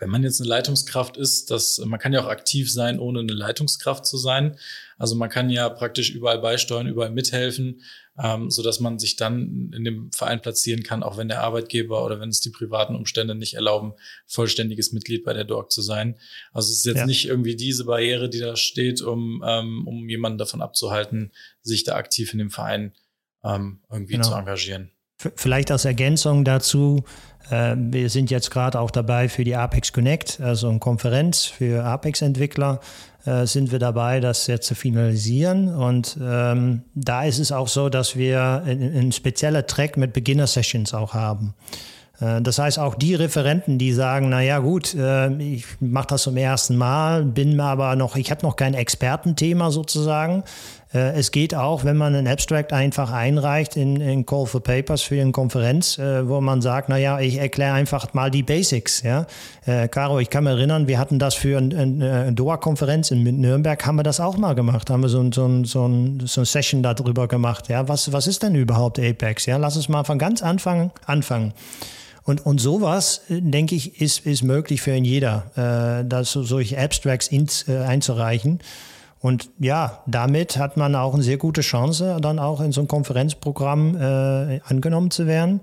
wenn 0.00 0.08
man 0.08 0.22
jetzt 0.22 0.40
eine 0.40 0.48
Leitungskraft 0.48 1.18
ist, 1.18 1.50
dass 1.50 1.78
man 1.84 2.00
kann 2.00 2.14
ja 2.14 2.24
auch 2.24 2.28
aktiv 2.28 2.72
sein, 2.72 2.98
ohne 2.98 3.20
eine 3.20 3.34
Leitungskraft 3.34 4.06
zu 4.06 4.16
sein. 4.16 4.56
Also 4.96 5.16
man 5.16 5.28
kann 5.28 5.50
ja 5.50 5.68
praktisch 5.68 6.10
überall 6.10 6.38
beisteuern, 6.38 6.86
überall 6.86 7.10
mithelfen 7.10 7.82
ähm, 8.18 8.50
so 8.50 8.62
dass 8.62 8.80
man 8.80 8.98
sich 8.98 9.16
dann 9.16 9.72
in 9.74 9.84
dem 9.84 10.12
Verein 10.12 10.42
platzieren 10.42 10.82
kann, 10.82 11.02
auch 11.02 11.16
wenn 11.16 11.28
der 11.28 11.42
Arbeitgeber 11.42 12.04
oder 12.04 12.20
wenn 12.20 12.28
es 12.28 12.40
die 12.40 12.50
privaten 12.50 12.94
Umstände 12.94 13.34
nicht 13.34 13.54
erlauben, 13.54 13.94
vollständiges 14.26 14.92
Mitglied 14.92 15.24
bei 15.24 15.32
der 15.32 15.44
DORG 15.44 15.70
zu 15.70 15.80
sein. 15.82 16.18
Also 16.52 16.70
es 16.70 16.78
ist 16.78 16.86
jetzt 16.86 16.98
ja. 16.98 17.06
nicht 17.06 17.26
irgendwie 17.26 17.56
diese 17.56 17.84
Barriere, 17.84 18.28
die 18.28 18.40
da 18.40 18.56
steht, 18.56 19.00
um, 19.00 19.42
ähm, 19.46 19.86
um 19.86 20.08
jemanden 20.08 20.38
davon 20.38 20.60
abzuhalten, 20.60 21.32
sich 21.62 21.84
da 21.84 21.94
aktiv 21.96 22.32
in 22.32 22.38
dem 22.38 22.50
Verein 22.50 22.92
ähm, 23.44 23.80
irgendwie 23.90 24.14
genau. 24.14 24.28
zu 24.28 24.34
engagieren. 24.34 24.90
Vielleicht 25.36 25.70
als 25.70 25.84
Ergänzung 25.84 26.44
dazu, 26.44 27.04
äh, 27.50 27.74
wir 27.76 28.08
sind 28.10 28.30
jetzt 28.30 28.50
gerade 28.50 28.80
auch 28.80 28.90
dabei 28.90 29.28
für 29.28 29.44
die 29.44 29.56
Apex 29.56 29.92
Connect, 29.92 30.40
also 30.40 30.68
eine 30.68 30.78
Konferenz 30.78 31.44
für 31.44 31.84
Apex-Entwickler, 31.84 32.80
äh, 33.24 33.46
sind 33.46 33.72
wir 33.72 33.78
dabei, 33.78 34.20
das 34.20 34.46
jetzt 34.46 34.66
zu 34.66 34.74
finalisieren. 34.74 35.74
Und 35.74 36.16
ähm, 36.20 36.82
da 36.94 37.24
ist 37.24 37.38
es 37.38 37.52
auch 37.52 37.68
so, 37.68 37.88
dass 37.88 38.16
wir 38.16 38.62
einen 38.66 39.12
speziellen 39.12 39.66
Track 39.66 39.96
mit 39.96 40.12
Beginner-Sessions 40.12 40.94
auch 40.94 41.14
haben. 41.14 41.54
Äh, 42.20 42.40
das 42.42 42.58
heißt, 42.58 42.78
auch 42.78 42.94
die 42.94 43.14
Referenten, 43.14 43.78
die 43.78 43.92
sagen, 43.92 44.28
na 44.30 44.40
ja, 44.42 44.58
gut, 44.58 44.94
ich 44.94 45.64
mache 45.80 46.06
das 46.08 46.22
zum 46.22 46.36
ersten 46.36 46.76
Mal, 46.76 47.24
bin 47.24 47.60
aber 47.60 47.96
noch, 47.96 48.16
ich 48.16 48.30
habe 48.30 48.44
noch 48.44 48.56
kein 48.56 48.74
Expertenthema 48.74 49.70
sozusagen. 49.70 50.42
Äh, 50.92 51.18
es 51.18 51.30
geht 51.30 51.54
auch, 51.54 51.84
wenn 51.84 51.96
man 51.96 52.14
ein 52.14 52.26
Abstract 52.26 52.72
einfach 52.72 53.12
einreicht 53.12 53.76
in, 53.76 54.00
in 54.00 54.26
Call 54.26 54.46
for 54.46 54.62
Papers 54.62 55.02
für 55.02 55.20
eine 55.20 55.32
Konferenz, 55.32 55.98
wo 55.98 56.40
man 56.40 56.62
sagt, 56.62 56.88
na 56.88 56.96
ja, 56.96 57.20
ich 57.20 57.38
erkläre 57.38 57.74
einfach 57.74 58.12
mal 58.14 58.30
die 58.30 58.42
Basics. 58.42 59.02
Ja, 59.02 59.26
Caro, 59.88 60.18
ich 60.18 60.30
kann 60.30 60.44
mich 60.44 60.52
erinnern, 60.52 60.86
wir 60.88 60.98
hatten 60.98 61.18
das 61.18 61.34
für 61.34 61.58
eine, 61.58 61.78
eine 61.78 62.32
DOA-Konferenz 62.32 63.10
in 63.10 63.22
Nürnberg, 63.22 63.84
haben 63.86 63.96
wir 63.96 64.02
das 64.02 64.20
auch 64.20 64.36
mal 64.36 64.54
gemacht, 64.54 64.90
haben 64.90 65.02
wir 65.02 65.08
so, 65.08 65.22
so, 65.32 65.64
so, 65.64 65.64
so 65.64 65.84
eine 65.84 66.46
Session 66.46 66.82
darüber 66.82 67.28
gemacht. 67.28 67.68
Ja, 67.68 67.88
was, 67.88 68.12
was 68.12 68.26
ist 68.26 68.42
denn 68.42 68.54
überhaupt 68.54 68.98
Apex? 68.98 69.46
Ja, 69.46 69.56
lass 69.56 69.76
uns 69.76 69.88
mal 69.88 70.04
von 70.04 70.18
ganz 70.18 70.42
Anfang 70.42 70.90
anfangen. 71.06 71.52
Und, 72.24 72.46
und 72.46 72.60
sowas, 72.60 73.22
äh, 73.28 73.40
denke 73.40 73.74
ich, 73.74 74.00
ist, 74.00 74.26
ist 74.26 74.42
möglich 74.42 74.80
für 74.82 74.94
jeder, 74.94 76.00
äh, 76.02 76.08
das, 76.08 76.32
solche 76.32 76.78
Abstracts 76.78 77.28
ins, 77.28 77.68
äh, 77.68 77.78
einzureichen. 77.78 78.60
Und 79.22 79.50
ja, 79.60 80.02
damit 80.06 80.56
hat 80.56 80.76
man 80.76 80.96
auch 80.96 81.14
eine 81.14 81.22
sehr 81.22 81.36
gute 81.36 81.60
Chance, 81.60 82.18
dann 82.20 82.40
auch 82.40 82.60
in 82.60 82.72
so 82.72 82.80
ein 82.80 82.88
Konferenzprogramm 82.88 83.96
äh, 83.96 84.60
angenommen 84.64 85.12
zu 85.12 85.28
werden. 85.28 85.60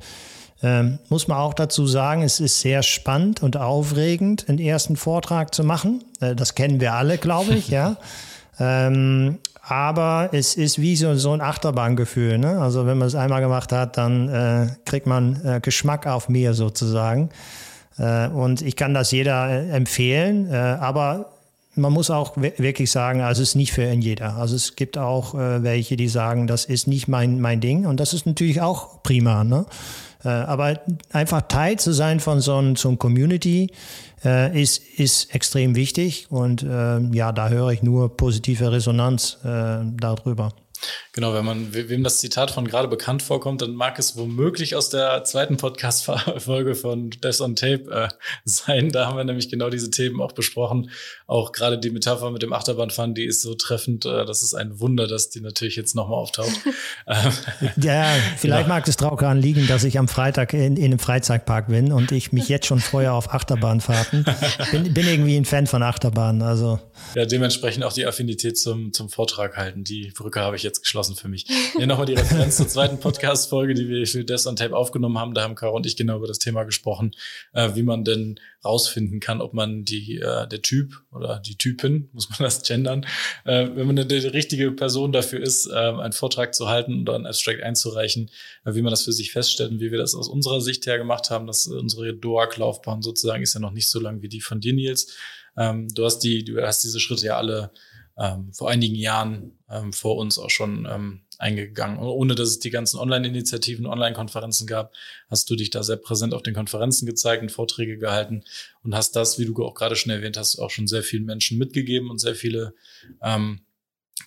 Ähm, 0.64 1.00
muss 1.10 1.28
man 1.28 1.38
auch 1.38 1.54
dazu 1.54 1.86
sagen, 1.86 2.22
es 2.22 2.40
ist 2.40 2.62
sehr 2.62 2.84
spannend 2.84 3.44
und 3.44 3.58
aufregend, 3.58 4.48
einen 4.48 4.60
ersten 4.60 4.96
Vortrag 4.96 5.54
zu 5.54 5.66
machen. 5.66 6.04
Äh, 6.22 6.36
das 6.36 6.56
kennen 6.56 6.80
wir 6.80 6.94
alle, 6.94 7.18
glaube 7.18 7.54
ich, 7.54 7.68
ja. 7.70 7.98
Ähm, 8.60 9.40
aber 9.62 10.30
es 10.32 10.56
ist 10.56 10.80
wie 10.80 10.96
so, 10.96 11.14
so 11.16 11.34
ein 11.34 11.42
Achterbahngefühl. 11.42 12.38
Ne? 12.38 12.62
Also 12.62 12.86
wenn 12.86 12.98
man 12.98 13.10
es 13.10 13.16
einmal 13.16 13.42
gemacht 13.42 13.74
hat, 13.74 13.98
dann 13.98 14.30
äh, 14.30 14.68
kriegt 14.86 15.06
man 15.06 15.40
äh, 15.46 15.60
Geschmack 15.62 16.08
auf 16.08 16.30
mehr 16.30 16.54
sozusagen. 16.54 17.30
Äh, 17.98 18.30
und 18.30 18.62
ich 18.62 18.78
kann 18.78 18.94
das 18.94 19.12
jeder 19.12 19.50
äh, 19.50 19.70
empfehlen, 19.70 20.52
aber 20.54 21.39
man 21.80 21.94
muss 21.94 22.10
auch 22.10 22.38
wirklich 22.38 22.92
sagen, 22.92 23.22
also 23.22 23.42
es 23.42 23.50
ist 23.50 23.56
nicht 23.56 23.72
für 23.72 23.90
jeder. 23.92 24.36
Also 24.36 24.56
es 24.56 24.76
gibt 24.76 24.98
auch 24.98 25.34
äh, 25.34 25.64
welche, 25.64 25.98
die 25.98 26.08
sagen, 26.08 26.48
das 26.48 26.66
ist 26.66 26.88
nicht 26.88 27.08
mein, 27.08 27.42
mein 27.42 27.62
Ding. 27.62 27.86
Und 27.86 28.00
das 28.00 28.14
ist 28.14 28.26
natürlich 28.26 28.62
auch 28.62 29.04
prima. 29.04 29.44
Ne? 29.44 29.66
aber 30.22 30.82
einfach 31.14 31.44
Teil 31.44 31.80
zu 31.80 31.94
sein 31.94 32.20
von 32.20 32.42
so 32.42 32.58
einem, 32.58 32.76
so 32.76 32.90
einem 32.90 33.00
Community, 33.00 33.72
äh, 34.24 34.62
ist, 34.62 34.84
ist 34.98 35.34
extrem 35.34 35.76
wichtig. 35.76 36.28
Und 36.30 36.64
äh, 36.64 37.00
ja, 37.14 37.32
da 37.32 37.50
höre 37.50 37.70
ich 37.70 37.84
nur 37.84 38.16
positive 38.16 38.72
Resonanz 38.72 39.38
äh, 39.44 39.80
darüber. 39.98 40.54
Genau, 41.12 41.34
wenn 41.34 41.44
man 41.44 41.74
wem 41.74 42.04
das 42.04 42.20
Zitat 42.20 42.52
von 42.52 42.68
gerade 42.68 42.88
bekannt 42.88 43.22
vorkommt, 43.22 43.62
dann 43.62 43.74
mag 43.74 44.00
es 44.00 44.16
womöglich 44.16 44.76
aus 44.76 44.90
der 44.90 45.24
zweiten 45.24 45.58
Podcast-Folge 45.58 46.76
von 46.76 47.10
Death 47.10 47.42
on 47.42 47.56
Tape 47.56 47.92
äh, 47.92 48.08
sein. 48.46 48.92
Da 48.92 49.08
haben 49.08 49.18
wir 49.18 49.24
nämlich 49.24 49.50
genau 49.50 49.70
diese 49.70 49.92
Themen 49.92 50.22
auch 50.22 50.32
besprochen. 50.32 50.92
Auch 51.28 51.52
gerade 51.52 51.78
die 51.78 51.90
Metapher 51.90 52.32
mit 52.32 52.42
dem 52.42 52.54
Achterbahnfahren, 52.54 53.16
die 53.16 53.26
ist 53.26 53.42
so 53.42 53.56
treffend. 53.56 54.06
Äh, 54.06 54.26
das 54.26 54.44
ist 54.44 54.54
ein 54.54 54.80
Wunder, 54.80 55.08
dass 55.08 55.30
die 55.30 55.42
natürlich 55.42 55.76
jetzt 55.76 55.96
nochmal 55.96 56.18
auftaucht. 56.20 56.50
Ähm, 57.08 57.32
ja, 57.82 58.06
vielleicht 58.38 58.64
ja. 58.64 58.68
mag 58.68 58.88
es 58.88 58.98
daran 58.98 59.40
liegen, 59.42 59.68
dass 59.68 59.84
ich 59.84 59.98
am 59.98 60.08
Freitag 60.08 60.54
in, 60.54 60.78
in 60.78 60.86
einem 60.86 61.00
Freizeitpark 61.00 61.68
bin 61.68 61.92
und 61.92 62.12
ich 62.12 62.32
mich 62.32 62.50
jetzt 62.50 62.68
schon 62.68 62.80
freue 62.80 63.12
auf 63.12 63.34
Achterbahnfahrten. 63.34 64.26
Bin, 64.72 64.94
bin 64.94 65.08
irgendwie 65.08 65.36
ein 65.36 65.46
Fan 65.46 65.66
von 65.66 65.82
Achterbahnen. 65.82 66.42
Also. 66.42 66.80
Ja, 67.16 67.26
dementsprechend 67.26 67.84
auch 67.84 67.94
die 67.94 68.06
Affinität 68.06 68.58
zum, 68.58 68.94
zum 68.94 69.10
Vortrag 69.10 69.58
halten. 69.58 69.84
Die 69.84 70.12
Brücke 70.16 70.42
habe 70.42 70.56
ich 70.56 70.64
jetzt 70.64 70.69
geschlossen 70.78 71.16
für 71.16 71.28
mich. 71.28 71.46
Hier 71.76 71.88
nochmal 71.88 72.06
die 72.06 72.14
Referenz 72.14 72.58
zur 72.58 72.68
zweiten 72.68 73.00
Podcast-Folge, 73.00 73.74
die 73.74 73.88
wir 73.88 74.06
für 74.06 74.24
Death 74.24 74.46
on 74.46 74.56
Tape 74.56 74.76
aufgenommen 74.76 75.18
haben. 75.18 75.34
Da 75.34 75.42
haben 75.42 75.56
Caro 75.56 75.76
und 75.76 75.86
ich 75.86 75.96
genau 75.96 76.18
über 76.18 76.28
das 76.28 76.40
Thema 76.40 76.64
gesprochen, 76.64 77.12
äh, 77.54 77.70
wie 77.76 77.84
man 77.84 78.04
denn 78.04 78.40
rausfinden 78.64 79.20
kann, 79.20 79.42
ob 79.42 79.54
man 79.54 79.86
die, 79.86 80.18
äh, 80.18 80.48
der 80.48 80.62
Typ 80.62 81.02
oder 81.12 81.40
die 81.40 81.58
Typin, 81.58 82.10
muss 82.14 82.30
man 82.30 82.40
das 82.40 82.62
gendern, 82.64 83.06
äh, 83.46 83.68
wenn 83.74 83.88
man 83.88 83.96
die 84.08 84.16
richtige 84.16 84.72
Person 84.72 85.12
dafür 85.12 85.42
ist, 85.42 85.68
äh, 85.68 85.74
einen 85.74 86.14
Vortrag 86.14 86.54
zu 86.54 86.68
halten 86.68 87.02
oder 87.02 87.16
ein 87.16 87.26
Abstract 87.26 87.64
einzureichen, 87.64 88.30
äh, 88.66 88.74
wie 88.74 88.82
man 88.82 88.92
das 88.92 89.04
für 89.04 89.14
sich 89.14 89.32
feststellt 89.32 89.72
und 89.72 89.80
wie 89.80 89.92
wir 89.92 89.98
das 89.98 90.16
aus 90.16 90.28
unserer 90.28 90.62
Sicht 90.62 90.86
her 90.86 90.98
gemacht 90.98 91.30
haben, 91.30 91.48
dass 91.48 91.68
unsere 91.68 92.14
DOAG-Laufbahn 92.14 93.02
sozusagen 93.02 93.44
ist 93.44 93.54
ja 93.54 93.60
noch 93.60 93.72
nicht 93.72 93.90
so 93.90 94.00
lang 94.00 94.22
wie 94.22 94.30
die 94.30 94.42
von 94.42 94.60
dir, 94.60 94.74
Nils. 94.74 95.16
Ähm, 95.58 95.88
du 95.94 96.06
hast 96.06 96.20
die, 96.20 96.44
du 96.44 96.62
hast 96.62 96.84
diese 96.84 97.00
Schritte 97.00 97.28
ja 97.28 97.38
alle 97.38 97.72
ähm, 98.20 98.52
vor 98.54 98.70
einigen 98.70 98.96
Jahren 98.96 99.58
ähm, 99.70 99.94
vor 99.94 100.18
uns 100.18 100.38
auch 100.38 100.50
schon 100.50 100.86
ähm, 100.90 101.22
eingegangen. 101.38 102.00
Ohne 102.00 102.36
dass 102.36 102.50
es 102.50 102.60
die 102.60 102.70
ganzen 102.70 103.00
Online-Initiativen, 103.00 103.86
Online-Konferenzen 103.86 104.68
gab, 104.68 104.94
hast 105.30 105.50
du 105.50 105.56
dich 105.56 105.70
da 105.70 105.84
sehr 105.84 105.96
präsent 105.96 106.34
auf 106.34 106.44
den 106.44 106.54
Konferenzen 106.54 107.06
gezeigt 107.06 107.42
und 107.42 107.52
Vorträge 107.52 107.98
gehalten 107.98 108.44
und 108.84 108.94
hast 108.94 109.16
das, 109.16 109.40
wie 109.40 109.46
du 109.46 109.56
auch 109.64 109.74
gerade 109.74 109.96
schon 109.96 110.12
erwähnt 110.12 110.36
hast, 110.36 110.60
auch 110.60 110.70
schon 110.70 110.88
sehr 110.88 111.02
vielen 111.02 111.26
Menschen 111.26 111.58
mitgegeben 111.58 112.10
und 112.10 112.20
sehr 112.20 112.36
viele 112.36 112.74
ähm, 113.22 113.62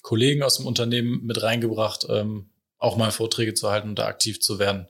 Kollegen 0.01 0.43
aus 0.43 0.57
dem 0.57 0.67
Unternehmen 0.67 1.25
mit 1.25 1.43
reingebracht, 1.43 2.07
ähm, 2.09 2.49
auch 2.79 2.97
mal 2.97 3.13
Vorträge 3.13 3.53
zu 3.53 3.71
halten 3.71 3.91
und 3.91 3.99
da 3.99 4.07
aktiv 4.07 4.41
zu 4.41 4.59
werden. 4.59 4.89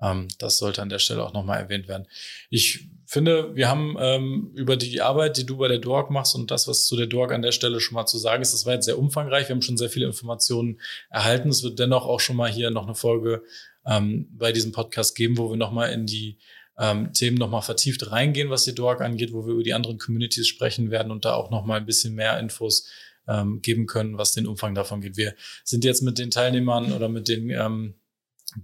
Ähm, 0.00 0.26
das 0.38 0.58
sollte 0.58 0.82
an 0.82 0.88
der 0.88 0.98
Stelle 0.98 1.24
auch 1.24 1.32
nochmal 1.32 1.60
erwähnt 1.60 1.86
werden. 1.86 2.08
Ich 2.50 2.88
finde, 3.12 3.54
wir 3.54 3.68
haben 3.68 3.96
ähm, 4.00 4.52
über 4.54 4.76
die 4.76 5.02
Arbeit, 5.02 5.36
die 5.36 5.44
du 5.44 5.58
bei 5.58 5.68
der 5.68 5.78
DORG 5.78 6.08
machst 6.10 6.34
und 6.34 6.50
das, 6.50 6.66
was 6.66 6.86
zu 6.86 6.96
der 6.96 7.06
DORG 7.06 7.32
an 7.32 7.42
der 7.42 7.52
Stelle 7.52 7.78
schon 7.78 7.94
mal 7.94 8.06
zu 8.06 8.16
sagen 8.16 8.40
ist, 8.40 8.54
das 8.54 8.64
war 8.64 8.72
jetzt 8.72 8.86
sehr 8.86 8.98
umfangreich. 8.98 9.48
Wir 9.48 9.54
haben 9.54 9.60
schon 9.60 9.76
sehr 9.76 9.90
viele 9.90 10.06
Informationen 10.06 10.80
erhalten. 11.10 11.50
Es 11.50 11.62
wird 11.62 11.78
dennoch 11.78 12.06
auch 12.06 12.20
schon 12.20 12.36
mal 12.36 12.50
hier 12.50 12.70
noch 12.70 12.86
eine 12.86 12.94
Folge 12.94 13.42
ähm, 13.84 14.28
bei 14.32 14.52
diesem 14.52 14.72
Podcast 14.72 15.14
geben, 15.14 15.36
wo 15.36 15.50
wir 15.50 15.58
nochmal 15.58 15.92
in 15.92 16.06
die 16.06 16.38
ähm, 16.78 17.12
Themen 17.12 17.36
nochmal 17.36 17.60
vertieft 17.60 18.10
reingehen, 18.10 18.48
was 18.48 18.64
die 18.64 18.74
DORG 18.74 19.02
angeht, 19.02 19.34
wo 19.34 19.46
wir 19.46 19.52
über 19.52 19.62
die 19.62 19.74
anderen 19.74 19.98
Communities 19.98 20.48
sprechen 20.48 20.90
werden 20.90 21.12
und 21.12 21.26
da 21.26 21.34
auch 21.34 21.50
nochmal 21.50 21.80
ein 21.80 21.86
bisschen 21.86 22.14
mehr 22.14 22.38
Infos 22.38 22.88
ähm, 23.28 23.60
geben 23.60 23.86
können, 23.86 24.16
was 24.16 24.32
den 24.32 24.46
Umfang 24.46 24.74
davon 24.74 25.02
geht. 25.02 25.18
Wir 25.18 25.34
sind 25.64 25.84
jetzt 25.84 26.00
mit 26.00 26.18
den 26.18 26.30
Teilnehmern 26.30 26.92
oder 26.92 27.10
mit 27.10 27.28
den 27.28 27.50
ähm, 27.50 27.94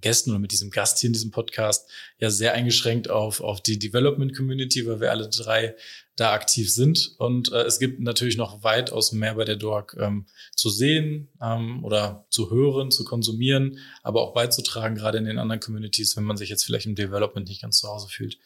Gästen 0.00 0.30
oder 0.30 0.38
mit 0.38 0.52
diesem 0.52 0.70
Gast 0.70 0.98
hier 0.98 1.08
in 1.08 1.12
diesem 1.12 1.30
Podcast 1.30 1.88
ja 2.18 2.30
sehr 2.30 2.54
eingeschränkt 2.54 3.10
auf, 3.10 3.40
auf 3.40 3.60
die 3.60 3.78
Development 3.78 4.36
Community, 4.36 4.86
weil 4.86 5.00
wir 5.00 5.10
alle 5.10 5.28
drei 5.28 5.74
da 6.16 6.32
aktiv 6.32 6.72
sind. 6.72 7.14
Und 7.18 7.52
äh, 7.52 7.62
es 7.62 7.78
gibt 7.78 8.00
natürlich 8.00 8.36
noch 8.36 8.64
weitaus 8.64 9.12
mehr 9.12 9.34
bei 9.34 9.44
der 9.44 9.56
DORG 9.56 9.94
ähm, 9.98 10.26
zu 10.54 10.68
sehen 10.68 11.28
ähm, 11.40 11.84
oder 11.84 12.26
zu 12.30 12.50
hören, 12.50 12.90
zu 12.90 13.04
konsumieren, 13.04 13.78
aber 14.02 14.22
auch 14.22 14.34
beizutragen, 14.34 14.96
gerade 14.96 15.18
in 15.18 15.24
den 15.24 15.38
anderen 15.38 15.60
Communities, 15.60 16.16
wenn 16.16 16.24
man 16.24 16.36
sich 16.36 16.50
jetzt 16.50 16.64
vielleicht 16.64 16.86
im 16.86 16.94
Development 16.94 17.48
nicht 17.48 17.62
ganz 17.62 17.78
zu 17.78 17.88
Hause 17.88 18.08
fühlt. 18.08 18.38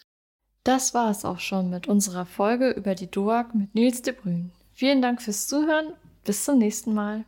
Das 0.64 0.94
war 0.94 1.10
es 1.10 1.24
auch 1.24 1.40
schon 1.40 1.70
mit 1.70 1.88
unserer 1.88 2.24
Folge 2.24 2.70
über 2.70 2.94
die 2.94 3.10
DOAG 3.10 3.54
mit 3.54 3.74
Nils 3.74 4.02
de 4.02 4.14
Brün. 4.14 4.52
Vielen 4.72 5.02
Dank 5.02 5.20
fürs 5.20 5.48
Zuhören. 5.48 5.92
Bis 6.24 6.44
zum 6.44 6.58
nächsten 6.58 6.94
Mal. 6.94 7.24